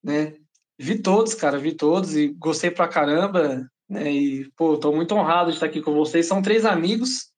né? 0.00 0.34
Vi 0.78 1.02
todos, 1.02 1.34
cara, 1.34 1.58
vi 1.58 1.72
todos 1.72 2.14
e 2.14 2.28
gostei 2.28 2.70
pra 2.70 2.86
caramba, 2.86 3.68
né? 3.88 4.12
E, 4.12 4.50
pô, 4.56 4.76
tô 4.78 4.92
muito 4.92 5.14
honrado 5.14 5.50
de 5.50 5.56
estar 5.56 5.66
aqui 5.66 5.82
com 5.82 5.92
vocês. 5.92 6.26
São 6.26 6.40
três 6.40 6.64
amigos, 6.64 7.32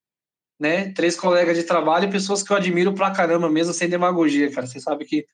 né? 0.59 0.93
Três 0.93 1.19
colegas 1.19 1.57
de 1.57 1.65
trabalho 1.65 2.07
e 2.07 2.11
pessoas 2.11 2.43
que 2.43 2.53
eu 2.53 2.57
admiro 2.57 2.93
pra 2.93 3.13
caramba, 3.13 3.49
mesmo 3.49 3.73
sem 3.73 3.89
demagogia, 3.89 4.53
cara. 4.53 4.67
Você 4.67 4.79
sabe 4.79 5.07
que 5.07 5.25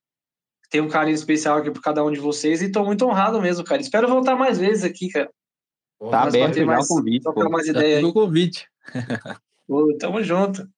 tem 0.70 0.80
um 0.80 0.88
carinho 0.88 1.14
especial 1.14 1.58
aqui 1.58 1.70
por 1.70 1.82
cada 1.82 2.04
um 2.04 2.12
de 2.12 2.20
vocês 2.20 2.62
e 2.62 2.70
tô 2.70 2.84
muito 2.84 3.04
honrado 3.04 3.40
mesmo, 3.40 3.64
cara. 3.64 3.80
Espero 3.80 4.08
voltar 4.08 4.36
mais 4.36 4.58
vezes 4.58 4.84
aqui, 4.84 5.08
cara. 5.08 5.30
Tá 6.10 6.22
aberto 6.24 6.54
já 6.54 6.64
mais, 6.66 6.84
o 6.84 6.94
convite. 6.94 7.22
Trocar 7.22 7.48
mais 7.48 7.66
tá 7.66 7.72
ideias. 7.72 8.04
o 8.04 8.12
convite. 8.12 8.68
Pô, 9.66 9.96
tamo 9.98 10.22
junto. 10.22 10.68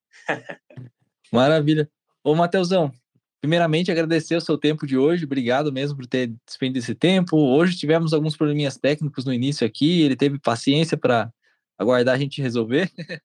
Maravilha. 1.32 1.90
Ô, 2.22 2.34
Matheusão, 2.34 2.92
primeiramente 3.40 3.90
agradecer 3.90 4.36
o 4.36 4.40
seu 4.40 4.58
tempo 4.58 4.86
de 4.86 4.96
hoje. 4.96 5.24
Obrigado 5.24 5.72
mesmo 5.72 5.96
por 5.96 6.06
ter 6.06 6.34
despendido 6.46 6.78
esse 6.78 6.94
tempo. 6.94 7.36
Hoje 7.36 7.76
tivemos 7.76 8.12
alguns 8.12 8.36
probleminhas 8.36 8.76
técnicos 8.76 9.24
no 9.24 9.32
início 9.32 9.66
aqui. 9.66 10.02
Ele 10.02 10.16
teve 10.16 10.38
paciência 10.38 10.96
para 10.96 11.32
aguardar 11.78 12.14
a 12.14 12.18
gente 12.18 12.42
resolver. 12.42 12.90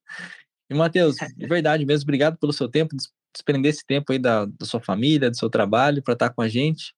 E, 0.69 0.73
Matheus, 0.73 1.17
de 1.35 1.45
verdade 1.45 1.85
mesmo, 1.85 2.05
obrigado 2.05 2.37
pelo 2.37 2.53
seu 2.53 2.69
tempo, 2.69 2.95
desprender 3.33 3.69
esse 3.69 3.85
tempo 3.85 4.13
aí 4.13 4.17
da, 4.17 4.45
da 4.45 4.65
sua 4.65 4.79
família, 4.79 5.29
do 5.29 5.37
seu 5.37 5.49
trabalho, 5.49 6.01
para 6.01 6.13
estar 6.13 6.29
com 6.29 6.41
a 6.41 6.47
gente, 6.47 6.95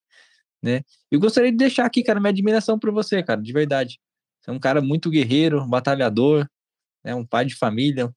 né? 0.62 0.82
Eu 1.12 1.20
gostaria 1.20 1.52
de 1.52 1.58
deixar 1.58 1.86
aqui, 1.86 2.04
cara, 2.04 2.20
minha 2.20 2.30
admiração 2.30 2.78
por 2.78 2.92
você, 2.92 3.24
cara, 3.24 3.42
de 3.42 3.52
verdade. 3.52 4.00
Você 4.40 4.52
é 4.52 4.54
um 4.54 4.60
cara 4.60 4.82
muito 4.82 5.10
guerreiro, 5.10 5.64
um 5.64 5.68
batalhador, 5.68 6.48
né? 7.04 7.16
um 7.16 7.26
pai 7.26 7.46
de 7.46 7.56
família, 7.56 8.14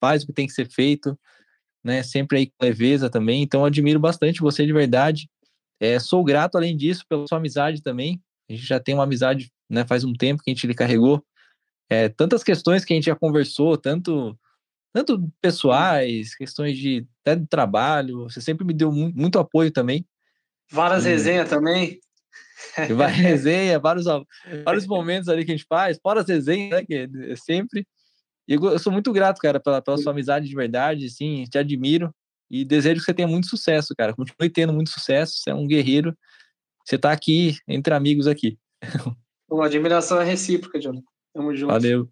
faz 0.00 0.22
o 0.22 0.26
que 0.26 0.32
tem 0.32 0.46
que 0.46 0.52
ser 0.52 0.70
feito, 0.70 1.18
né? 1.88 2.02
Sempre 2.02 2.38
aí 2.38 2.46
com 2.46 2.64
leveza 2.64 3.08
também. 3.08 3.42
Então, 3.42 3.64
admiro 3.64 3.98
bastante 3.98 4.42
você 4.42 4.66
de 4.66 4.72
verdade. 4.72 5.28
É, 5.80 5.98
sou 5.98 6.22
grato, 6.22 6.56
além 6.56 6.76
disso, 6.76 7.04
pela 7.08 7.26
sua 7.26 7.38
amizade 7.38 7.82
também. 7.82 8.20
A 8.48 8.52
gente 8.52 8.66
já 8.66 8.78
tem 8.78 8.94
uma 8.94 9.04
amizade, 9.04 9.50
né? 9.68 9.86
Faz 9.86 10.04
um 10.04 10.12
tempo 10.12 10.42
que 10.42 10.50
a 10.50 10.54
gente 10.54 10.66
lhe 10.66 10.74
carregou. 10.74 11.24
É, 11.88 12.10
tantas 12.10 12.44
questões 12.44 12.84
que 12.84 12.92
a 12.92 12.96
gente 12.96 13.06
já 13.06 13.16
conversou, 13.16 13.76
tanto 13.78 14.38
tanto 14.92 15.30
pessoais, 15.40 16.34
questões 16.34 16.76
de 16.76 17.06
até 17.22 17.36
de 17.36 17.46
trabalho. 17.46 18.24
Você 18.24 18.40
sempre 18.40 18.66
me 18.66 18.74
deu 18.74 18.92
muito, 18.92 19.16
muito 19.16 19.38
apoio 19.38 19.70
também. 19.70 20.04
Várias 20.70 21.06
e, 21.06 21.08
resenhas 21.08 21.48
também. 21.48 22.00
Várias 22.94 23.16
resenhas, 23.18 23.80
vários, 23.80 24.04
vários 24.64 24.86
momentos 24.86 25.28
ali 25.28 25.44
que 25.44 25.52
a 25.52 25.56
gente 25.56 25.66
faz, 25.68 25.98
fora 26.02 26.20
as 26.20 26.28
resenhas, 26.28 26.70
né? 26.70 26.84
Que 26.84 27.08
é 27.30 27.36
sempre. 27.36 27.86
E 28.48 28.54
eu, 28.54 28.64
eu 28.64 28.78
sou 28.78 28.90
muito 28.90 29.12
grato, 29.12 29.38
cara, 29.40 29.60
pela, 29.60 29.82
pela 29.82 29.98
sua 29.98 30.12
amizade 30.12 30.48
de 30.48 30.54
verdade, 30.54 31.10
sim, 31.10 31.44
te 31.44 31.58
admiro 31.58 32.12
e 32.50 32.64
desejo 32.64 33.00
que 33.00 33.04
você 33.04 33.14
tenha 33.14 33.28
muito 33.28 33.46
sucesso, 33.46 33.94
cara. 33.94 34.14
Continue 34.14 34.48
tendo 34.48 34.72
muito 34.72 34.88
sucesso, 34.88 35.38
você 35.38 35.50
é 35.50 35.54
um 35.54 35.66
guerreiro. 35.66 36.16
Você 36.84 36.96
está 36.96 37.12
aqui 37.12 37.58
entre 37.68 37.92
amigos 37.92 38.26
aqui. 38.26 38.58
Uma 39.50 39.66
admiração 39.66 40.20
é 40.20 40.24
recíproca, 40.24 40.80
Jonathan. 40.80 41.04
Tamo 41.34 41.54
junto. 41.54 41.72
Valeu. 41.72 42.10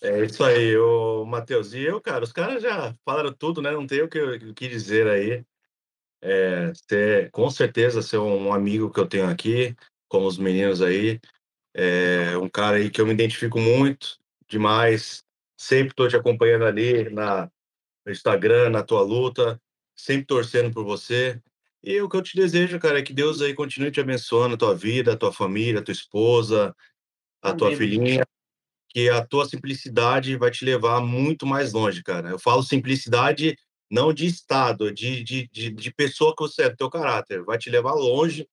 É 0.00 0.24
isso 0.24 0.42
aí, 0.42 0.76
o 0.76 1.24
Matheus. 1.24 1.72
E 1.72 1.80
eu, 1.80 2.00
cara, 2.00 2.24
os 2.24 2.32
caras 2.32 2.62
já 2.62 2.94
falaram 3.04 3.32
tudo, 3.32 3.62
né? 3.62 3.70
Não 3.70 3.86
tem 3.86 4.02
o 4.02 4.08
que, 4.08 4.20
o 4.20 4.54
que 4.54 4.68
dizer 4.68 5.06
aí. 5.06 5.44
É, 6.20 6.72
ter, 6.86 7.30
com 7.30 7.50
certeza, 7.50 8.02
ser 8.02 8.18
um 8.18 8.52
amigo 8.52 8.90
que 8.90 9.00
eu 9.00 9.06
tenho 9.06 9.28
aqui, 9.28 9.74
como 10.08 10.26
os 10.26 10.38
meninos 10.38 10.82
aí. 10.82 11.20
É 11.74 12.36
um 12.36 12.48
cara 12.48 12.76
aí 12.76 12.90
que 12.90 13.00
eu 13.00 13.06
me 13.06 13.12
identifico 13.12 13.58
muito, 13.58 14.18
demais. 14.52 15.24
Sempre 15.56 15.92
estou 15.92 16.08
te 16.08 16.16
acompanhando 16.16 16.64
ali 16.64 17.10
na, 17.10 17.50
no 18.06 18.12
Instagram, 18.12 18.70
na 18.70 18.82
tua 18.82 19.02
luta, 19.02 19.60
sempre 19.96 20.26
torcendo 20.26 20.72
por 20.72 20.84
você. 20.84 21.40
E 21.82 22.00
o 22.00 22.08
que 22.08 22.16
eu 22.16 22.22
te 22.22 22.36
desejo, 22.36 22.78
cara, 22.78 23.00
é 23.00 23.02
que 23.02 23.12
Deus 23.12 23.42
aí 23.42 23.54
continue 23.54 23.90
te 23.90 24.00
abençoando 24.00 24.54
a 24.54 24.58
tua 24.58 24.74
vida, 24.74 25.12
a 25.12 25.16
tua 25.16 25.32
família, 25.32 25.80
a 25.80 25.82
tua 25.82 25.92
esposa, 25.92 26.74
a 27.42 27.48
Amém. 27.48 27.58
tua 27.58 27.76
filhinha, 27.76 28.24
que 28.88 29.08
a 29.08 29.24
tua 29.26 29.46
simplicidade 29.46 30.36
vai 30.36 30.50
te 30.50 30.64
levar 30.64 31.00
muito 31.00 31.44
mais 31.44 31.72
longe, 31.72 32.02
cara. 32.02 32.28
Eu 32.28 32.38
falo 32.38 32.62
simplicidade 32.62 33.56
não 33.90 34.12
de 34.12 34.26
estado, 34.26 34.92
de, 34.92 35.22
de, 35.22 35.48
de, 35.48 35.70
de 35.70 35.92
pessoa 35.92 36.34
que 36.34 36.42
você 36.42 36.62
é, 36.62 36.70
do 36.70 36.76
teu 36.76 36.88
caráter. 36.88 37.42
Vai 37.42 37.58
te 37.58 37.68
levar 37.68 37.92
longe. 37.92 38.48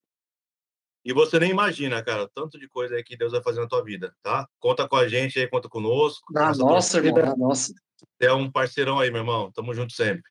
E 1.06 1.14
você 1.14 1.39
nem 1.39 1.52
imagina, 1.52 2.04
cara, 2.04 2.30
tanto 2.36 2.60
de 2.60 2.68
coisa 2.68 2.95
aí 2.95 3.04
que 3.04 3.16
Deus 3.16 3.32
vai 3.32 3.41
fazer 3.41 3.62
na 3.62 3.68
tua 3.68 3.82
vida, 3.82 4.14
tá? 4.22 4.45
Conta 4.60 4.86
com 4.86 4.97
a 4.97 5.08
gente 5.08 5.39
aí, 5.39 5.47
conta 5.47 5.70
conosco. 5.70 6.34
Na 6.34 6.54
nossa, 6.54 6.97
irmão, 6.97 7.26
na 7.26 7.38
nossa. 7.38 7.74
Você 7.97 8.28
é 8.28 8.34
um 8.34 8.52
parceirão 8.52 9.00
aí, 9.00 9.10
meu 9.10 9.22
irmão. 9.22 9.50
Tamo 9.54 9.74
junto 9.74 9.93
sempre. 9.93 10.24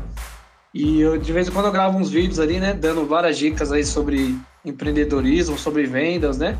E 0.75 1.01
eu, 1.01 1.16
de 1.16 1.33
vez 1.33 1.47
em 1.47 1.53
quando 1.53 1.66
eu 1.66 1.73
gravo 1.73 1.97
uns 1.97 2.11
vídeos 2.11 2.41
ali, 2.41 2.59
né? 2.59 2.75
Dando 2.75 3.07
várias 3.07 3.39
dicas 3.39 3.70
aí 3.70 3.85
sobre 3.85 4.37
empreendedorismo, 4.64 5.57
sobre 5.57 5.87
vendas, 5.87 6.39
né? 6.39 6.59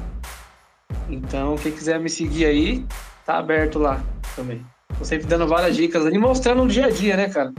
Então, 1.11 1.57
quem 1.57 1.73
quiser 1.73 1.99
me 1.99 2.09
seguir 2.09 2.45
aí, 2.45 2.87
tá 3.27 3.39
aberto 3.39 3.81
lá 3.81 4.01
também. 4.37 4.65
Sempre 5.03 5.27
dando 5.27 5.47
várias 5.47 5.77
dicas 5.77 6.07
ali, 6.07 6.19
mostrando 6.19 6.63
o 6.63 6.69
dia 6.69 6.87
a 6.87 6.91
dia, 6.91 7.17
né, 7.17 7.29
cara? 7.29 7.53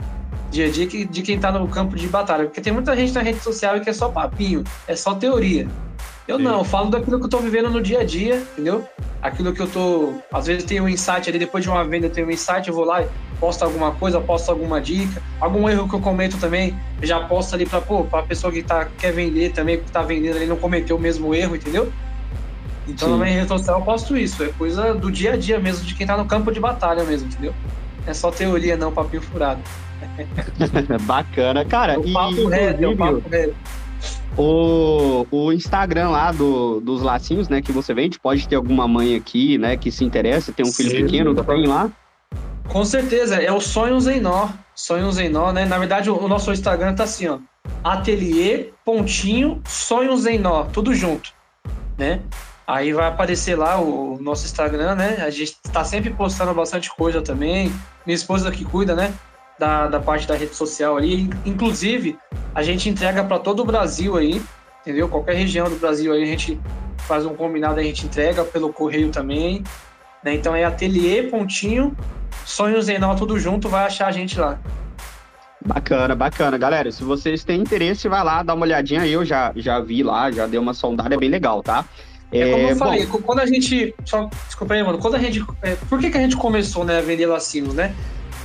Dia 0.50 0.66
a 0.66 0.70
dia 0.70 0.86
de 0.86 1.22
quem 1.22 1.38
tá 1.38 1.50
no 1.50 1.66
campo 1.68 1.96
de 1.96 2.06
batalha. 2.06 2.44
Porque 2.44 2.60
tem 2.60 2.72
muita 2.72 2.96
gente 2.96 3.12
na 3.12 3.20
rede 3.20 3.40
social 3.40 3.80
que 3.80 3.90
é 3.90 3.92
só 3.92 4.08
papinho, 4.08 4.64
é 4.86 4.96
só 4.96 5.14
teoria. 5.14 5.68
Eu 6.26 6.38
Sim. 6.38 6.44
não, 6.44 6.58
eu 6.58 6.64
falo 6.64 6.88
daquilo 6.88 7.18
que 7.18 7.26
eu 7.26 7.28
tô 7.28 7.38
vivendo 7.38 7.68
no 7.68 7.82
dia 7.82 8.00
a 8.00 8.04
dia, 8.04 8.36
entendeu? 8.52 8.82
Aquilo 9.20 9.52
que 9.52 9.60
eu 9.60 9.66
tô. 9.66 10.14
Às 10.32 10.46
vezes 10.46 10.64
tem 10.64 10.80
um 10.80 10.88
insight 10.88 11.28
ali, 11.28 11.38
depois 11.38 11.62
de 11.62 11.68
uma 11.68 11.84
venda 11.84 12.06
eu 12.06 12.10
tenho 12.10 12.26
um 12.26 12.30
insight, 12.30 12.66
eu 12.66 12.74
vou 12.74 12.84
lá 12.84 13.02
e 13.02 13.08
posto 13.38 13.62
alguma 13.62 13.92
coisa, 13.92 14.20
posto 14.20 14.50
alguma 14.50 14.80
dica, 14.80 15.20
algum 15.38 15.68
erro 15.68 15.86
que 15.86 15.94
eu 15.94 16.00
comento 16.00 16.38
também, 16.38 16.74
já 17.02 17.20
posto 17.20 17.54
ali 17.54 17.66
pra, 17.66 17.80
pô, 17.80 18.04
pra 18.04 18.22
pessoa 18.22 18.50
que 18.50 18.62
tá, 18.62 18.88
quer 18.98 19.12
vender 19.12 19.52
também, 19.52 19.78
que 19.78 19.90
tá 19.90 20.00
vendendo 20.00 20.36
ali, 20.36 20.46
não 20.46 20.56
cometeu 20.56 20.96
o 20.96 21.00
mesmo 21.00 21.34
erro, 21.34 21.56
entendeu? 21.56 21.92
Então, 22.86 23.08
Sim. 23.08 23.18
na 23.18 23.24
minha 23.24 23.36
rede 23.36 23.48
social 23.48 23.78
eu 23.78 23.84
posto 23.84 24.16
isso. 24.16 24.42
É 24.42 24.48
coisa 24.48 24.94
do 24.94 25.10
dia 25.10 25.32
a 25.32 25.36
dia 25.36 25.58
mesmo, 25.58 25.84
de 25.84 25.94
quem 25.94 26.06
tá 26.06 26.16
no 26.16 26.26
campo 26.26 26.52
de 26.52 26.60
batalha 26.60 27.04
mesmo, 27.04 27.28
entendeu? 27.28 27.54
É 28.06 28.12
só 28.12 28.30
teoria, 28.30 28.76
não 28.76 28.92
papinho 28.92 29.22
furado. 29.22 29.60
Bacana, 31.02 31.64
cara. 31.64 31.98
O 31.98 32.12
papo 32.12 32.34
e, 32.34 32.46
reto, 32.46 32.84
é 32.84 32.88
o 32.88 32.96
papo 32.96 33.22
reto. 33.28 33.54
O, 34.36 35.26
o 35.30 35.52
Instagram 35.52 36.10
lá 36.10 36.32
do, 36.32 36.80
dos 36.80 37.02
lacinhos, 37.02 37.48
né, 37.48 37.62
que 37.62 37.72
você 37.72 37.94
vende, 37.94 38.18
pode 38.18 38.46
ter 38.46 38.56
alguma 38.56 38.86
mãe 38.86 39.14
aqui, 39.14 39.56
né, 39.56 39.76
que 39.76 39.90
se 39.90 40.04
interessa, 40.04 40.52
tem 40.52 40.66
um 40.66 40.72
filho 40.72 40.90
Sim, 40.90 41.02
pequeno, 41.04 41.34
tem 41.34 41.66
lá? 41.66 41.90
Com 42.68 42.84
certeza, 42.84 43.36
é 43.36 43.52
o 43.52 43.60
Sonhos 43.60 44.06
em 44.06 44.20
Nó. 44.20 44.48
Sonhos 44.74 45.18
em 45.18 45.28
Nó, 45.28 45.52
né? 45.52 45.64
Na 45.64 45.78
verdade, 45.78 46.10
o, 46.10 46.18
o 46.18 46.28
nosso 46.28 46.52
Instagram 46.52 46.94
tá 46.94 47.04
assim, 47.04 47.28
ó. 47.28 47.38
Ateliê 47.82 48.70
pontinho, 48.84 49.60
sonhos 49.66 50.26
em 50.26 50.38
nó, 50.38 50.64
tudo 50.64 50.94
junto, 50.94 51.32
né? 51.98 52.20
Aí 52.66 52.92
vai 52.92 53.08
aparecer 53.08 53.56
lá 53.56 53.78
o 53.78 54.18
nosso 54.20 54.46
Instagram, 54.46 54.94
né? 54.94 55.18
A 55.20 55.30
gente 55.30 55.58
está 55.64 55.84
sempre 55.84 56.10
postando 56.10 56.54
bastante 56.54 56.90
coisa 56.94 57.20
também. 57.20 57.70
Minha 58.06 58.16
esposa 58.16 58.50
que 58.50 58.64
cuida, 58.64 58.94
né? 58.94 59.12
Da, 59.58 59.86
da 59.86 60.00
parte 60.00 60.26
da 60.26 60.34
rede 60.34 60.54
social 60.54 60.96
ali. 60.96 61.28
Inclusive, 61.44 62.18
a 62.54 62.62
gente 62.62 62.88
entrega 62.88 63.22
para 63.22 63.38
todo 63.38 63.60
o 63.60 63.64
Brasil 63.64 64.16
aí, 64.16 64.42
entendeu? 64.80 65.08
Qualquer 65.08 65.36
região 65.36 65.68
do 65.68 65.76
Brasil 65.76 66.12
aí 66.12 66.22
a 66.22 66.26
gente 66.26 66.58
faz 67.06 67.26
um 67.26 67.34
combinado, 67.34 67.78
a 67.78 67.82
gente 67.82 68.06
entrega 68.06 68.44
pelo 68.44 68.72
correio 68.72 69.10
também. 69.10 69.62
Né? 70.24 70.34
Então 70.34 70.56
é 70.56 70.64
ateliê, 70.64 71.24
pontinho, 71.24 71.94
sonhos 72.46 72.88
em 72.88 72.98
tudo 73.16 73.38
junto, 73.38 73.68
vai 73.68 73.84
achar 73.84 74.06
a 74.06 74.12
gente 74.12 74.40
lá. 74.40 74.58
Bacana, 75.66 76.14
bacana. 76.14 76.58
Galera, 76.58 76.90
se 76.90 77.04
vocês 77.04 77.44
têm 77.44 77.60
interesse, 77.60 78.08
vai 78.08 78.24
lá, 78.24 78.42
dá 78.42 78.54
uma 78.54 78.64
olhadinha. 78.64 79.06
Eu 79.06 79.24
já, 79.24 79.52
já 79.56 79.80
vi 79.80 80.02
lá, 80.02 80.30
já 80.30 80.46
dei 80.46 80.58
uma 80.58 80.74
sondada, 80.74 81.14
é 81.14 81.18
bem 81.18 81.30
legal, 81.30 81.62
tá? 81.62 81.84
É, 82.34 82.50
como 82.50 82.64
eu 82.64 82.70
é, 82.70 82.74
falei, 82.74 83.06
bom, 83.06 83.18
quando 83.18 83.38
a 83.38 83.46
gente. 83.46 83.94
Só, 84.04 84.28
desculpa 84.46 84.74
aí, 84.74 84.82
mano. 84.82 84.98
Quando 84.98 85.14
a 85.14 85.18
gente. 85.20 85.44
É, 85.62 85.76
por 85.88 86.00
que, 86.00 86.10
que 86.10 86.18
a 86.18 86.20
gente 86.20 86.36
começou 86.36 86.84
né, 86.84 86.98
a 86.98 87.00
vender 87.00 87.26
lacinhos, 87.26 87.72
né? 87.72 87.94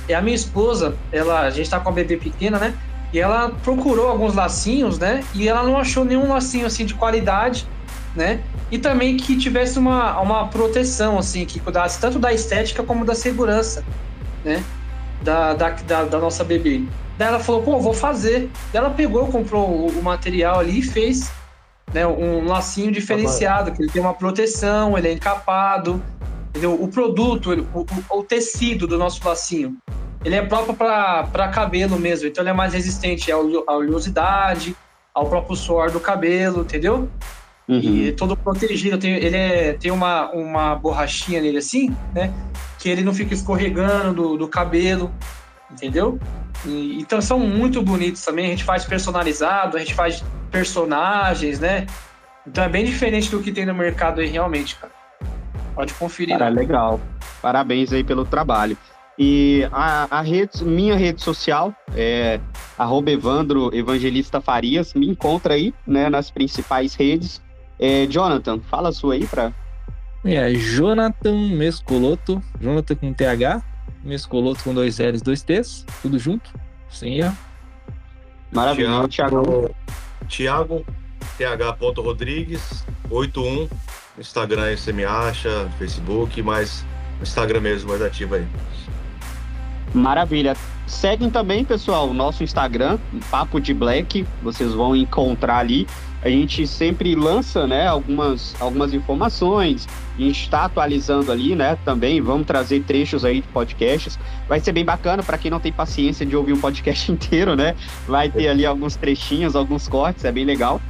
É 0.08 0.14
a 0.14 0.22
minha 0.22 0.34
esposa, 0.34 0.94
ela, 1.10 1.40
a 1.40 1.50
gente 1.50 1.68
tá 1.68 1.80
com 1.80 1.88
a 1.88 1.92
bebê 1.92 2.16
pequena, 2.16 2.58
né? 2.58 2.74
E 3.12 3.18
ela 3.18 3.50
procurou 3.64 4.08
alguns 4.08 4.34
lacinhos, 4.34 4.96
né? 4.96 5.24
E 5.34 5.48
ela 5.48 5.64
não 5.64 5.76
achou 5.76 6.04
nenhum 6.04 6.28
lacinho 6.28 6.66
assim 6.66 6.84
de 6.84 6.94
qualidade, 6.94 7.66
né? 8.14 8.40
E 8.70 8.78
também 8.78 9.16
que 9.16 9.36
tivesse 9.36 9.76
uma, 9.76 10.20
uma 10.20 10.46
proteção, 10.46 11.18
assim, 11.18 11.44
que 11.44 11.58
cuidasse 11.58 12.00
tanto 12.00 12.20
da 12.20 12.32
estética 12.32 12.84
como 12.84 13.04
da 13.04 13.16
segurança, 13.16 13.84
né? 14.44 14.62
Da, 15.22 15.52
da, 15.52 15.70
da, 15.70 16.04
da 16.04 16.18
nossa 16.20 16.44
bebê. 16.44 16.84
Daí 17.18 17.28
ela 17.28 17.40
falou, 17.40 17.62
pô, 17.62 17.80
vou 17.80 17.92
fazer. 17.92 18.48
Daí 18.72 18.80
ela 18.80 18.90
pegou, 18.90 19.26
comprou 19.26 19.68
o, 19.68 19.88
o 19.88 20.02
material 20.02 20.60
ali 20.60 20.78
e 20.78 20.82
fez 20.82 21.30
né, 21.92 22.06
um 22.06 22.44
lacinho 22.44 22.92
diferenciado, 22.92 23.72
que 23.72 23.82
ele 23.82 23.90
tem 23.90 24.00
uma 24.00 24.14
proteção, 24.14 24.96
ele 24.96 25.08
é 25.08 25.12
encapado, 25.12 26.02
entendeu? 26.50 26.80
O 26.80 26.88
produto, 26.88 27.66
o, 27.74 28.18
o, 28.18 28.22
tecido 28.22 28.86
do 28.86 28.96
nosso 28.96 29.26
lacinho, 29.26 29.76
ele 30.24 30.36
é 30.36 30.42
próprio 30.42 30.74
para 30.74 31.48
cabelo 31.48 31.98
mesmo, 31.98 32.28
então 32.28 32.42
ele 32.42 32.50
é 32.50 32.54
mais 32.54 32.74
resistente 32.74 33.32
à 33.32 33.38
oleosidade, 33.38 34.76
ao 35.14 35.26
próprio 35.26 35.56
suor 35.56 35.90
do 35.90 35.98
cabelo, 35.98 36.62
entendeu? 36.62 37.08
Uhum. 37.66 37.78
E 37.78 38.08
é 38.08 38.12
todo 38.12 38.36
protegido, 38.36 38.98
tem, 38.98 39.12
ele 39.12 39.36
é, 39.36 39.72
tem 39.74 39.90
uma, 39.90 40.30
uma 40.32 40.74
borrachinha 40.74 41.40
nele 41.40 41.58
assim, 41.58 41.94
né? 42.12 42.32
Que 42.78 42.88
ele 42.88 43.02
não 43.02 43.14
fica 43.14 43.32
escorregando 43.32 44.14
do, 44.14 44.36
do 44.38 44.48
cabelo, 44.48 45.12
entendeu? 45.70 46.18
E, 46.66 46.98
então 47.00 47.20
são 47.20 47.38
muito 47.38 47.82
bonitos 47.82 48.24
também, 48.24 48.46
a 48.46 48.50
gente 48.50 48.64
faz 48.64 48.84
personalizado, 48.84 49.76
a 49.76 49.80
gente 49.80 49.94
faz 49.94 50.22
personagens, 50.50 51.60
né? 51.60 51.86
Então 52.46 52.64
é 52.64 52.68
bem 52.68 52.84
diferente 52.84 53.30
do 53.30 53.40
que 53.40 53.52
tem 53.52 53.66
no 53.66 53.74
mercado 53.74 54.20
aí 54.20 54.26
realmente, 54.26 54.76
cara. 54.76 54.92
Pode 55.74 55.94
conferir. 55.94 56.36
Cara, 56.36 56.50
legal. 56.50 57.00
Parabéns 57.40 57.92
aí 57.92 58.02
pelo 58.02 58.24
trabalho. 58.24 58.76
E 59.18 59.68
a, 59.70 60.18
a 60.18 60.22
rede, 60.22 60.64
minha 60.64 60.96
rede 60.96 61.22
social 61.22 61.74
é 61.94 62.40
Evandro 63.06 63.70
Evangelista 63.74 64.40
Farias. 64.40 64.94
Me 64.94 65.06
encontra 65.08 65.54
aí, 65.54 65.74
né, 65.86 66.08
nas 66.08 66.30
principais 66.30 66.94
redes. 66.94 67.42
É, 67.78 68.06
Jonathan, 68.06 68.60
fala 68.60 68.88
a 68.88 68.92
sua 68.92 69.14
aí 69.14 69.26
para. 69.26 69.52
É, 70.24 70.52
Jonathan 70.52 71.48
Mescoloto, 71.48 72.42
Jonathan 72.60 72.94
com 72.94 73.12
TH, 73.12 73.62
Mescoloto 74.02 74.64
com 74.64 74.72
dois 74.72 74.98
L's, 74.98 75.22
dois 75.22 75.42
T's, 75.42 75.84
tudo 76.00 76.18
junto, 76.18 76.50
sem 76.88 77.18
erro. 77.18 77.36
Maravilha, 78.52 79.06
Thiago. 79.08 79.70
Thiago, 80.28 80.84
th.rodrigues, 81.36 82.84
81. 83.10 83.68
Instagram 84.18 84.64
aí 84.64 84.76
você 84.76 84.92
me 84.92 85.04
acha, 85.04 85.70
Facebook, 85.78 86.42
mas 86.42 86.84
Instagram 87.22 87.60
mesmo 87.60 87.90
mais 87.90 88.02
ativo 88.02 88.34
aí. 88.34 88.46
Maravilha. 89.94 90.56
Seguem 90.86 91.30
também, 91.30 91.64
pessoal, 91.64 92.08
o 92.08 92.14
nosso 92.14 92.42
Instagram, 92.42 92.98
Papo 93.30 93.60
de 93.60 93.72
Black. 93.72 94.26
Vocês 94.42 94.72
vão 94.72 94.94
encontrar 94.94 95.58
ali. 95.58 95.86
A 96.22 96.28
gente 96.28 96.66
sempre 96.66 97.14
lança, 97.14 97.66
né, 97.66 97.86
algumas, 97.86 98.54
algumas 98.60 98.92
informações. 98.92 99.88
A 100.18 100.20
gente 100.20 100.42
está 100.42 100.64
atualizando 100.66 101.32
ali, 101.32 101.54
né, 101.54 101.78
também. 101.84 102.20
Vamos 102.20 102.46
trazer 102.46 102.82
trechos 102.82 103.24
aí 103.24 103.40
de 103.40 103.48
podcasts. 103.48 104.18
Vai 104.48 104.60
ser 104.60 104.72
bem 104.72 104.84
bacana 104.84 105.22
para 105.22 105.38
quem 105.38 105.50
não 105.50 105.58
tem 105.58 105.72
paciência 105.72 106.26
de 106.26 106.36
ouvir 106.36 106.52
um 106.52 106.60
podcast 106.60 107.10
inteiro, 107.12 107.56
né? 107.56 107.74
Vai 108.06 108.30
ter 108.30 108.48
ali 108.48 108.66
alguns 108.66 108.96
trechinhos, 108.96 109.56
alguns 109.56 109.88
cortes, 109.88 110.24
é 110.24 110.32
bem 110.32 110.44
legal. 110.44 110.80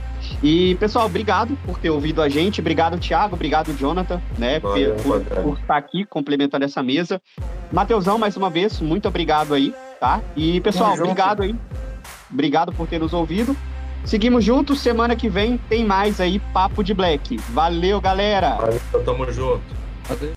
E, 0.43 0.75
pessoal, 0.77 1.07
obrigado 1.07 1.57
por 1.65 1.79
ter 1.79 1.91
ouvido 1.91 2.21
a 2.21 2.29
gente. 2.29 2.61
Obrigado, 2.61 2.99
Thiago. 2.99 3.35
Obrigado, 3.35 3.73
Jonathan, 3.77 4.21
né? 4.39 4.59
Valeu, 4.61 4.97
por, 4.97 5.21
por, 5.21 5.59
estar 5.59 5.77
aqui 5.77 6.05
complementando 6.05 6.65
essa 6.65 6.83
mesa. 6.83 7.21
Mateusão, 7.73 8.19
mais 8.19 8.37
uma 8.37 8.51
vez, 8.51 8.81
muito 8.81 9.09
obrigado 9.09 9.55
aí, 9.55 9.75
tá? 9.99 10.21
E, 10.37 10.61
pessoal, 10.61 10.95
obrigado 10.95 11.43
aí. 11.43 11.55
Obrigado 12.33 12.73
por 12.73 12.87
ter 12.87 12.99
nos 12.99 13.13
ouvido. 13.13 13.57
Seguimos 14.05 14.45
juntos. 14.45 14.81
Semana 14.81 15.15
que 15.15 15.29
vem 15.29 15.59
tem 15.69 15.85
mais 15.85 16.21
aí 16.21 16.39
Papo 16.53 16.83
de 16.83 16.95
Black. 16.95 17.37
Valeu, 17.51 18.01
galera. 18.01 18.57
Valeu, 18.57 19.05
tamo 19.05 19.31
junto. 19.33 19.63
Valeu. 20.09 20.33